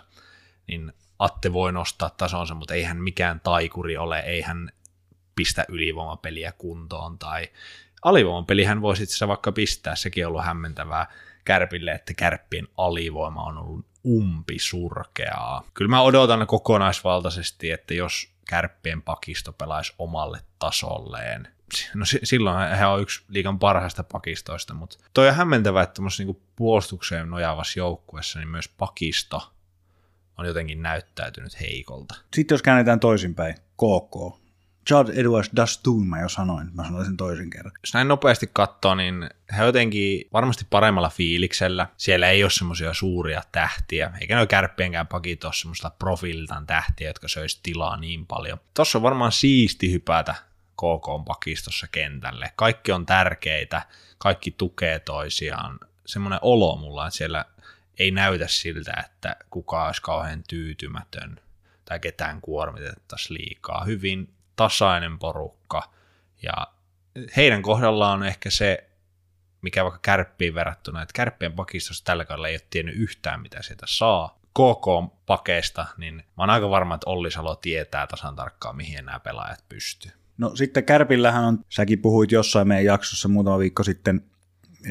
niin 0.67 0.93
Atte 1.19 1.53
voi 1.53 1.73
nostaa 1.73 2.11
tasonsa, 2.11 2.55
mutta 2.55 2.75
ei 2.75 2.83
hän 2.83 2.97
mikään 2.97 3.41
taikuri 3.41 3.97
ole, 3.97 4.19
ei 4.19 4.41
hän 4.41 4.73
pistä 5.37 5.65
ylivoimapeliä 5.69 6.53
kuntoon 6.53 7.19
tai 7.19 7.49
alivoimapelihän 8.03 8.83
voisi 8.83 9.03
itse 9.03 9.29
vaikka 9.29 9.53
pistää, 9.53 9.97
sekin 9.97 10.27
on 10.27 10.31
ollut 10.31 10.45
hämmentävää 10.45 11.07
kärpille, 11.45 11.93
että 11.93 12.15
kärppien 12.15 12.69
alivoima 12.77 13.43
on 13.43 13.59
ollut 13.59 13.87
umpisurkeaa. 14.07 15.65
Kyllä 15.75 15.89
mä 15.89 16.03
odotan 16.03 16.47
kokonaisvaltaisesti, 16.47 17.71
että 17.71 17.95
jos 17.95 18.31
kärppien 18.49 19.03
pakisto 19.03 19.53
pelaisi 19.53 19.95
omalle 19.99 20.39
tasolleen. 20.59 21.56
No 21.95 22.05
silloin 22.25 22.77
he 22.77 22.87
on 22.87 23.03
yksi 23.03 23.25
liikan 23.29 23.59
parhaista 23.59 24.05
pakistoista, 24.05 24.75
mutta 24.75 24.99
toi 25.15 25.29
on 25.29 25.35
hämmentävää, 25.35 25.83
että 25.83 26.03
niin 26.19 26.43
puolustukseen 26.57 27.31
nojaavassa 27.31 27.79
joukkueessa 27.79 28.39
niin 28.39 28.49
myös 28.49 28.69
pakisto 28.69 29.53
on 30.39 30.47
jotenkin 30.47 30.83
näyttäytynyt 30.83 31.61
heikolta. 31.61 32.15
Sitten 32.35 32.55
jos 32.55 32.63
käännetään 32.63 33.01
toisinpäin, 33.01 33.55
KK. 33.55 34.47
Chad 34.89 35.09
Edwards 35.09 35.51
Dastoon 35.57 36.07
mä 36.07 36.21
jo 36.21 36.29
sanoin, 36.29 36.69
mä 36.75 36.85
sanoin 36.85 37.05
sen 37.05 37.17
toisen 37.17 37.51
kerran. 37.51 37.73
Jos 37.83 37.95
näin 37.95 38.09
nopeasti 38.09 38.51
katsoo, 38.53 38.95
niin 38.95 39.31
he 39.57 39.65
jotenkin 39.65 40.29
varmasti 40.33 40.67
paremmalla 40.71 41.09
fiiliksellä. 41.09 41.87
Siellä 41.97 42.31
ei 42.31 42.45
ole 42.45 42.51
semmoisia 42.51 42.95
suuria 42.95 43.43
tähtiä, 43.53 44.13
eikä 44.21 44.37
ne 44.37 44.47
kärppienkään 44.47 45.07
pakit 45.07 45.45
ole 45.45 45.53
semmoista 45.53 45.91
profiililtaan 45.91 46.67
tähtiä, 46.67 47.09
jotka 47.09 47.29
söisi 47.29 47.61
tilaa 47.63 47.97
niin 47.97 48.27
paljon. 48.27 48.59
Tossa 48.75 48.99
on 48.99 49.03
varmaan 49.03 49.33
siisti 49.33 49.93
hypätä 49.93 50.35
KK 50.77 51.25
pakistossa 51.27 51.87
kentälle. 51.93 52.53
Kaikki 52.57 52.93
on 52.93 53.07
tärkeitä, 53.07 53.83
kaikki 54.19 54.51
tukee 54.51 54.99
toisiaan. 54.99 55.79
Semmoinen 56.07 56.39
olo 56.43 56.77
mulla, 56.77 57.07
että 57.07 57.17
siellä 57.17 57.45
ei 57.99 58.11
näytä 58.11 58.47
siltä, 58.49 59.05
että 59.07 59.37
kukaan 59.51 59.87
olisi 59.87 60.03
kauhean 60.03 60.43
tyytymätön 60.49 61.41
tai 61.85 62.01
ketään 62.01 62.41
kuormitettaisiin 62.41 63.39
liikaa. 63.39 63.85
Hyvin 63.85 64.35
tasainen 64.57 65.19
porukka 65.19 65.93
ja 66.43 66.67
heidän 67.37 67.63
kohdallaan 67.63 68.21
on 68.21 68.27
ehkä 68.27 68.51
se, 68.51 68.91
mikä 69.63 69.85
vaikka 69.85 70.01
kärppiin 70.03 70.55
verrattuna, 70.55 71.03
että 71.03 71.13
kärppien 71.13 71.53
pakistossa 71.53 72.05
tällä 72.05 72.25
kaudella 72.25 72.49
ei 72.49 72.55
ole 72.55 72.67
tiennyt 72.71 72.97
yhtään, 72.97 73.41
mitä 73.41 73.63
sieltä 73.63 73.87
saa. 73.89 74.39
KK-pakeista, 74.55 75.87
niin 75.97 76.15
mä 76.15 76.23
oon 76.43 76.51
aika 76.51 76.71
varma, 76.71 76.95
että 76.95 77.11
Olli 77.11 77.31
Salo 77.31 77.57
tietää 77.57 78.07
tasan 78.07 78.37
tarkkaan, 78.37 78.77
mihin 78.77 79.05
nämä 79.05 79.21
pelaajat 79.21 79.65
pystyy. 79.69 80.13
No 80.39 80.57
sitten 80.57 80.85
Kärpillähän 80.85 81.45
on, 81.45 81.59
säkin 81.69 81.99
puhuit 81.99 82.33
jossain 82.33 82.69
meidän 82.69 82.85
jaksossa 82.85 83.29
muutama 83.29 83.59
viikko 83.59 83.85
sitten, 83.85 84.23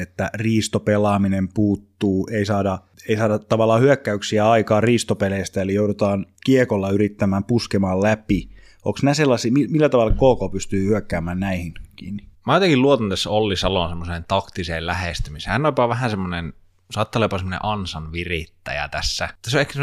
että 0.00 0.30
riistopelaaminen 0.34 1.48
puuttuu, 1.54 2.28
ei 2.32 2.46
saada, 2.46 2.78
ei 3.08 3.16
saada 3.16 3.38
tavallaan 3.38 3.80
hyökkäyksiä 3.80 4.50
aikaa 4.50 4.80
riistopeleistä, 4.80 5.62
eli 5.62 5.74
joudutaan 5.74 6.26
kiekolla 6.44 6.90
yrittämään 6.90 7.44
puskemaan 7.44 8.02
läpi. 8.02 8.48
Onko 8.84 8.98
nämä 9.02 9.14
sellaisia, 9.14 9.52
millä 9.52 9.88
tavalla 9.88 10.12
KK 10.12 10.52
pystyy 10.52 10.86
hyökkäämään 10.86 11.40
näihin 11.40 11.74
kiinni? 11.96 12.28
Mä 12.46 12.54
jotenkin 12.54 12.82
luotan 12.82 13.10
tässä 13.10 13.30
Olli 13.30 13.56
Salon 13.56 13.88
semmoiseen 13.88 14.24
taktiseen 14.28 14.86
lähestymiseen. 14.86 15.52
Hän 15.52 15.66
on 15.66 15.68
jopa 15.68 15.88
vähän 15.88 16.10
semmoinen 16.10 16.52
saattaa 16.90 17.18
olla 17.18 17.24
jopa 17.24 17.38
semmoinen 17.38 17.60
ansan 17.62 18.12
virittäjä 18.12 18.88
tässä. 18.88 19.28
Tässä 19.42 19.58
on 19.58 19.60
ehkä 19.60 19.78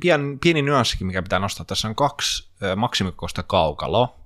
pieni, 0.00 0.38
pieni 0.40 0.62
nyanssikin, 0.62 1.06
mikä 1.06 1.22
pitää 1.22 1.38
nostaa. 1.38 1.64
Tässä 1.66 1.88
on 1.88 1.94
kaksi 1.94 2.48
maksimikosta 2.76 3.42
kaukalo. 3.42 4.16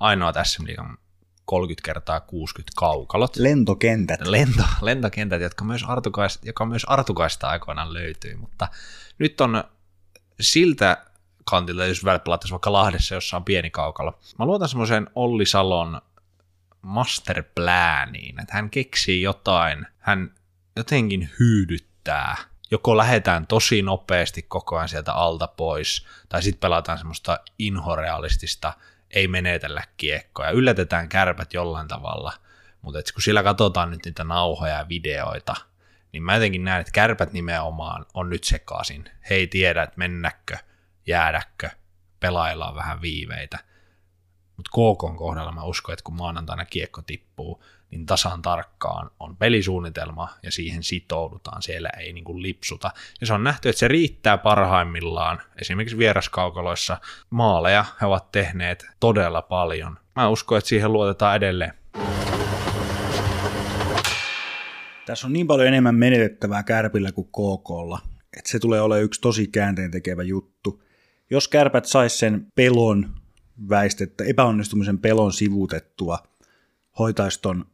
Ainoa 0.00 0.32
tässä 0.32 0.62
liikan 0.66 0.98
30 1.44 1.86
kertaa 1.86 2.20
60 2.20 2.72
kaukalot. 2.76 3.36
Lentokentät. 3.36 4.26
Lento, 4.26 4.62
lentokentät, 4.80 5.42
jotka 5.42 5.64
myös, 5.64 5.82
Artukaista, 5.82 6.46
joka 6.46 6.66
myös 6.66 6.84
Artukaista 6.84 7.48
aikoinaan 7.48 7.92
löytyy, 7.92 8.36
mutta 8.36 8.68
nyt 9.18 9.40
on 9.40 9.64
siltä 10.40 11.04
kantilta, 11.44 11.86
jos 11.86 12.00
pelattaisiin 12.04 12.50
vaikka 12.50 12.72
Lahdessa, 12.72 13.14
jossa 13.14 13.36
on 13.36 13.44
pieni 13.44 13.70
kaukalo. 13.70 14.18
Mä 14.38 14.46
luotan 14.46 14.68
semmoisen 14.68 15.10
Olli 15.14 15.46
Salon 15.46 16.00
masterplaniin, 16.82 18.40
että 18.40 18.54
hän 18.54 18.70
keksii 18.70 19.22
jotain, 19.22 19.86
hän 19.98 20.34
jotenkin 20.76 21.30
hyydyttää. 21.40 22.36
Joko 22.70 22.96
lähdetään 22.96 23.46
tosi 23.46 23.82
nopeasti 23.82 24.42
koko 24.42 24.76
ajan 24.76 24.88
sieltä 24.88 25.12
alta 25.12 25.46
pois, 25.46 26.06
tai 26.28 26.42
sitten 26.42 26.60
pelataan 26.60 26.98
semmoista 26.98 27.38
inhorealistista 27.58 28.72
ei 29.14 29.28
menetellä 29.28 29.82
kiekkoja. 29.96 30.50
Yllätetään 30.50 31.08
kärpät 31.08 31.54
jollain 31.54 31.88
tavalla, 31.88 32.32
mutta 32.82 32.98
kun 33.12 33.22
siellä 33.22 33.42
katsotaan 33.42 33.90
nyt 33.90 34.04
niitä 34.04 34.24
nauhoja 34.24 34.78
ja 34.78 34.88
videoita, 34.88 35.54
niin 36.12 36.22
mä 36.22 36.34
jotenkin 36.34 36.64
näen, 36.64 36.80
että 36.80 36.92
kärpät 36.92 37.32
nimenomaan 37.32 38.06
on 38.14 38.30
nyt 38.30 38.44
sekaisin. 38.44 39.10
He 39.30 39.34
ei 39.34 39.46
tiedä, 39.46 39.82
että 39.82 39.98
mennäkö, 39.98 40.56
jäädäkö, 41.06 41.70
pelaillaan 42.20 42.74
vähän 42.74 43.00
viiveitä. 43.00 43.58
Mutta 44.56 44.70
KK 44.70 45.16
kohdalla 45.18 45.52
mä 45.52 45.62
uskon, 45.62 45.92
että 45.92 46.02
kun 46.04 46.16
maanantaina 46.16 46.64
kiekko 46.64 47.02
tippuu, 47.02 47.64
niin 47.94 48.06
tasan 48.06 48.42
tarkkaan 48.42 49.10
on 49.20 49.36
pelisuunnitelma 49.36 50.28
ja 50.42 50.52
siihen 50.52 50.82
sitoudutaan, 50.82 51.62
siellä 51.62 51.90
ei 51.98 52.12
niin 52.12 52.24
kuin 52.24 52.42
lipsuta. 52.42 52.90
Ja 53.20 53.26
se 53.26 53.34
on 53.34 53.44
nähty, 53.44 53.68
että 53.68 53.80
se 53.80 53.88
riittää 53.88 54.38
parhaimmillaan. 54.38 55.42
Esimerkiksi 55.60 55.98
vieraskaukaloissa 55.98 57.00
maaleja 57.30 57.84
he 58.00 58.06
ovat 58.06 58.32
tehneet 58.32 58.86
todella 59.00 59.42
paljon. 59.42 59.98
Mä 60.16 60.28
uskon, 60.28 60.58
että 60.58 60.68
siihen 60.68 60.92
luotetaan 60.92 61.36
edelleen. 61.36 61.74
Tässä 65.06 65.26
on 65.26 65.32
niin 65.32 65.46
paljon 65.46 65.68
enemmän 65.68 65.94
menetettävää 65.94 66.62
kärpillä 66.62 67.12
kuin 67.12 67.28
KKlla, 67.28 67.98
että 68.36 68.50
se 68.50 68.58
tulee 68.58 68.80
olemaan 68.80 69.04
yksi 69.04 69.20
tosi 69.20 69.46
käänteen 69.46 69.90
tekevä 69.90 70.22
juttu. 70.22 70.82
Jos 71.30 71.48
kärpät 71.48 71.84
sais 71.84 72.18
sen 72.18 72.46
pelon 72.54 73.14
väistettä, 73.68 74.24
epäonnistumisen 74.24 74.98
pelon 74.98 75.32
sivutettua, 75.32 76.18
hoitaisi 76.98 77.42
ton 77.42 77.73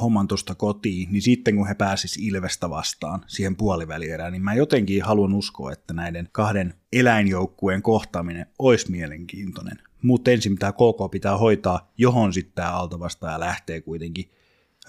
homman 0.00 0.28
tuosta 0.28 0.54
kotiin, 0.54 1.12
niin 1.12 1.22
sitten 1.22 1.56
kun 1.56 1.68
he 1.68 1.74
pääsis 1.74 2.16
Ilvestä 2.16 2.70
vastaan 2.70 3.24
siihen 3.26 3.56
puolivälierään, 3.56 4.32
niin 4.32 4.42
mä 4.42 4.54
jotenkin 4.54 5.02
haluan 5.02 5.34
uskoa, 5.34 5.72
että 5.72 5.94
näiden 5.94 6.28
kahden 6.32 6.74
eläinjoukkueen 6.92 7.82
kohtaaminen 7.82 8.46
olisi 8.58 8.90
mielenkiintoinen. 8.90 9.78
Mutta 10.02 10.30
ensin 10.30 10.58
tämä 10.58 10.72
KK 10.72 11.10
pitää 11.10 11.36
hoitaa, 11.36 11.92
johon 11.98 12.32
sitten 12.32 12.54
tämä 12.54 12.72
altavastaaja 12.72 13.40
lähtee 13.40 13.80
kuitenkin 13.80 14.32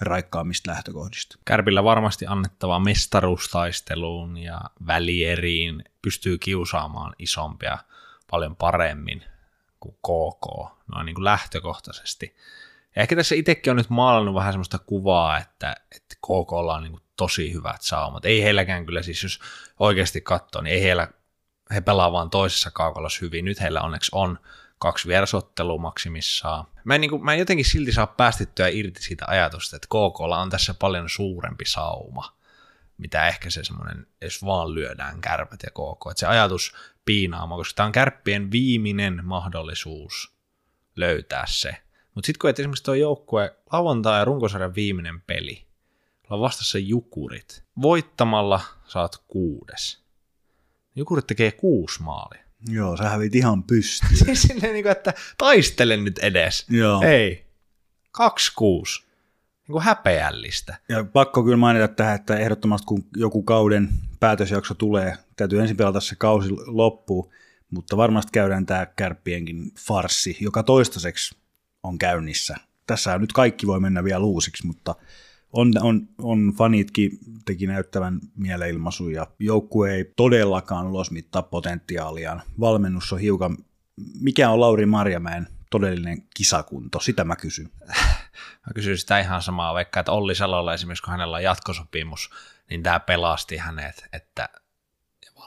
raikkaammista 0.00 0.70
lähtökohdista. 0.70 1.38
Kärpillä 1.44 1.84
varmasti 1.84 2.26
annettava 2.26 2.80
mestaruustaisteluun 2.80 4.36
ja 4.36 4.60
välieriin 4.86 5.84
pystyy 6.02 6.38
kiusaamaan 6.38 7.14
isompia 7.18 7.78
paljon 8.30 8.56
paremmin 8.56 9.24
kuin 9.80 9.94
KK, 9.94 10.72
noin 10.94 11.06
niin 11.06 11.14
kuin 11.14 11.24
lähtökohtaisesti. 11.24 12.34
Ja 12.96 13.02
ehkä 13.02 13.16
tässä 13.16 13.34
itsekin 13.34 13.70
on 13.70 13.76
nyt 13.76 13.90
maalannut 13.90 14.34
vähän 14.34 14.52
semmoista 14.52 14.78
kuvaa, 14.78 15.38
että, 15.38 15.76
että 15.96 16.14
KK 16.16 16.52
on 16.52 16.82
niin 16.82 17.00
tosi 17.16 17.52
hyvät 17.52 17.82
saumat. 17.82 18.24
Ei 18.24 18.42
heilläkään 18.42 18.86
kyllä 18.86 19.02
siis, 19.02 19.22
jos 19.22 19.40
oikeasti 19.80 20.20
katsoo, 20.20 20.62
niin 20.62 20.74
ei 20.74 20.82
heillä, 20.82 21.08
he 21.74 21.80
pelaa 21.80 22.12
vaan 22.12 22.30
toisessa 22.30 22.70
kaukalossa 22.70 23.18
hyvin. 23.22 23.44
Nyt 23.44 23.60
heillä 23.60 23.80
onneksi 23.80 24.10
on 24.14 24.38
kaksi 24.78 25.08
vierasottelua 25.08 25.78
maksimissaan. 25.78 26.66
Mä 26.84 26.94
en, 26.94 27.00
niin 27.00 27.10
kuin, 27.10 27.24
mä 27.24 27.32
en 27.32 27.38
jotenkin 27.38 27.64
silti 27.64 27.92
saa 27.92 28.06
päästettyä 28.06 28.68
irti 28.68 29.02
siitä 29.02 29.24
ajatusta, 29.28 29.76
että 29.76 29.88
KK 29.88 30.20
on 30.20 30.50
tässä 30.50 30.74
paljon 30.74 31.08
suurempi 31.08 31.64
sauma, 31.64 32.36
mitä 32.98 33.28
ehkä 33.28 33.50
se 33.50 33.64
semmoinen, 33.64 34.06
jos 34.22 34.44
vaan 34.44 34.74
lyödään 34.74 35.20
kärpät 35.20 35.60
ja 35.62 35.70
KK. 35.70 36.10
Että 36.10 36.20
se 36.20 36.26
ajatus 36.26 36.74
piinaama, 37.04 37.56
koska 37.56 37.76
tämä 37.76 37.86
on 37.86 37.92
kärppien 37.92 38.50
viimeinen 38.50 39.20
mahdollisuus 39.24 40.34
löytää 40.96 41.44
se. 41.46 41.83
Mutta 42.14 42.26
sitten 42.26 42.38
kun 42.38 42.50
et 42.50 42.58
esimerkiksi 42.58 42.84
tuo 42.84 42.94
joukkue 42.94 43.56
lauantai 43.72 44.18
ja 44.18 44.24
runkosarjan 44.24 44.74
viimeinen 44.74 45.20
peli, 45.20 45.66
on 46.30 46.40
vastassa 46.40 46.78
jukurit. 46.78 47.64
Voittamalla 47.82 48.60
saat 48.86 49.24
kuudes. 49.28 50.04
Jukurit 50.96 51.26
tekee 51.26 51.52
kuusi 51.52 52.02
maalia. 52.02 52.44
Joo, 52.68 52.96
sä 52.96 53.08
hävit 53.08 53.34
ihan 53.34 53.62
pystyyn. 53.62 54.16
siis 54.24 54.42
silleen, 54.42 54.72
niin 54.72 54.82
kuin, 54.82 54.92
että 54.92 55.14
taistele 55.38 55.96
nyt 55.96 56.18
edes. 56.18 56.66
Joo. 56.70 57.02
Ei. 57.02 57.46
Kaksi 58.10 58.52
kuusi. 58.56 59.02
Niin 59.68 59.72
kuin 59.72 59.84
häpeällistä. 59.84 60.76
Ja 60.88 61.04
pakko 61.04 61.42
kyllä 61.42 61.56
mainita 61.56 61.88
tähän, 61.88 62.14
että 62.14 62.36
ehdottomasti 62.36 62.86
kun 62.86 63.04
joku 63.16 63.42
kauden 63.42 63.88
päätösjakso 64.20 64.74
tulee, 64.74 65.16
täytyy 65.36 65.60
ensin 65.60 65.76
pelata 65.76 66.00
se 66.00 66.16
kausi 66.16 66.50
loppuun, 66.66 67.30
mutta 67.70 67.96
varmasti 67.96 68.30
käydään 68.32 68.66
tämä 68.66 68.86
kärppienkin 68.86 69.72
farsi, 69.78 70.36
joka 70.40 70.62
toistaiseksi 70.62 71.36
on 71.84 71.98
käynnissä. 71.98 72.56
Tässä 72.86 73.18
nyt 73.18 73.32
kaikki 73.32 73.66
voi 73.66 73.80
mennä 73.80 74.04
vielä 74.04 74.24
uusiksi, 74.24 74.66
mutta 74.66 74.94
on, 75.52 75.72
on, 75.80 76.08
on 76.18 76.52
fanitkin 76.58 77.10
teki 77.44 77.66
näyttävän 77.66 78.20
mieleilmaisu 78.36 79.08
ja 79.08 79.26
joukkue 79.38 79.94
ei 79.94 80.12
todellakaan 80.16 80.86
ulosmittaa 80.86 81.42
potentiaaliaan. 81.42 82.42
Valmennus 82.60 83.12
on 83.12 83.18
hiukan, 83.18 83.56
mikä 84.20 84.50
on 84.50 84.60
Lauri 84.60 84.86
Marjamäen 84.86 85.46
todellinen 85.70 86.22
kisakunto, 86.36 87.00
sitä 87.00 87.24
mä 87.24 87.36
kysyn. 87.36 87.70
Mä 88.66 88.72
kysyn 88.74 88.98
sitä 88.98 89.20
ihan 89.20 89.42
samaa, 89.42 89.74
vaikka 89.74 90.00
että 90.00 90.12
Olli 90.12 90.34
Salolla 90.34 90.74
esimerkiksi, 90.74 91.02
kun 91.02 91.10
hänellä 91.10 91.36
on 91.36 91.42
jatkosopimus, 91.42 92.30
niin 92.70 92.82
tämä 92.82 93.00
pelasti 93.00 93.56
hänet, 93.56 94.08
että 94.12 94.48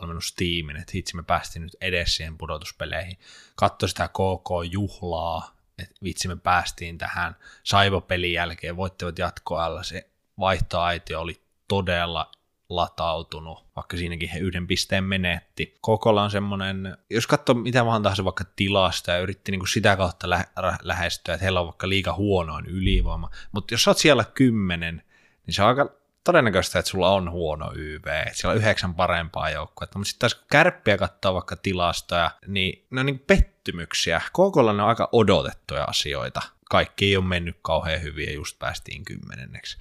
valmennustiimin, 0.01 0.77
että 0.77 0.91
hitsi 0.95 1.15
me 1.15 1.23
päästiin 1.23 1.63
nyt 1.63 1.75
edes 1.81 2.15
siihen 2.15 2.37
pudotuspeleihin. 2.37 3.17
Katso 3.55 3.87
sitä 3.87 4.07
KK-juhlaa, 4.07 5.56
että 5.79 5.95
vitsi 6.03 6.27
me 6.27 6.35
päästiin 6.35 6.97
tähän 6.97 7.35
Saivo-pelin 7.63 8.33
jälkeen, 8.33 8.77
voittivat 8.77 9.19
jatkoalla, 9.19 9.83
se 9.83 10.09
vaihtoaitio 10.39 11.21
oli 11.21 11.41
todella 11.67 12.31
latautunut, 12.69 13.65
vaikka 13.75 13.97
siinäkin 13.97 14.29
he 14.29 14.39
yhden 14.39 14.67
pisteen 14.67 15.03
menetti. 15.03 15.77
Kokolla 15.81 16.23
on 16.23 16.31
semmoinen, 16.31 16.97
jos 17.09 17.27
katsoo 17.27 17.55
mitä 17.55 17.85
vaan 17.85 18.03
tahansa 18.03 18.23
vaikka 18.23 18.43
tilasta 18.55 19.11
ja 19.11 19.19
yritti 19.19 19.51
niin 19.51 19.59
kuin 19.59 19.69
sitä 19.69 19.97
kautta 19.97 20.29
lä- 20.29 20.45
lähestyä, 20.81 21.33
että 21.33 21.43
heillä 21.43 21.59
on 21.59 21.65
vaikka 21.65 21.89
liiga 21.89 22.13
huonoin 22.13 22.65
ylivoima, 22.65 23.29
mutta 23.51 23.73
jos 23.73 23.83
sä 23.83 23.89
oot 23.89 23.97
siellä 23.97 24.23
kymmenen, 24.33 25.03
niin 25.45 25.53
se 25.53 25.61
on 25.61 25.67
aika 25.67 25.95
todennäköistä, 26.31 26.79
että 26.79 26.91
sulla 26.91 27.09
on 27.09 27.31
huono 27.31 27.71
YV, 27.75 28.05
että 28.05 28.33
siellä 28.33 28.51
on 28.51 28.57
yhdeksän 28.57 28.95
parempaa 28.95 29.49
joukkuetta, 29.49 29.99
mutta 29.99 30.09
sitten 30.09 30.19
taas 30.19 30.35
kun 30.35 30.47
kärppiä 30.51 30.97
katsoo 30.97 31.33
vaikka 31.33 31.55
tilastoja, 31.55 32.31
niin 32.47 32.85
ne 32.89 32.99
on 32.99 33.05
niin 33.05 33.19
pettymyksiä. 33.19 34.21
Kokolla 34.33 34.73
ne 34.73 34.83
on 34.83 34.89
aika 34.89 35.09
odotettuja 35.11 35.83
asioita. 35.83 36.41
Kaikki 36.69 37.05
ei 37.05 37.17
ole 37.17 37.25
mennyt 37.25 37.57
kauhean 37.61 38.01
hyvin 38.01 38.27
ja 38.27 38.33
just 38.33 38.59
päästiin 38.59 39.05
kymmenenneksi. 39.05 39.77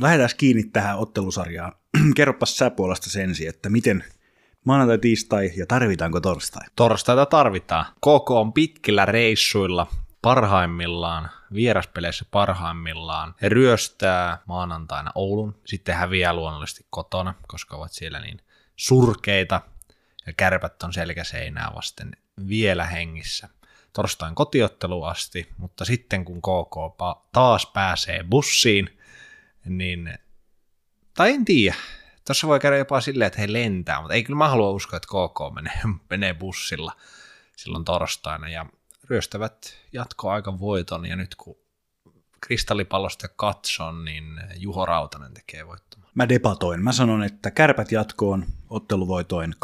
Lähdetään 0.00 0.30
kiinni 0.36 0.64
tähän 0.64 0.98
ottelusarjaan. 0.98 1.72
Kerropas 2.16 2.56
sä 2.56 2.70
puolesta 2.70 3.10
sensi, 3.10 3.46
että 3.46 3.68
miten 3.68 4.04
maanantai, 4.64 4.98
tiistai 4.98 5.50
ja 5.56 5.66
tarvitaanko 5.66 6.20
torstai? 6.20 6.66
Torstaita 6.76 7.26
tarvitaan. 7.26 7.86
Koko 8.00 8.40
on 8.40 8.52
pitkillä 8.52 9.06
reissuilla 9.06 9.86
parhaimmillaan, 10.24 11.30
vieraspeleissä 11.54 12.24
parhaimmillaan. 12.30 13.34
He 13.42 13.48
ryöstää 13.48 14.38
maanantaina 14.46 15.12
Oulun, 15.14 15.60
sitten 15.64 15.94
häviää 15.94 16.32
luonnollisesti 16.32 16.86
kotona, 16.90 17.34
koska 17.46 17.76
ovat 17.76 17.92
siellä 17.92 18.20
niin 18.20 18.40
surkeita, 18.76 19.60
ja 20.26 20.32
kärpät 20.32 20.82
on 20.82 20.92
selkäseinää 20.92 21.70
vasten 21.74 22.16
vielä 22.48 22.86
hengissä. 22.86 23.48
Torstain 23.92 24.34
kotiottelu 24.34 25.04
asti, 25.04 25.48
mutta 25.56 25.84
sitten 25.84 26.24
kun 26.24 26.42
KK 26.42 26.76
taas 27.32 27.66
pääsee 27.66 28.24
bussiin, 28.30 28.98
niin, 29.64 30.18
tai 31.14 31.34
en 31.34 31.44
tiedä, 31.44 31.76
tuossa 32.26 32.48
voi 32.48 32.60
käydä 32.60 32.76
jopa 32.76 33.00
silleen, 33.00 33.26
että 33.26 33.40
he 33.40 33.52
lentää, 33.52 34.00
mutta 34.00 34.14
ei 34.14 34.24
kyllä 34.24 34.38
mä 34.38 34.48
halua 34.48 34.70
uskoa, 34.70 34.96
että 34.96 35.08
KK 35.08 35.54
menee, 35.54 35.80
menee 36.10 36.34
bussilla 36.34 36.92
silloin 37.56 37.84
torstaina, 37.84 38.48
ja 38.48 38.66
ryöstävät 39.10 39.76
jatkoaikan 39.92 40.60
voiton, 40.60 41.06
ja 41.06 41.16
nyt 41.16 41.34
kun 41.34 41.56
kristallipallosta 42.40 43.28
katson, 43.28 44.04
niin 44.04 44.24
Juho 44.56 44.86
Rautanen 44.86 45.34
tekee 45.34 45.66
voittamaan. 45.66 46.10
Mä 46.14 46.28
debatoin. 46.28 46.82
Mä 46.82 46.92
sanon, 46.92 47.22
että 47.22 47.50
kärpät 47.50 47.92
jatkoon 47.92 48.44
otteluvoitoin 48.70 49.54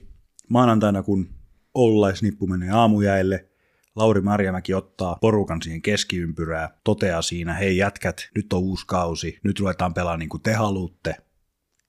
2-1. 0.00 0.06
Maanantaina, 0.48 1.02
kun 1.02 1.34
ollaisnippu 1.74 2.46
menee 2.46 2.70
aamujäille, 2.70 3.48
Lauri 3.96 4.20
Marjamäki 4.20 4.74
ottaa 4.74 5.16
porukan 5.20 5.62
siihen 5.62 5.82
keskiympyrää, 5.82 6.78
toteaa 6.84 7.22
siinä, 7.22 7.54
hei 7.54 7.76
jätkät, 7.76 8.28
nyt 8.34 8.52
on 8.52 8.60
uusi 8.60 8.86
kausi, 8.86 9.38
nyt 9.42 9.60
ruvetaan 9.60 9.94
pelaamaan 9.94 10.18
niin 10.18 10.28
kuin 10.28 10.42
te 10.42 10.52
haluatte. 10.52 11.16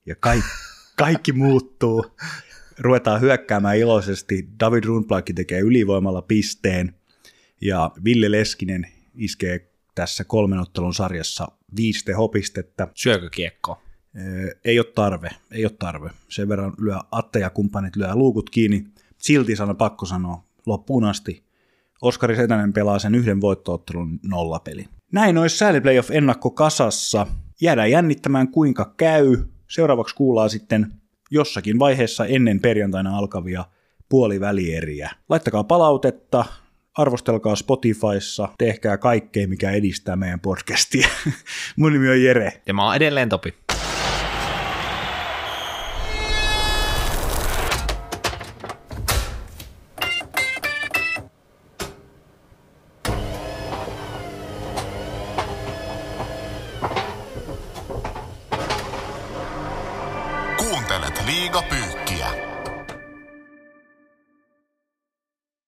Ja 0.06 0.16
kaikki, 0.16 0.50
kaikki 0.98 1.32
muuttuu. 1.32 2.06
Ruvetaan 2.80 3.22
hyökkäämään 3.22 3.78
iloisesti. 3.78 4.50
David 4.60 4.84
Rundblad 4.84 5.34
tekee 5.36 5.60
ylivoimalla 5.60 6.22
pisteen. 6.22 6.96
Ja 7.62 7.92
Ville 8.04 8.32
Leskinen 8.32 8.88
iskee 9.16 9.70
tässä 9.96 10.24
kolmen 10.24 10.60
ottelun 10.60 10.94
sarjassa 10.94 11.48
viisi 11.76 12.06
tehopistettä. 12.06 12.88
Syökö 12.94 13.30
kiekko? 13.30 13.82
Ei 14.66 14.80
ole 14.80 14.88
tarve, 14.96 15.30
ei 15.52 15.66
ole 15.66 15.72
tarve. 15.80 16.10
Sen 16.30 16.50
verran 16.50 16.74
lyö 16.78 16.98
Atte 17.12 17.40
ja 17.40 17.50
kumppanit 17.50 17.96
lyö 17.96 18.16
luukut 18.16 18.50
kiinni. 18.50 18.86
Silti 19.18 19.56
sano 19.56 19.76
pakko 19.76 20.06
sanoa 20.06 20.44
loppuun 20.66 21.04
asti. 21.04 21.44
Oskari 22.02 22.36
Setänen 22.36 22.74
pelaa 22.74 23.00
sen 23.00 23.16
yhden 23.16 23.42
voittoottelun 23.42 24.20
nollapelin. 24.24 24.90
Näin 25.12 25.38
olisi 25.38 25.58
sääli 25.58 25.82
playoff 25.82 26.12
ennakko 26.12 26.52
kasassa. 26.52 27.28
Jäädään 27.62 27.92
jännittämään 27.92 28.48
kuinka 28.48 28.94
käy. 28.98 29.38
Seuraavaksi 29.68 30.16
kuullaan 30.16 30.50
sitten 30.50 30.94
jossakin 31.36 31.80
vaiheessa 31.80 32.26
ennen 32.26 32.60
perjantaina 32.60 33.18
alkavia 33.18 33.66
puolivälieriä. 34.10 35.12
Laittakaa 35.30 35.64
palautetta, 35.64 36.46
arvostelkaa 36.98 37.56
Spotifyssa, 37.56 38.50
tehkää 38.58 38.98
kaikkea, 38.98 39.48
mikä 39.48 39.72
edistää 39.72 40.16
meidän 40.16 40.40
podcastia. 40.40 41.08
Mun 41.78 41.94
nimi 41.94 42.10
on 42.10 42.24
Jere. 42.24 42.62
Ja 42.68 42.74
mä 42.74 42.86
oon 42.86 42.96
edelleen 42.96 43.30
Topi. 43.30 43.54